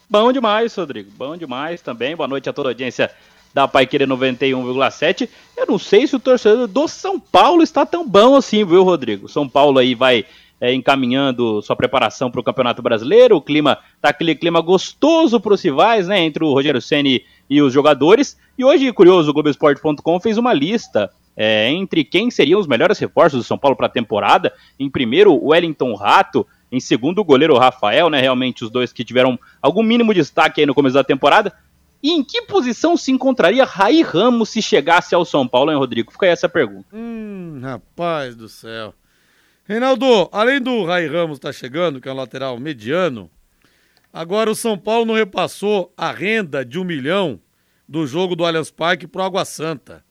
Bom 0.08 0.30
demais, 0.30 0.74
Rodrigo. 0.76 1.10
Bom 1.10 1.36
demais 1.36 1.80
também. 1.80 2.14
Boa 2.14 2.28
noite 2.28 2.48
a 2.48 2.52
toda 2.52 2.68
a 2.68 2.70
audiência 2.70 3.10
da 3.52 3.68
Paiqueira 3.68 4.06
91,7. 4.06 5.28
Eu 5.56 5.66
não 5.66 5.78
sei 5.78 6.06
se 6.06 6.16
o 6.16 6.20
torcedor 6.20 6.66
do 6.66 6.88
São 6.88 7.20
Paulo 7.20 7.62
está 7.62 7.84
tão 7.84 8.08
bom 8.08 8.36
assim, 8.36 8.64
viu, 8.64 8.82
Rodrigo? 8.82 9.28
São 9.28 9.48
Paulo 9.48 9.78
aí 9.78 9.94
vai 9.94 10.24
é, 10.62 10.72
encaminhando 10.72 11.60
sua 11.60 11.74
preparação 11.74 12.30
para 12.30 12.40
o 12.40 12.44
Campeonato 12.44 12.80
Brasileiro. 12.80 13.36
O 13.36 13.42
clima 13.42 13.78
tá 14.00 14.10
aquele 14.10 14.34
clima 14.34 14.60
gostoso 14.60 15.40
para 15.40 15.54
os 15.54 15.60
rivais, 15.60 16.06
né? 16.06 16.20
Entre 16.20 16.44
o 16.44 16.52
Rogério 16.52 16.80
Ceni 16.80 17.24
e 17.50 17.60
os 17.60 17.72
jogadores. 17.72 18.38
E 18.56 18.64
hoje, 18.64 18.92
curioso, 18.92 19.30
o 19.30 19.34
Globoesporte.com 19.34 20.20
fez 20.20 20.38
uma 20.38 20.52
lista 20.52 21.10
é, 21.36 21.68
entre 21.70 22.04
quem 22.04 22.30
seriam 22.30 22.60
os 22.60 22.66
melhores 22.68 22.98
reforços 22.98 23.40
do 23.40 23.44
São 23.44 23.58
Paulo 23.58 23.76
para 23.76 23.86
a 23.86 23.90
temporada. 23.90 24.52
Em 24.78 24.88
primeiro, 24.88 25.32
o 25.32 25.48
Wellington 25.48 25.94
Rato. 25.94 26.46
Em 26.70 26.80
segundo, 26.80 27.18
o 27.18 27.24
goleiro 27.24 27.58
Rafael, 27.58 28.08
né? 28.08 28.20
Realmente 28.20 28.64
os 28.64 28.70
dois 28.70 28.92
que 28.92 29.04
tiveram 29.04 29.38
algum 29.60 29.82
mínimo 29.82 30.14
destaque 30.14 30.60
aí 30.60 30.66
no 30.66 30.74
começo 30.74 30.94
da 30.94 31.04
temporada. 31.04 31.52
E 32.02 32.10
em 32.10 32.24
que 32.24 32.42
posição 32.42 32.96
se 32.96 33.12
encontraria 33.12 33.64
Raí 33.64 34.02
Ramos 34.02 34.48
se 34.48 34.60
chegasse 34.60 35.14
ao 35.14 35.24
São 35.24 35.46
Paulo, 35.46 35.70
hein, 35.70 35.78
Rodrigo? 35.78 36.10
Fica 36.10 36.26
aí 36.26 36.32
essa 36.32 36.48
pergunta. 36.48 36.88
Hum, 36.92 37.60
rapaz 37.62 38.34
do 38.34 38.48
céu. 38.48 38.92
Reinaldo, 39.64 40.28
além 40.32 40.60
do 40.60 40.84
Rai 40.84 41.06
Ramos 41.06 41.38
estar 41.38 41.50
tá 41.50 41.52
chegando, 41.52 42.00
que 42.00 42.08
é 42.08 42.12
um 42.12 42.16
lateral 42.16 42.58
mediano, 42.58 43.30
agora 44.12 44.50
o 44.50 44.54
São 44.56 44.76
Paulo 44.76 45.04
não 45.04 45.14
repassou 45.14 45.92
a 45.96 46.10
renda 46.10 46.64
de 46.64 46.76
um 46.76 46.84
milhão 46.84 47.40
do 47.88 48.04
jogo 48.04 48.34
do 48.34 48.44
Allianz 48.44 48.72
Parque 48.72 49.06
pro 49.06 49.22
Água 49.22 49.44
Santa. 49.44 50.04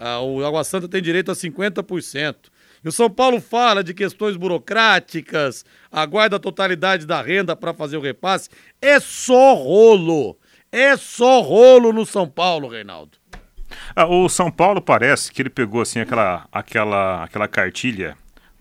Ah, 0.00 0.20
o 0.20 0.42
Água 0.42 0.64
Santa 0.64 0.88
tem 0.88 1.02
direito 1.02 1.30
a 1.30 1.34
50%. 1.34 2.36
E 2.82 2.88
o 2.88 2.92
São 2.92 3.10
Paulo 3.10 3.40
fala 3.40 3.84
de 3.84 3.92
questões 3.92 4.36
burocráticas, 4.36 5.66
aguarda 5.92 6.36
a 6.36 6.40
totalidade 6.40 7.04
da 7.04 7.20
renda 7.20 7.54
para 7.54 7.74
fazer 7.74 7.98
o 7.98 8.00
repasse. 8.00 8.48
É 8.80 8.98
só 8.98 9.52
rolo. 9.52 10.37
É 10.70 10.96
só 10.96 11.40
rolo 11.40 11.92
no 11.92 12.04
São 12.04 12.28
Paulo, 12.28 12.68
Reinaldo. 12.68 13.18
Ah, 13.94 14.06
o 14.06 14.28
São 14.28 14.50
Paulo 14.50 14.80
parece 14.80 15.32
que 15.32 15.42
ele 15.42 15.50
pegou 15.50 15.80
assim 15.80 16.00
aquela, 16.00 16.46
aquela, 16.52 17.24
aquela 17.24 17.48
cartilha 17.48 18.16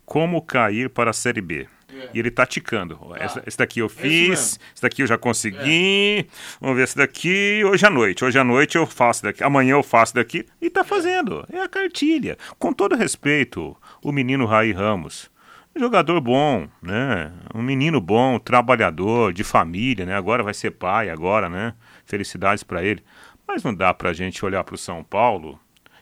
como 0.06 0.42
cair 0.42 0.90
para 0.90 1.12
a 1.12 1.14
Série 1.14 1.42
B. 1.42 1.68
É. 1.94 2.10
E 2.14 2.20
ele 2.20 2.32
tá 2.32 2.46
ticando. 2.46 2.98
Ah, 3.14 3.26
esse, 3.26 3.42
esse, 3.46 3.58
daqui 3.58 3.80
eu 3.80 3.90
fiz, 3.90 4.60
esse 4.74 4.82
daqui 4.82 5.02
eu 5.02 5.08
já 5.08 5.18
consegui. 5.18 6.20
É. 6.20 6.26
Vamos 6.62 6.78
ver 6.78 6.84
esse 6.84 6.96
daqui 6.96 7.62
hoje 7.66 7.86
à 7.86 7.90
noite. 7.90 8.24
Hoje 8.24 8.38
à 8.40 8.44
noite 8.44 8.78
eu 8.78 8.86
faço 8.86 9.24
daqui, 9.24 9.44
amanhã 9.44 9.74
eu 9.74 9.84
faço 9.84 10.14
daqui. 10.14 10.46
E 10.62 10.70
tá 10.70 10.84
fazendo. 10.84 11.46
É 11.52 11.60
a 11.60 11.68
cartilha. 11.68 12.38
Com 12.58 12.72
todo 12.72 12.96
respeito, 12.96 13.76
o 14.02 14.12
menino 14.12 14.46
Raí 14.46 14.72
Ramos. 14.72 15.30
Jogador 15.76 16.20
bom, 16.20 16.68
né? 16.82 17.32
Um 17.54 17.62
menino 17.62 18.02
bom, 18.02 18.40
trabalhador, 18.40 19.32
de 19.32 19.44
família, 19.44 20.06
né? 20.06 20.16
Agora 20.16 20.42
vai 20.42 20.54
ser 20.54 20.72
pai, 20.72 21.10
agora, 21.10 21.50
né? 21.50 21.74
Felicidades 22.08 22.64
para 22.64 22.84
ele. 22.84 23.04
Mas 23.48 23.64
não 23.64 23.74
dá 23.74 23.94
pra 23.94 24.14
gente 24.14 24.44
olhar 24.44 24.64
para 24.64 24.76
o 24.76 24.78
São 24.78 25.04
Paulo 25.04 25.60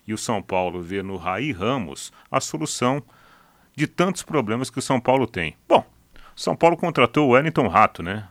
e 0.08 0.14
o 0.14 0.18
São 0.18 0.42
Paulo 0.42 0.82
ver 0.82 1.04
no 1.04 1.18
Raí 1.18 1.52
Ramos 1.52 2.14
a 2.32 2.40
solução 2.40 3.04
de 3.76 3.88
tantos 3.88 4.24
problemas 4.24 4.70
que 4.70 4.80
o 4.80 4.82
São 4.82 5.00
Paulo 5.00 5.28
tem. 5.28 5.56
Bom, 5.68 5.86
São 6.36 6.56
Paulo 6.56 6.78
contratou 6.78 7.28
o 7.28 7.32
Wellington 7.32 7.68
Rato, 7.68 8.02
né? 8.02 8.28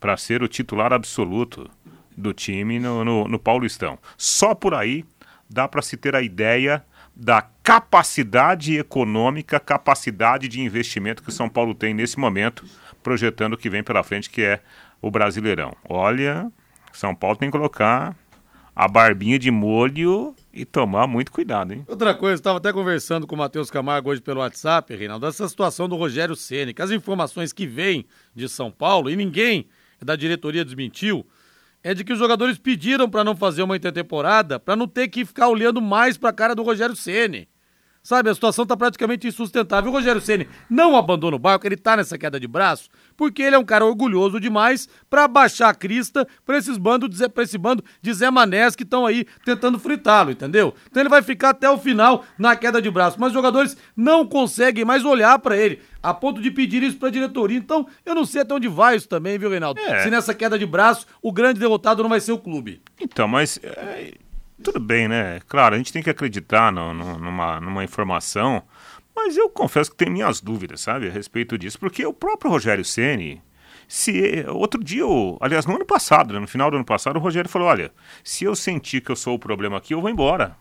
Para 0.00 0.16
ser 0.16 0.42
o 0.42 0.48
titular 0.48 0.92
absoluto 0.92 1.68
do 2.16 2.32
time 2.32 2.78
no, 2.78 3.04
no, 3.04 3.28
no 3.28 3.38
Paulistão. 3.38 3.98
Só 4.16 4.54
por 4.54 4.74
aí 4.74 5.04
dá 5.48 5.68
para 5.68 5.82
se 5.82 5.96
ter 5.96 6.14
a 6.14 6.22
ideia 6.22 6.84
da 7.14 7.42
capacidade 7.62 8.76
econômica, 8.76 9.58
capacidade 9.58 10.46
de 10.46 10.60
investimento 10.60 11.22
que 11.22 11.30
o 11.30 11.32
São 11.32 11.48
Paulo 11.48 11.74
tem 11.74 11.92
nesse 11.92 12.18
momento, 12.18 12.64
projetando 13.02 13.54
o 13.54 13.56
que 13.56 13.68
vem 13.68 13.82
pela 13.82 14.04
frente, 14.04 14.30
que 14.30 14.42
é 14.42 14.60
o 15.02 15.10
Brasileirão. 15.10 15.76
Olha, 15.88 16.50
São 16.98 17.14
Paulo 17.14 17.36
tem 17.36 17.48
que 17.48 17.56
colocar 17.56 18.16
a 18.74 18.88
barbinha 18.88 19.38
de 19.38 19.52
molho 19.52 20.34
e 20.52 20.64
tomar 20.64 21.06
muito 21.06 21.30
cuidado, 21.30 21.72
hein? 21.72 21.84
Outra 21.86 22.12
coisa, 22.12 22.34
estava 22.34 22.58
até 22.58 22.72
conversando 22.72 23.24
com 23.24 23.36
o 23.36 23.38
Matheus 23.38 23.70
Camargo 23.70 24.10
hoje 24.10 24.20
pelo 24.20 24.40
WhatsApp, 24.40 24.96
Reinaldo, 24.96 25.24
essa 25.24 25.48
situação 25.48 25.88
do 25.88 25.94
Rogério 25.94 26.34
Ceni, 26.34 26.74
as 26.76 26.90
informações 26.90 27.52
que 27.52 27.68
vêm 27.68 28.04
de 28.34 28.48
São 28.48 28.68
Paulo, 28.68 29.08
e 29.08 29.14
ninguém 29.14 29.68
da 30.04 30.16
diretoria 30.16 30.64
desmentiu, 30.64 31.24
é 31.84 31.94
de 31.94 32.02
que 32.02 32.12
os 32.12 32.18
jogadores 32.18 32.58
pediram 32.58 33.08
para 33.08 33.22
não 33.22 33.36
fazer 33.36 33.62
uma 33.62 33.76
intertemporada, 33.76 34.58
para 34.58 34.74
não 34.74 34.88
ter 34.88 35.06
que 35.06 35.24
ficar 35.24 35.46
olhando 35.46 35.80
mais 35.80 36.18
para 36.18 36.30
a 36.30 36.32
cara 36.32 36.52
do 36.52 36.64
Rogério 36.64 36.96
Ceni. 36.96 37.48
Sabe, 38.02 38.30
a 38.30 38.34
situação 38.34 38.62
está 38.62 38.76
praticamente 38.76 39.26
insustentável. 39.26 39.90
O 39.90 39.94
Rogério 39.94 40.20
Ceni 40.20 40.48
não 40.70 40.96
abandona 40.96 41.36
o 41.36 41.38
barco, 41.38 41.66
ele 41.66 41.74
está 41.74 41.96
nessa 41.96 42.16
queda 42.16 42.40
de 42.40 42.46
braço, 42.46 42.88
porque 43.16 43.42
ele 43.42 43.56
é 43.56 43.58
um 43.58 43.64
cara 43.64 43.84
orgulhoso 43.84 44.40
demais 44.40 44.88
para 45.10 45.28
baixar 45.28 45.68
a 45.68 45.74
crista 45.74 46.26
para 46.46 46.56
esses 46.56 46.78
bandos, 46.78 47.20
para 47.28 47.42
esse 47.42 47.58
bando 47.58 47.84
de 48.00 48.12
Zé 48.14 48.30
Manés 48.30 48.74
que 48.74 48.82
estão 48.82 49.04
aí 49.04 49.26
tentando 49.44 49.78
fritá-lo, 49.78 50.30
entendeu? 50.30 50.74
Então 50.90 51.02
ele 51.02 51.10
vai 51.10 51.22
ficar 51.22 51.50
até 51.50 51.68
o 51.68 51.78
final 51.78 52.24
na 52.38 52.56
queda 52.56 52.80
de 52.80 52.90
braço, 52.90 53.18
mas 53.20 53.28
os 53.28 53.34
jogadores 53.34 53.76
não 53.96 54.26
conseguem 54.26 54.84
mais 54.84 55.04
olhar 55.04 55.38
para 55.38 55.56
ele 55.56 55.80
a 56.02 56.14
ponto 56.14 56.40
de 56.40 56.50
pedir 56.50 56.82
isso 56.82 56.96
para 56.96 57.08
a 57.08 57.12
diretoria. 57.12 57.58
Então, 57.58 57.86
eu 58.06 58.14
não 58.14 58.24
sei 58.24 58.42
até 58.42 58.54
onde 58.54 58.68
vai 58.68 58.96
isso 58.96 59.08
também, 59.08 59.38
viu, 59.38 59.50
Reinaldo? 59.50 59.80
É. 59.80 60.02
Se 60.02 60.10
nessa 60.10 60.32
queda 60.32 60.58
de 60.58 60.64
braço 60.64 61.06
o 61.20 61.32
grande 61.32 61.60
derrotado 61.60 62.02
não 62.02 62.10
vai 62.10 62.20
ser 62.20 62.32
o 62.32 62.38
clube. 62.38 62.80
Então, 63.00 63.28
mas 63.28 63.58
é, 63.62 64.14
tudo 64.62 64.80
bem, 64.80 65.08
né? 65.08 65.40
Claro, 65.48 65.74
a 65.74 65.78
gente 65.78 65.92
tem 65.92 66.02
que 66.02 66.10
acreditar 66.10 66.72
no, 66.72 66.92
no, 66.92 67.18
numa, 67.18 67.60
numa 67.60 67.84
informação 67.84 68.62
mas 69.18 69.36
eu 69.36 69.50
confesso 69.50 69.90
que 69.90 69.96
tenho 69.96 70.12
minhas 70.12 70.40
dúvidas, 70.40 70.80
sabe, 70.80 71.08
a 71.08 71.10
respeito 71.10 71.58
disso, 71.58 71.76
porque 71.76 72.06
o 72.06 72.12
próprio 72.12 72.52
Rogério 72.52 72.84
Ceni, 72.84 73.42
se 73.88 74.44
outro 74.48 74.82
dia, 74.82 75.02
aliás, 75.40 75.66
no 75.66 75.74
ano 75.74 75.84
passado, 75.84 76.32
né, 76.32 76.38
no 76.38 76.46
final 76.46 76.70
do 76.70 76.76
ano 76.76 76.84
passado, 76.84 77.16
o 77.16 77.20
Rogério 77.20 77.50
falou: 77.50 77.66
olha, 77.66 77.90
se 78.22 78.44
eu 78.44 78.54
sentir 78.54 79.00
que 79.00 79.10
eu 79.10 79.16
sou 79.16 79.34
o 79.34 79.38
problema 79.38 79.76
aqui, 79.76 79.92
eu 79.92 80.00
vou 80.00 80.08
embora. 80.08 80.56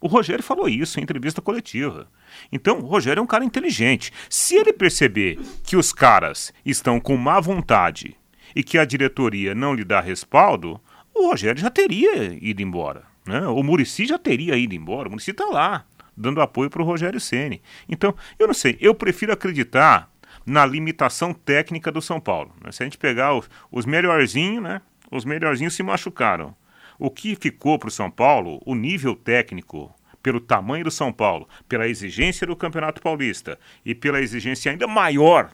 O 0.00 0.08
Rogério 0.08 0.42
falou 0.42 0.68
isso 0.68 0.98
em 0.98 1.04
entrevista 1.04 1.40
coletiva. 1.40 2.08
Então, 2.50 2.80
o 2.80 2.86
Rogério 2.86 3.20
é 3.20 3.22
um 3.22 3.26
cara 3.26 3.44
inteligente. 3.44 4.12
Se 4.28 4.56
ele 4.56 4.72
perceber 4.72 5.38
que 5.62 5.76
os 5.76 5.92
caras 5.92 6.52
estão 6.66 6.98
com 6.98 7.16
má 7.16 7.38
vontade 7.38 8.16
e 8.56 8.64
que 8.64 8.78
a 8.78 8.84
diretoria 8.84 9.54
não 9.54 9.72
lhe 9.72 9.84
dá 9.84 10.00
respaldo, 10.00 10.80
o 11.14 11.28
Rogério 11.28 11.60
já 11.60 11.70
teria 11.70 12.36
ido 12.44 12.62
embora. 12.62 13.11
Né? 13.26 13.46
O 13.46 13.62
Murici 13.62 14.06
já 14.06 14.18
teria 14.18 14.56
ido 14.56 14.74
embora. 14.74 15.08
O 15.08 15.10
Murici 15.12 15.30
está 15.30 15.46
lá 15.46 15.84
dando 16.16 16.40
apoio 16.40 16.68
para 16.68 16.82
o 16.82 16.84
Rogério 16.84 17.20
Ceni. 17.20 17.62
Então, 17.88 18.14
eu 18.38 18.46
não 18.46 18.54
sei, 18.54 18.76
eu 18.80 18.94
prefiro 18.94 19.32
acreditar 19.32 20.10
na 20.44 20.66
limitação 20.66 21.32
técnica 21.32 21.90
do 21.90 22.02
São 22.02 22.20
Paulo. 22.20 22.52
Né? 22.62 22.72
Se 22.72 22.82
a 22.82 22.86
gente 22.86 22.98
pegar 22.98 23.34
os, 23.34 23.48
os 23.70 23.86
melhorzinhos, 23.86 24.62
né? 24.62 24.80
Os 25.10 25.24
melhorzinhos 25.24 25.74
se 25.74 25.82
machucaram. 25.82 26.54
O 26.98 27.10
que 27.10 27.36
ficou 27.36 27.78
para 27.78 27.88
o 27.88 27.92
São 27.92 28.10
Paulo, 28.10 28.60
o 28.64 28.74
nível 28.74 29.14
técnico, 29.14 29.94
pelo 30.22 30.40
tamanho 30.40 30.84
do 30.84 30.90
São 30.90 31.12
Paulo, 31.12 31.48
pela 31.68 31.88
exigência 31.88 32.46
do 32.46 32.56
Campeonato 32.56 33.02
Paulista 33.02 33.58
e 33.84 33.94
pela 33.94 34.20
exigência 34.20 34.70
ainda 34.70 34.86
maior 34.86 35.50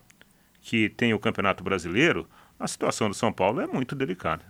que 0.60 0.88
tem 0.90 1.14
o 1.14 1.18
Campeonato 1.18 1.64
Brasileiro, 1.64 2.28
a 2.58 2.68
situação 2.68 3.08
do 3.08 3.14
São 3.14 3.32
Paulo 3.32 3.60
é 3.60 3.66
muito 3.66 3.94
delicada. 3.94 4.44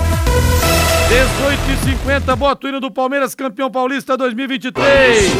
18h50, 1.09 2.35
bota 2.35 2.67
o 2.67 2.69
hino 2.69 2.79
do 2.79 2.91
Palmeiras, 2.91 3.33
campeão 3.33 3.71
paulista 3.71 4.15
2023. 4.15 5.33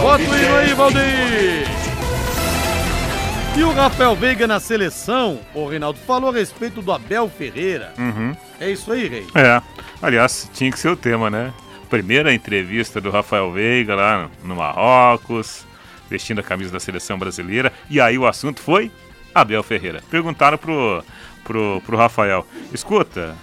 Bota 0.00 0.22
o 0.22 0.36
hino 0.36 0.56
aí, 0.56 0.72
Valdir. 0.72 1.66
E 3.58 3.64
o 3.64 3.72
Rafael 3.72 4.14
Veiga 4.14 4.46
na 4.46 4.60
seleção, 4.60 5.40
o 5.54 5.66
Reinaldo, 5.66 5.98
falou 6.06 6.30
a 6.30 6.32
respeito 6.32 6.80
do 6.82 6.92
Abel 6.92 7.28
Ferreira. 7.28 7.92
Uhum. 7.98 8.36
É 8.60 8.70
isso 8.70 8.92
aí, 8.92 9.08
Rei? 9.08 9.26
É. 9.34 9.60
Aliás, 10.02 10.48
tinha 10.52 10.70
que 10.70 10.78
ser 10.78 10.90
o 10.90 10.96
tema, 10.96 11.30
né? 11.30 11.52
Primeira 11.86 12.34
entrevista 12.34 13.00
do 13.00 13.10
Rafael 13.10 13.50
Veiga 13.52 13.94
lá 13.94 14.30
no 14.44 14.56
Marrocos, 14.56 15.64
vestindo 16.10 16.40
a 16.40 16.42
camisa 16.42 16.72
da 16.72 16.80
seleção 16.80 17.18
brasileira. 17.18 17.72
E 17.88 18.00
aí 18.00 18.18
o 18.18 18.26
assunto 18.26 18.60
foi 18.60 18.90
Abel 19.34 19.62
Ferreira. 19.62 20.02
Perguntaram 20.10 20.58
pro, 20.58 21.02
pro, 21.44 21.82
pro 21.84 21.96
Rafael: 21.96 22.46
escuta, 22.72 23.34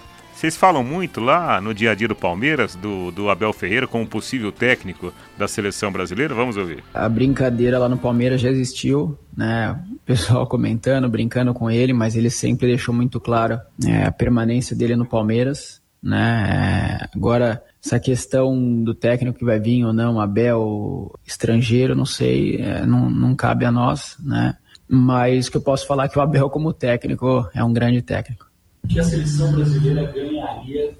vocês 0.43 0.57
falam 0.57 0.83
muito 0.83 1.21
lá 1.21 1.61
no 1.61 1.73
dia 1.73 1.91
a 1.91 1.95
dia 1.95 2.07
do 2.07 2.15
Palmeiras, 2.15 2.75
do, 2.75 3.11
do 3.11 3.29
Abel 3.29 3.53
Ferreira, 3.53 3.87
como 3.87 4.05
possível 4.05 4.51
técnico 4.51 5.13
da 5.37 5.47
seleção 5.47 5.91
brasileira? 5.91 6.35
Vamos 6.35 6.57
ouvir. 6.57 6.83
A 6.93 7.07
brincadeira 7.07 7.79
lá 7.79 7.87
no 7.87 7.97
Palmeiras 7.97 8.41
já 8.41 8.49
existiu, 8.49 9.17
né? 9.37 9.79
O 9.93 10.05
pessoal 10.05 10.45
comentando, 10.45 11.07
brincando 11.07 11.53
com 11.53 11.71
ele, 11.71 11.93
mas 11.93 12.15
ele 12.15 12.29
sempre 12.29 12.67
deixou 12.67 12.93
muito 12.93 13.21
claro 13.21 13.57
né, 13.81 14.05
a 14.05 14.11
permanência 14.11 14.75
dele 14.75 14.97
no 14.97 15.05
Palmeiras, 15.05 15.81
né? 16.03 16.99
Agora 17.15 17.63
essa 17.83 17.99
questão 17.99 18.83
do 18.83 18.93
técnico 18.93 19.39
que 19.39 19.45
vai 19.45 19.59
vir 19.59 19.85
ou 19.85 19.93
não, 19.93 20.19
Abel 20.19 21.17
estrangeiro, 21.25 21.95
não 21.95 22.05
sei, 22.05 22.57
é, 22.57 22.85
não, 22.85 23.09
não 23.09 23.35
cabe 23.35 23.65
a 23.65 23.71
nós, 23.71 24.17
né? 24.19 24.57
Mas 24.87 25.47
o 25.47 25.51
que 25.51 25.57
eu 25.57 25.61
posso 25.61 25.87
falar 25.87 26.05
é 26.05 26.07
que 26.09 26.19
o 26.19 26.21
Abel, 26.21 26.49
como 26.49 26.73
técnico, 26.73 27.49
é 27.55 27.63
um 27.63 27.73
grande 27.73 28.01
técnico. 28.01 28.45
que 28.87 28.99
a 28.99 29.03
seleção 29.03 29.51
brasileira 29.53 30.11
ganharia 30.11 30.93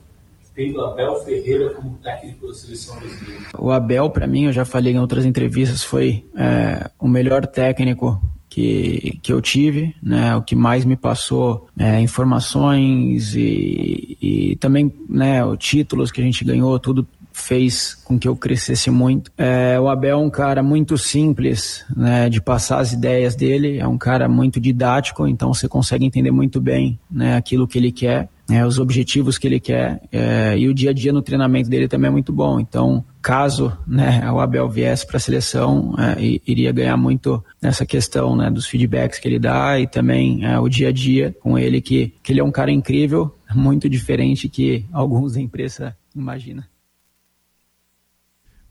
tendo 0.55 0.81
Abel 0.81 1.15
Ferreira 1.23 1.69
como 1.71 1.97
técnico 1.97 2.47
da 2.47 2.53
seleção 2.53 2.97
brasileira? 2.97 3.43
O 3.57 3.71
Abel, 3.71 4.09
para 4.09 4.25
mim, 4.25 4.45
eu 4.45 4.53
já 4.53 4.65
falei 4.65 4.93
em 4.93 4.99
outras 4.99 5.25
entrevistas, 5.25 5.83
foi 5.83 6.25
é, 6.35 6.89
o 6.97 7.07
melhor 7.07 7.45
técnico 7.45 8.21
que, 8.53 9.17
que 9.23 9.33
eu 9.33 9.41
tive, 9.41 9.95
né, 10.01 10.35
o 10.35 10.43
que 10.43 10.55
mais 10.55 10.85
me 10.85 10.95
passou 10.95 11.67
é, 11.75 11.99
informações 11.99 13.33
e, 13.35 14.15
e 14.21 14.55
também 14.57 14.93
né, 15.09 15.43
os 15.43 15.57
títulos 15.57 16.11
que 16.11 16.21
a 16.21 16.23
gente 16.23 16.45
ganhou, 16.45 16.77
tudo 16.77 17.07
fez 17.31 17.95
com 17.95 18.19
que 18.19 18.27
eu 18.27 18.35
crescesse 18.35 18.91
muito. 18.91 19.31
É, 19.35 19.79
o 19.79 19.89
Abel 19.89 20.19
é 20.19 20.21
um 20.21 20.29
cara 20.29 20.61
muito 20.61 20.99
simples 20.99 21.83
né, 21.97 22.29
de 22.29 22.39
passar 22.39 22.77
as 22.77 22.93
ideias 22.93 23.35
dele, 23.35 23.79
é 23.79 23.87
um 23.87 23.97
cara 23.97 24.29
muito 24.29 24.59
didático, 24.59 25.27
então 25.27 25.51
você 25.51 25.67
consegue 25.67 26.05
entender 26.05 26.29
muito 26.29 26.61
bem 26.61 26.99
né, 27.09 27.35
aquilo 27.35 27.67
que 27.67 27.79
ele 27.79 27.91
quer 27.91 28.29
é, 28.49 28.65
os 28.65 28.77
objetivos 28.77 29.37
que 29.37 29.47
ele 29.47 29.59
quer 29.59 30.01
é, 30.11 30.57
e 30.57 30.67
o 30.67 30.73
dia 30.73 30.89
a 30.89 30.93
dia 30.93 31.13
no 31.13 31.21
treinamento 31.21 31.69
dele 31.69 31.87
também 31.87 32.09
é 32.09 32.11
muito 32.11 32.33
bom. 32.33 32.59
Então, 32.59 33.03
caso 33.21 33.77
né, 33.87 34.29
o 34.31 34.39
Abel 34.39 34.69
viesse 34.69 35.07
para 35.07 35.17
a 35.17 35.19
seleção, 35.19 35.95
é, 35.97 36.39
iria 36.45 36.71
ganhar 36.71 36.97
muito 36.97 37.43
nessa 37.61 37.85
questão 37.85 38.35
né, 38.35 38.49
dos 38.51 38.67
feedbacks 38.67 39.19
que 39.19 39.27
ele 39.27 39.39
dá 39.39 39.79
e 39.79 39.87
também 39.87 40.45
é, 40.45 40.59
o 40.59 40.67
dia 40.67 40.89
a 40.89 40.91
dia 40.91 41.35
com 41.39 41.57
ele, 41.57 41.81
que, 41.81 42.13
que 42.21 42.33
ele 42.33 42.41
é 42.41 42.43
um 42.43 42.51
cara 42.51 42.71
incrível, 42.71 43.33
muito 43.55 43.89
diferente 43.89 44.49
que 44.49 44.85
alguns 44.91 45.33
da 45.33 45.41
imprensa 45.41 45.95
imaginam. 46.15 46.63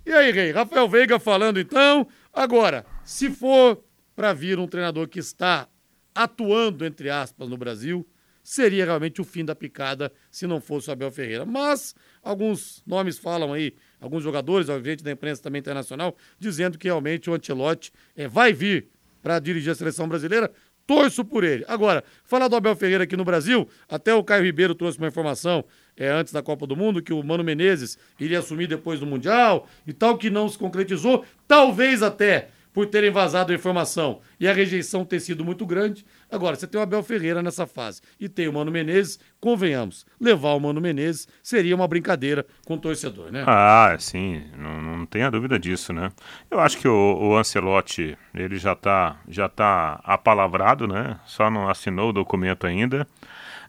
E 0.04 0.12
aí, 0.12 0.32
Rei? 0.32 0.50
Rafael 0.50 0.88
Veiga 0.88 1.18
falando 1.18 1.60
então. 1.60 2.06
Agora, 2.32 2.84
se 3.04 3.30
for 3.30 3.82
para 4.16 4.32
vir 4.32 4.58
um 4.58 4.66
treinador 4.66 5.08
que 5.08 5.20
está 5.20 5.68
atuando, 6.14 6.84
entre 6.84 7.08
aspas, 7.08 7.48
no 7.48 7.56
Brasil, 7.56 8.06
seria 8.42 8.84
realmente 8.84 9.20
o 9.20 9.24
fim 9.24 9.44
da 9.44 9.54
picada 9.54 10.12
se 10.30 10.46
não 10.46 10.60
fosse 10.60 10.88
o 10.88 10.92
Abel 10.92 11.10
Ferreira. 11.10 11.44
Mas 11.44 11.94
alguns 12.22 12.82
nomes 12.86 13.18
falam 13.18 13.52
aí, 13.52 13.74
alguns 14.00 14.22
jogadores, 14.22 14.66
gente 14.84 15.04
da 15.04 15.12
imprensa 15.12 15.42
também 15.42 15.60
internacional, 15.60 16.16
dizendo 16.38 16.78
que 16.78 16.88
realmente 16.88 17.30
o 17.30 17.34
Antelote 17.34 17.92
é, 18.16 18.26
vai 18.26 18.52
vir 18.52 18.88
para 19.22 19.38
dirigir 19.38 19.72
a 19.72 19.74
seleção 19.74 20.08
brasileira. 20.08 20.50
Torço 20.84 21.24
por 21.24 21.44
ele. 21.44 21.64
Agora, 21.68 22.02
falar 22.24 22.48
do 22.48 22.56
Abel 22.56 22.74
Ferreira 22.74 23.04
aqui 23.04 23.16
no 23.16 23.24
Brasil, 23.24 23.68
até 23.88 24.12
o 24.12 24.24
Caio 24.24 24.42
Ribeiro 24.42 24.74
trouxe 24.74 24.98
uma 24.98 25.06
informação 25.06 25.64
é, 25.96 26.08
antes 26.08 26.32
da 26.32 26.42
Copa 26.42 26.66
do 26.66 26.76
Mundo 26.76 27.00
que 27.00 27.12
o 27.12 27.22
Mano 27.22 27.44
Menezes 27.44 27.96
iria 28.18 28.40
assumir 28.40 28.66
depois 28.66 28.98
do 28.98 29.06
Mundial 29.06 29.68
e 29.86 29.92
tal, 29.92 30.18
que 30.18 30.28
não 30.28 30.48
se 30.48 30.58
concretizou. 30.58 31.24
Talvez 31.46 32.02
até 32.02 32.48
por 32.72 32.86
terem 32.86 33.10
vazado 33.10 33.52
a 33.52 33.54
informação 33.54 34.20
e 34.40 34.48
a 34.48 34.52
rejeição 34.52 35.04
ter 35.04 35.20
sido 35.20 35.44
muito 35.44 35.66
grande. 35.66 36.04
Agora, 36.30 36.56
você 36.56 36.66
tem 36.66 36.80
o 36.80 36.82
Abel 36.82 37.02
Ferreira 37.02 37.42
nessa 37.42 37.66
fase 37.66 38.00
e 38.18 38.28
tem 38.28 38.48
o 38.48 38.52
Mano 38.52 38.70
Menezes, 38.70 39.18
convenhamos, 39.40 40.06
levar 40.20 40.54
o 40.54 40.60
Mano 40.60 40.80
Menezes 40.80 41.28
seria 41.42 41.74
uma 41.74 41.86
brincadeira 41.86 42.46
com 42.64 42.74
o 42.74 42.78
torcedor, 42.78 43.30
né? 43.30 43.44
Ah, 43.46 43.94
sim, 43.98 44.42
não, 44.56 44.80
não 44.80 45.06
tenha 45.06 45.30
dúvida 45.30 45.58
disso, 45.58 45.92
né? 45.92 46.10
Eu 46.50 46.60
acho 46.60 46.78
que 46.78 46.88
o, 46.88 47.18
o 47.20 47.36
Ancelotti, 47.36 48.16
ele 48.34 48.56
já 48.56 48.72
está 48.72 49.20
já 49.28 49.48
tá 49.48 50.00
apalavrado, 50.04 50.86
né? 50.86 51.18
Só 51.26 51.50
não 51.50 51.68
assinou 51.68 52.10
o 52.10 52.12
documento 52.12 52.66
ainda. 52.66 53.06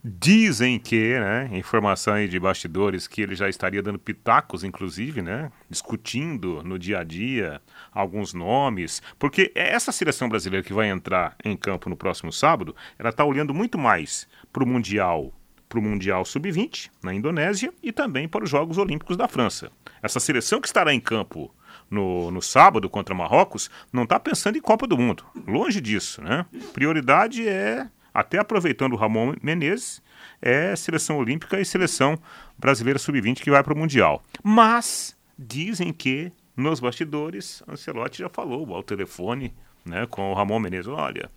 Dizem 0.05 0.77
que, 0.79 1.17
né, 1.17 1.49
informação 1.53 2.15
aí 2.15 2.27
de 2.27 2.37
bastidores, 2.37 3.07
que 3.07 3.21
ele 3.21 3.35
já 3.35 3.47
estaria 3.47 3.81
dando 3.81 3.97
pitacos, 3.97 4.61
inclusive, 4.61 5.21
né, 5.21 5.49
discutindo 5.69 6.61
no 6.61 6.77
dia 6.77 6.99
a 6.99 7.03
dia 7.05 7.61
alguns 7.89 8.33
nomes, 8.33 9.01
porque 9.17 9.49
essa 9.55 9.93
seleção 9.93 10.27
brasileira 10.27 10.65
que 10.65 10.73
vai 10.73 10.89
entrar 10.89 11.37
em 11.45 11.55
campo 11.55 11.89
no 11.89 11.95
próximo 11.95 12.33
sábado, 12.33 12.75
ela 12.99 13.11
está 13.11 13.23
olhando 13.23 13.53
muito 13.53 13.77
mais 13.77 14.27
para 14.51 14.63
o 14.63 14.67
Mundial 14.67 15.33
para 15.69 15.79
o 15.79 15.81
Mundial 15.81 16.23
Sub-20 16.23 16.91
na 17.01 17.15
Indonésia 17.15 17.73
e 17.81 17.91
também 17.91 18.27
para 18.27 18.43
os 18.43 18.49
Jogos 18.49 18.77
Olímpicos 18.77 19.17
da 19.17 19.27
França. 19.27 19.71
Essa 20.03 20.19
seleção 20.19 20.61
que 20.61 20.67
estará 20.67 20.93
em 20.93 20.99
campo 20.99 21.51
no, 21.89 22.29
no 22.29 22.43
sábado 22.43 22.87
contra 22.87 23.15
Marrocos 23.15 23.71
não 23.91 24.03
está 24.03 24.19
pensando 24.19 24.55
em 24.55 24.61
Copa 24.61 24.85
do 24.85 24.95
Mundo. 24.95 25.25
Longe 25.47 25.81
disso, 25.81 26.21
né? 26.21 26.45
Prioridade 26.73 27.47
é 27.47 27.87
até 28.13 28.39
aproveitando 28.39 28.93
o 28.93 28.95
Ramon 28.95 29.33
Menezes, 29.41 30.01
é 30.41 30.75
seleção 30.75 31.17
olímpica 31.17 31.59
e 31.59 31.65
seleção 31.65 32.17
brasileira 32.57 32.99
sub-20 32.99 33.41
que 33.41 33.49
vai 33.49 33.63
para 33.63 33.73
o 33.73 33.77
Mundial. 33.77 34.21
Mas 34.43 35.17
dizem 35.37 35.91
que 35.91 36.31
nos 36.55 36.79
bastidores, 36.79 37.63
Ancelotti 37.67 38.19
já 38.19 38.29
falou 38.29 38.75
ao 38.75 38.83
telefone 38.83 39.53
né, 39.83 40.05
com 40.05 40.31
o 40.31 40.33
Ramon 40.33 40.59
Menezes, 40.59 40.87
olha, 40.87 41.29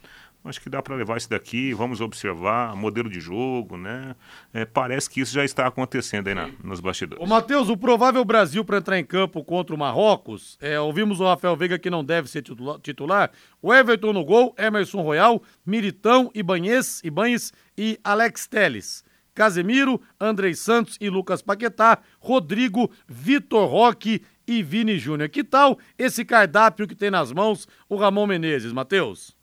acho 0.48 0.60
que 0.60 0.68
dá 0.68 0.82
para 0.82 0.94
levar 0.94 1.16
isso 1.16 1.28
daqui, 1.28 1.72
vamos 1.74 2.00
observar 2.00 2.74
modelo 2.76 3.08
de 3.08 3.20
jogo, 3.20 3.76
né? 3.76 4.14
É, 4.52 4.64
parece 4.64 5.08
que 5.08 5.20
isso 5.20 5.34
já 5.34 5.44
está 5.44 5.66
acontecendo 5.66 6.28
aí 6.28 6.34
na, 6.34 6.48
nos 6.62 6.80
bastidores. 6.80 7.22
Ô, 7.22 7.26
Matheus, 7.26 7.68
o 7.68 7.76
provável 7.76 8.24
Brasil 8.24 8.64
para 8.64 8.78
entrar 8.78 8.98
em 8.98 9.04
campo 9.04 9.44
contra 9.44 9.74
o 9.74 9.78
Marrocos, 9.78 10.56
é, 10.60 10.78
ouvimos 10.80 11.20
o 11.20 11.24
Rafael 11.24 11.56
Veiga 11.56 11.78
que 11.78 11.90
não 11.90 12.04
deve 12.04 12.28
ser 12.28 12.42
titular, 12.82 13.30
o 13.60 13.72
Everton 13.72 14.12
no 14.12 14.24
gol, 14.24 14.54
Emerson 14.58 15.02
Royal, 15.02 15.42
Militão, 15.64 16.30
Ibanhes, 16.34 17.02
Ibanhes 17.04 17.52
e 17.76 17.98
Alex 18.02 18.46
Teles. 18.46 19.04
Casemiro, 19.36 20.00
Andrei 20.18 20.54
Santos 20.54 20.96
e 20.98 21.10
Lucas 21.10 21.42
Paquetá, 21.42 21.98
Rodrigo, 22.18 22.90
Vitor 23.06 23.68
Roque 23.68 24.22
e 24.46 24.62
Vini 24.62 24.98
Júnior. 24.98 25.28
Que 25.28 25.44
tal 25.44 25.78
esse 25.98 26.24
cardápio 26.24 26.88
que 26.88 26.94
tem 26.94 27.10
nas 27.10 27.30
mãos 27.32 27.68
o 27.86 27.96
Ramon 27.96 28.26
Menezes, 28.26 28.72
Matheus? 28.72 29.35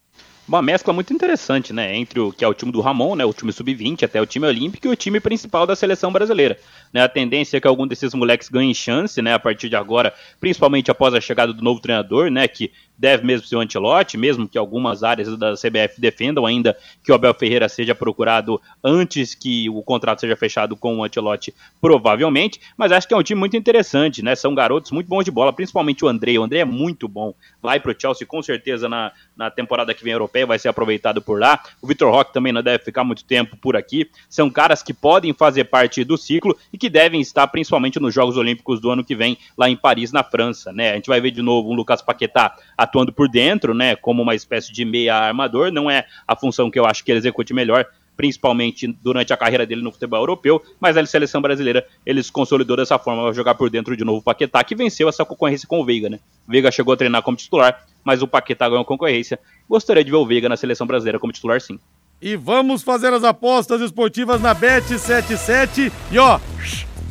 Uma 0.47 0.61
mescla 0.61 0.93
muito 0.93 1.13
interessante, 1.13 1.71
né? 1.71 1.95
Entre 1.95 2.19
o 2.19 2.31
que 2.31 2.43
é 2.43 2.47
o 2.47 2.53
time 2.53 2.71
do 2.71 2.81
Ramon, 2.81 3.15
né? 3.15 3.25
O 3.25 3.33
time 3.33 3.51
sub-20 3.51 4.03
até 4.03 4.21
o 4.21 4.25
time 4.25 4.45
olímpico 4.45 4.87
e 4.87 4.89
o 4.89 4.95
time 4.95 5.19
principal 5.19 5.65
da 5.65 5.75
seleção 5.75 6.11
brasileira. 6.11 6.57
Né? 6.91 7.01
A 7.01 7.07
tendência 7.07 7.57
é 7.57 7.61
que 7.61 7.67
algum 7.67 7.87
desses 7.87 8.13
moleques 8.13 8.49
ganhem 8.49 8.73
chance, 8.73 9.21
né? 9.21 9.33
A 9.33 9.39
partir 9.39 9.69
de 9.69 9.75
agora, 9.75 10.13
principalmente 10.39 10.91
após 10.91 11.13
a 11.13 11.21
chegada 11.21 11.53
do 11.53 11.63
novo 11.63 11.79
treinador, 11.79 12.29
né? 12.29 12.47
Que 12.47 12.71
deve 12.97 13.25
mesmo 13.25 13.47
ser 13.47 13.55
o 13.55 13.59
Antilote, 13.59 14.17
mesmo 14.17 14.47
que 14.47 14.57
algumas 14.57 15.03
áreas 15.03 15.37
da 15.37 15.53
CBF 15.53 15.99
defendam 15.99 16.45
ainda 16.45 16.77
que 17.03 17.11
o 17.11 17.15
Abel 17.15 17.33
Ferreira 17.33 17.67
seja 17.67 17.93
procurado 17.95 18.61
antes 18.83 19.35
que 19.35 19.69
o 19.69 19.81
contrato 19.81 20.21
seja 20.21 20.35
fechado 20.35 20.75
com 20.75 20.97
o 20.97 21.03
Antilote, 21.03 21.53
provavelmente, 21.81 22.61
mas 22.77 22.91
acho 22.91 23.07
que 23.07 23.13
é 23.13 23.17
um 23.17 23.23
time 23.23 23.39
muito 23.39 23.57
interessante, 23.57 24.21
né? 24.21 24.35
São 24.35 24.53
garotos 24.55 24.91
muito 24.91 25.07
bons 25.07 25.23
de 25.23 25.31
bola, 25.31 25.51
principalmente 25.51 26.05
o 26.05 26.07
André. 26.07 26.37
O 26.37 26.43
André 26.43 26.59
é 26.59 26.65
muito 26.65 27.07
bom, 27.07 27.33
vai 27.61 27.79
pro 27.79 27.95
Chelsea 27.99 28.25
com 28.27 28.41
certeza 28.41 28.87
na, 28.87 29.11
na 29.35 29.49
temporada 29.49 29.93
que 29.93 30.03
vem 30.03 30.13
europeia, 30.13 30.45
vai 30.45 30.59
ser 30.59 30.69
aproveitado 30.69 31.21
por 31.21 31.39
lá. 31.39 31.61
O 31.81 31.87
Vitor 31.87 32.11
Roque 32.11 32.33
também 32.33 32.53
não 32.53 32.61
deve 32.61 32.83
ficar 32.83 33.03
muito 33.03 33.23
tempo 33.23 33.57
por 33.57 33.75
aqui. 33.75 34.09
São 34.29 34.49
caras 34.49 34.83
que 34.83 34.93
podem 34.93 35.33
fazer 35.33 35.65
parte 35.65 36.03
do 36.03 36.17
ciclo 36.17 36.57
e 36.71 36.77
que 36.77 36.89
devem 36.89 37.21
estar 37.21 37.47
principalmente 37.47 37.99
nos 37.99 38.13
Jogos 38.13 38.37
Olímpicos 38.37 38.79
do 38.79 38.89
ano 38.89 39.03
que 39.03 39.15
vem 39.15 39.37
lá 39.57 39.69
em 39.69 39.75
Paris, 39.75 40.11
na 40.11 40.23
França, 40.23 40.71
né? 40.71 40.91
A 40.91 40.95
gente 40.95 41.07
vai 41.07 41.19
ver 41.19 41.31
de 41.31 41.41
novo 41.41 41.71
um 41.71 41.75
Lucas 41.75 42.01
Paquetá 42.01 42.55
atuando 42.83 43.11
por 43.11 43.29
dentro, 43.29 43.73
né, 43.73 43.95
como 43.95 44.21
uma 44.21 44.35
espécie 44.35 44.71
de 44.71 44.85
meia 44.85 45.15
armador, 45.15 45.71
não 45.71 45.89
é 45.89 46.05
a 46.27 46.35
função 46.35 46.69
que 46.69 46.79
eu 46.79 46.85
acho 46.85 47.03
que 47.03 47.11
ele 47.11 47.19
execute 47.19 47.53
melhor, 47.53 47.85
principalmente 48.15 48.87
durante 49.01 49.33
a 49.33 49.37
carreira 49.37 49.65
dele 49.65 49.81
no 49.81 49.91
futebol 49.91 50.19
europeu, 50.19 50.61
mas 50.79 50.95
na 50.95 51.05
seleção 51.05 51.41
brasileira 51.41 51.85
ele 52.05 52.21
se 52.21 52.31
consolidou 52.31 52.77
dessa 52.77 52.99
forma, 52.99 53.23
vai 53.23 53.33
jogar 53.33 53.55
por 53.55 53.69
dentro 53.69 53.97
de 53.97 54.03
novo 54.03 54.19
o 54.19 54.21
Paquetá, 54.21 54.63
que 54.63 54.75
venceu 54.75 55.09
essa 55.09 55.25
concorrência 55.25 55.67
com 55.67 55.81
o 55.81 55.85
Veiga, 55.85 56.09
né? 56.09 56.19
O 56.47 56.51
Veiga 56.51 56.71
chegou 56.71 56.93
a 56.93 56.97
treinar 56.97 57.21
como 57.23 57.37
titular, 57.37 57.85
mas 58.03 58.21
o 58.21 58.27
Paquetá 58.27 58.67
ganhou 58.67 58.83
a 58.83 58.85
concorrência. 58.85 59.39
Gostaria 59.67 60.03
de 60.03 60.11
ver 60.11 60.17
o 60.17 60.25
Veiga 60.25 60.47
na 60.47 60.57
seleção 60.57 60.85
brasileira 60.85 61.19
como 61.19 61.33
titular, 61.33 61.59
sim. 61.59 61.79
E 62.21 62.35
vamos 62.35 62.83
fazer 62.83 63.11
as 63.11 63.23
apostas 63.23 63.81
esportivas 63.81 64.41
na 64.41 64.55
Bet77 64.55 65.91
e 66.11 66.19
ó, 66.19 66.39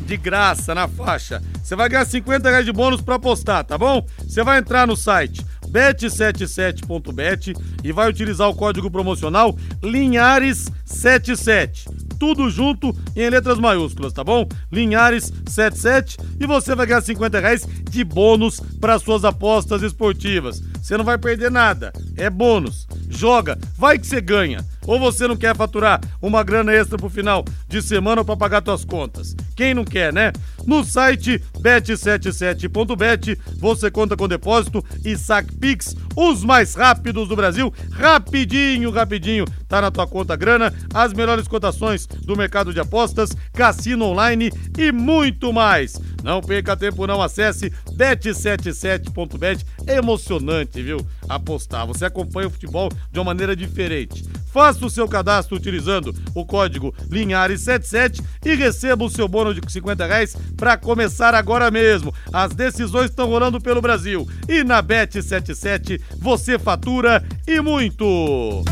de 0.05 0.17
graça 0.17 0.73
na 0.73 0.87
faixa. 0.87 1.41
Você 1.63 1.75
vai 1.75 1.87
ganhar 1.87 2.05
50 2.05 2.49
reais 2.49 2.65
de 2.65 2.71
bônus 2.71 3.01
para 3.01 3.15
apostar, 3.15 3.63
tá 3.63 3.77
bom? 3.77 4.05
Você 4.19 4.43
vai 4.43 4.59
entrar 4.59 4.87
no 4.87 4.95
site 4.95 5.45
bet77.bet 5.73 7.53
e 7.83 7.91
vai 7.91 8.09
utilizar 8.09 8.47
o 8.47 8.55
código 8.55 8.91
promocional 8.91 9.57
Linhares77. 9.81 12.12
Tudo 12.19 12.49
junto 12.49 12.95
em 13.15 13.29
letras 13.29 13.59
maiúsculas, 13.59 14.13
tá 14.13 14.23
bom? 14.23 14.47
Linhares77 14.71 16.19
e 16.39 16.45
você 16.45 16.75
vai 16.75 16.85
ganhar 16.85 17.01
50 17.01 17.39
reais 17.39 17.67
de 17.89 18.03
bônus 18.03 18.59
para 18.79 18.99
suas 18.99 19.23
apostas 19.25 19.81
esportivas. 19.81 20.61
Você 20.81 20.97
não 20.97 21.05
vai 21.05 21.17
perder 21.17 21.49
nada, 21.49 21.93
é 22.17 22.29
bônus. 22.29 22.87
Joga, 23.09 23.57
vai 23.77 23.97
que 23.99 24.07
você 24.07 24.19
ganha. 24.19 24.65
Ou 24.85 24.99
você 24.99 25.27
não 25.27 25.37
quer 25.37 25.55
faturar 25.55 26.01
uma 26.21 26.43
grana 26.43 26.73
extra 26.73 26.97
pro 26.97 27.09
final 27.09 27.45
de 27.69 27.81
semana 27.81 28.23
para 28.23 28.35
pagar 28.35 28.61
suas 28.63 28.83
contas? 28.83 29.35
Quem 29.55 29.73
não 29.73 29.85
quer, 29.85 30.11
né? 30.11 30.33
No 30.65 30.83
site 30.83 31.41
bet77.bet 31.59 33.39
você 33.57 33.89
conta 33.89 34.17
com 34.17 34.27
depósito 34.27 34.83
e 35.05 35.17
saque 35.17 35.55
Pix, 35.55 35.95
os 36.15 36.43
mais 36.43 36.75
rápidos 36.75 37.29
do 37.29 37.35
Brasil. 37.35 37.73
Rapidinho, 37.91 38.91
rapidinho, 38.91 39.45
tá 39.67 39.81
na 39.81 39.91
tua 39.91 40.07
conta 40.07 40.35
grana, 40.35 40.73
as 40.93 41.13
melhores 41.13 41.47
cotações 41.47 42.02
do 42.05 42.35
mercado 42.35 42.73
de 42.73 42.79
apostas, 42.79 43.31
cassino 43.53 44.05
online 44.05 44.51
e 44.77 44.91
muito 44.91 45.51
mais. 45.51 45.99
Não 46.23 46.41
perca 46.41 46.77
tempo, 46.77 47.05
não 47.05 47.21
acesse 47.21 47.69
bet77.bet. 47.95 49.65
É 49.85 49.97
emocionante, 49.97 50.81
viu? 50.81 50.97
Apostar. 51.27 51.85
Você 51.87 52.05
acompanha 52.05 52.47
o 52.47 52.51
futebol 52.51 52.89
de 53.11 53.19
uma 53.19 53.25
maneira 53.25 53.55
diferente 53.55 54.23
Faça 54.53 54.85
o 54.85 54.89
seu 54.89 55.07
cadastro 55.07 55.57
utilizando 55.57 56.13
o 56.35 56.45
código 56.45 56.93
Linhares77 57.09 58.23
e 58.45 58.53
receba 58.53 59.03
o 59.03 59.09
seu 59.09 59.27
bônus 59.27 59.55
de 59.55 59.71
50 59.71 60.05
reais 60.05 60.37
para 60.55 60.77
começar 60.77 61.33
agora 61.33 61.71
mesmo. 61.71 62.13
As 62.31 62.53
decisões 62.53 63.09
estão 63.09 63.27
rolando 63.27 63.59
pelo 63.59 63.81
Brasil 63.81 64.29
e 64.47 64.63
na 64.63 64.83
Bet77 64.83 65.99
você 66.19 66.59
fatura 66.59 67.25
e 67.47 67.59
muito. 67.61 68.63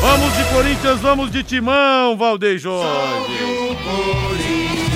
Vamos 0.00 0.36
de 0.36 0.44
Corinthians, 0.52 1.00
vamos 1.00 1.30
de 1.30 1.42
Timão, 1.42 2.16
Valdeir 2.16 2.58
Jorge. 2.58 3.32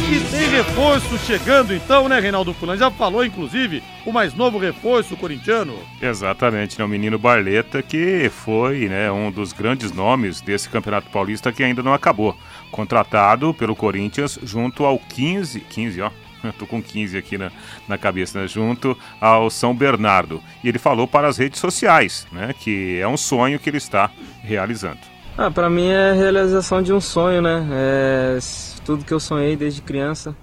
E 0.08 0.20
tem 0.30 0.48
reforço 0.48 1.18
chegando 1.18 1.74
então, 1.74 2.08
né, 2.08 2.20
Reinaldo 2.20 2.54
Fulan? 2.54 2.76
Já 2.76 2.90
falou, 2.92 3.24
inclusive, 3.24 3.82
o 4.04 4.12
mais 4.12 4.34
novo 4.34 4.56
reforço 4.56 5.16
corintiano. 5.16 5.76
Exatamente, 6.00 6.78
né? 6.78 6.84
O 6.84 6.88
menino 6.88 7.18
Barleta, 7.18 7.82
que 7.82 8.30
foi 8.30 8.88
né, 8.88 9.10
um 9.10 9.32
dos 9.32 9.52
grandes 9.52 9.90
nomes 9.90 10.40
desse 10.40 10.68
Campeonato 10.68 11.10
Paulista 11.10 11.52
que 11.52 11.64
ainda 11.64 11.82
não 11.82 11.92
acabou. 11.92 12.36
Contratado 12.70 13.52
pelo 13.52 13.74
Corinthians 13.74 14.38
junto 14.44 14.84
ao 14.84 14.98
15, 14.98 15.58
15, 15.60 16.00
ó. 16.02 16.10
Tô 16.58 16.66
com 16.66 16.82
15 16.82 17.16
aqui 17.16 17.38
na, 17.38 17.50
na 17.88 17.98
cabeça, 17.98 18.40
né? 18.40 18.46
Junto 18.46 18.96
ao 19.20 19.50
São 19.50 19.74
Bernardo. 19.74 20.42
E 20.62 20.68
ele 20.68 20.78
falou 20.78 21.06
para 21.06 21.28
as 21.28 21.36
redes 21.36 21.60
sociais, 21.60 22.26
né? 22.32 22.54
Que 22.58 22.98
é 23.00 23.08
um 23.08 23.16
sonho 23.16 23.58
que 23.58 23.70
ele 23.70 23.78
está 23.78 24.10
realizando. 24.42 25.00
Ah, 25.38 25.50
para 25.50 25.68
mim 25.68 25.88
é 25.88 26.10
a 26.10 26.14
realização 26.14 26.82
de 26.82 26.92
um 26.92 27.00
sonho, 27.00 27.42
né? 27.42 27.66
É 27.70 28.38
tudo 28.86 29.04
que 29.04 29.12
eu 29.12 29.18
sonhei 29.20 29.56
desde 29.56 29.82
criança, 29.82 30.34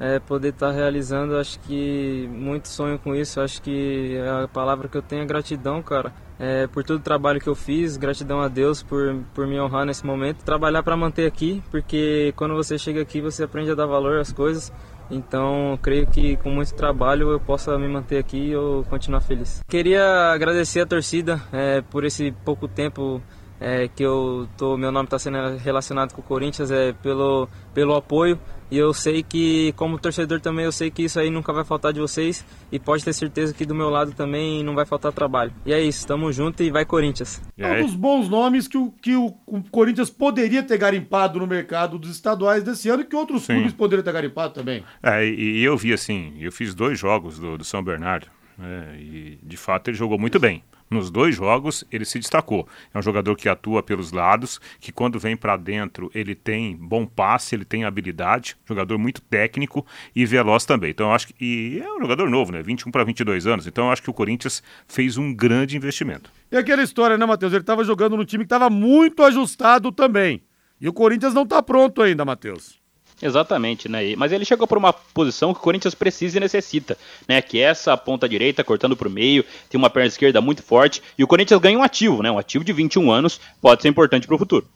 é 0.00 0.18
poder 0.18 0.48
estar 0.48 0.68
tá 0.68 0.72
realizando. 0.72 1.36
Acho 1.36 1.60
que 1.60 2.28
muito 2.32 2.68
sonho 2.68 2.98
com 2.98 3.14
isso. 3.14 3.40
Acho 3.40 3.60
que 3.60 4.18
a 4.18 4.48
palavra 4.48 4.88
que 4.88 4.96
eu 4.96 5.02
tenho 5.02 5.22
é 5.22 5.26
gratidão, 5.26 5.82
cara. 5.82 6.12
É, 6.38 6.66
por 6.66 6.82
todo 6.82 6.98
o 6.98 7.02
trabalho 7.02 7.38
que 7.38 7.48
eu 7.48 7.54
fiz, 7.54 7.98
gratidão 7.98 8.40
a 8.40 8.48
Deus 8.48 8.82
por, 8.82 9.14
por 9.34 9.46
me 9.46 9.60
honrar 9.60 9.84
nesse 9.84 10.04
momento. 10.06 10.42
Trabalhar 10.42 10.82
para 10.82 10.96
manter 10.96 11.26
aqui, 11.26 11.62
porque 11.70 12.32
quando 12.34 12.54
você 12.54 12.78
chega 12.78 13.02
aqui 13.02 13.20
você 13.20 13.44
aprende 13.44 13.70
a 13.70 13.74
dar 13.74 13.86
valor 13.86 14.18
às 14.18 14.32
coisas. 14.32 14.72
Então, 15.10 15.78
creio 15.82 16.06
que 16.06 16.36
com 16.36 16.50
muito 16.50 16.74
trabalho 16.74 17.30
eu 17.30 17.40
possa 17.40 17.76
me 17.78 17.88
manter 17.88 18.18
aqui 18.18 18.38
e 18.38 18.52
eu 18.52 18.84
continuar 18.88 19.20
feliz. 19.20 19.60
Queria 19.68 20.32
agradecer 20.32 20.80
a 20.80 20.86
torcida 20.86 21.40
é, 21.52 21.80
por 21.80 22.04
esse 22.04 22.32
pouco 22.44 22.68
tempo 22.68 23.20
é, 23.60 23.88
que 23.88 24.02
eu 24.02 24.48
tô, 24.56 24.76
meu 24.76 24.90
nome 24.90 25.04
está 25.04 25.18
sendo 25.18 25.56
relacionado 25.58 26.14
com 26.14 26.20
o 26.20 26.24
Corinthians 26.24 26.70
é 26.70 26.92
pelo, 26.94 27.48
pelo 27.74 27.94
apoio 27.94 28.38
e 28.70 28.78
eu 28.78 28.94
sei 28.94 29.22
que 29.22 29.72
como 29.72 29.98
torcedor 29.98 30.40
também 30.40 30.64
eu 30.64 30.70
sei 30.70 30.90
que 30.90 31.02
isso 31.02 31.18
aí 31.18 31.28
nunca 31.28 31.52
vai 31.52 31.64
faltar 31.64 31.92
de 31.92 31.98
vocês 31.98 32.44
e 32.70 32.78
pode 32.78 33.04
ter 33.04 33.12
certeza 33.12 33.52
que 33.52 33.66
do 33.66 33.74
meu 33.74 33.90
lado 33.90 34.12
também 34.12 34.62
não 34.62 34.76
vai 34.76 34.86
faltar 34.86 35.12
trabalho. 35.12 35.52
E 35.66 35.72
é 35.72 35.80
isso, 35.80 36.06
tamo 36.06 36.32
junto 36.32 36.62
e 36.62 36.70
vai 36.70 36.84
Corinthians. 36.84 37.42
É 37.58 37.82
um 37.82 37.86
dos 37.86 37.96
bons 37.96 38.28
nomes 38.28 38.68
que 38.68 38.78
o, 38.78 38.92
que 38.92 39.16
o, 39.16 39.34
o 39.44 39.60
Corinthians 39.70 40.08
poderia 40.08 40.62
ter 40.62 40.78
garimpado 40.78 41.40
no 41.40 41.48
mercado 41.48 41.98
dos 41.98 42.10
estaduais 42.10 42.62
desse 42.62 42.88
ano 42.88 43.02
e 43.02 43.04
que 43.04 43.16
outros 43.16 43.42
Sim. 43.42 43.54
clubes 43.54 43.72
poderiam 43.72 44.04
ter 44.04 44.12
garimpado 44.12 44.54
também. 44.54 44.84
É, 45.02 45.26
e, 45.26 45.58
e 45.58 45.64
eu 45.64 45.76
vi 45.76 45.92
assim, 45.92 46.34
eu 46.38 46.52
fiz 46.52 46.72
dois 46.72 46.96
jogos 46.96 47.40
do, 47.40 47.58
do 47.58 47.64
São 47.64 47.82
Bernardo 47.82 48.28
né, 48.56 48.96
e 49.00 49.38
de 49.42 49.56
fato 49.56 49.88
ele 49.88 49.96
jogou 49.96 50.16
muito 50.18 50.38
bem. 50.38 50.62
Nos 50.90 51.08
dois 51.08 51.36
jogos 51.36 51.84
ele 51.92 52.04
se 52.04 52.18
destacou. 52.18 52.66
É 52.92 52.98
um 52.98 53.02
jogador 53.02 53.36
que 53.36 53.48
atua 53.48 53.80
pelos 53.80 54.10
lados, 54.10 54.60
que 54.80 54.90
quando 54.90 55.20
vem 55.20 55.36
para 55.36 55.56
dentro 55.56 56.10
ele 56.12 56.34
tem 56.34 56.76
bom 56.76 57.06
passe, 57.06 57.54
ele 57.54 57.64
tem 57.64 57.84
habilidade, 57.84 58.56
jogador 58.66 58.98
muito 58.98 59.20
técnico 59.20 59.86
e 60.16 60.26
veloz 60.26 60.64
também. 60.64 60.90
Então 60.90 61.06
eu 61.06 61.12
acho 61.12 61.28
que 61.28 61.34
e 61.40 61.78
é 61.78 61.92
um 61.92 62.00
jogador 62.00 62.28
novo, 62.28 62.50
né? 62.50 62.60
21 62.60 62.90
para 62.90 63.04
22 63.04 63.46
anos. 63.46 63.68
Então 63.68 63.86
eu 63.86 63.92
acho 63.92 64.02
que 64.02 64.10
o 64.10 64.14
Corinthians 64.14 64.64
fez 64.88 65.16
um 65.16 65.32
grande 65.32 65.76
investimento. 65.76 66.32
E 66.50 66.56
aquela 66.56 66.82
história, 66.82 67.16
né, 67.16 67.24
Matheus? 67.24 67.52
Ele 67.52 67.62
estava 67.62 67.84
jogando 67.84 68.16
num 68.16 68.24
time 68.24 68.42
que 68.42 68.46
estava 68.46 68.68
muito 68.68 69.22
ajustado 69.22 69.92
também. 69.92 70.42
E 70.80 70.88
o 70.88 70.92
Corinthians 70.92 71.34
não 71.34 71.44
está 71.44 71.62
pronto 71.62 72.02
ainda, 72.02 72.24
Matheus. 72.24 72.79
Exatamente, 73.22 73.88
né? 73.88 74.14
Mas 74.16 74.32
ele 74.32 74.44
chegou 74.44 74.66
para 74.66 74.78
uma 74.78 74.92
posição 74.92 75.52
que 75.52 75.60
o 75.60 75.62
Corinthians 75.62 75.94
precisa 75.94 76.38
e 76.38 76.40
necessita, 76.40 76.96
né? 77.28 77.42
Que 77.42 77.58
é 77.58 77.64
essa 77.64 77.96
ponta 77.96 78.28
direita 78.28 78.64
cortando 78.64 78.96
para 78.96 79.08
o 79.08 79.10
meio, 79.10 79.44
tem 79.68 79.78
uma 79.78 79.90
perna 79.90 80.08
esquerda 80.08 80.40
muito 80.40 80.62
forte 80.62 81.02
e 81.18 81.24
o 81.24 81.26
Corinthians 81.26 81.60
ganha 81.60 81.78
um 81.78 81.82
ativo, 81.82 82.22
né? 82.22 82.30
Um 82.30 82.38
ativo 82.38 82.64
de 82.64 82.72
21 82.72 83.10
anos 83.10 83.40
pode 83.60 83.82
ser 83.82 83.88
importante 83.88 84.26
para 84.26 84.36
o 84.36 84.38
futuro. 84.38 84.66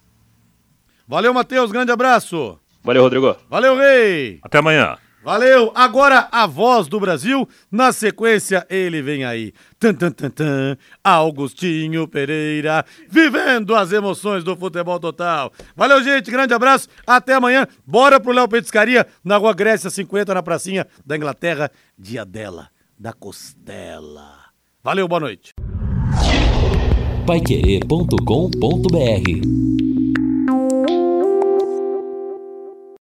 Valeu, 1.08 1.32
Matheus, 1.32 1.70
grande 1.70 1.92
abraço. 1.92 2.58
Valeu, 2.82 3.02
Rodrigo. 3.02 3.36
Valeu, 3.48 3.76
Rei. 3.76 4.38
Até 4.42 4.58
amanhã. 4.58 4.98
Valeu! 5.24 5.72
Agora 5.74 6.28
a 6.30 6.46
voz 6.46 6.86
do 6.86 7.00
Brasil, 7.00 7.48
na 7.72 7.92
sequência 7.92 8.66
ele 8.68 9.00
vem 9.00 9.24
aí. 9.24 9.54
Tan, 9.78 9.94
tan, 9.94 10.10
tan, 10.10 10.28
tan, 10.28 10.76
Augustinho 11.02 12.06
Pereira, 12.06 12.84
vivendo 13.08 13.74
as 13.74 13.90
emoções 13.90 14.44
do 14.44 14.54
futebol 14.54 15.00
total. 15.00 15.50
Valeu, 15.74 16.04
gente, 16.04 16.30
grande 16.30 16.52
abraço, 16.52 16.90
até 17.06 17.32
amanhã. 17.32 17.66
Bora 17.86 18.20
pro 18.20 18.32
Léo 18.32 18.46
Petiscaria, 18.46 19.06
na 19.24 19.38
Rua 19.38 19.54
Grécia 19.54 19.88
50, 19.88 20.34
na 20.34 20.42
pracinha 20.42 20.86
da 21.06 21.16
Inglaterra, 21.16 21.70
dia 21.98 22.26
dela, 22.26 22.68
da 22.98 23.14
costela. 23.14 24.34
Valeu, 24.82 25.08
boa 25.08 25.20
noite. 25.20 25.54
Paiquerê.com.br 27.26 29.93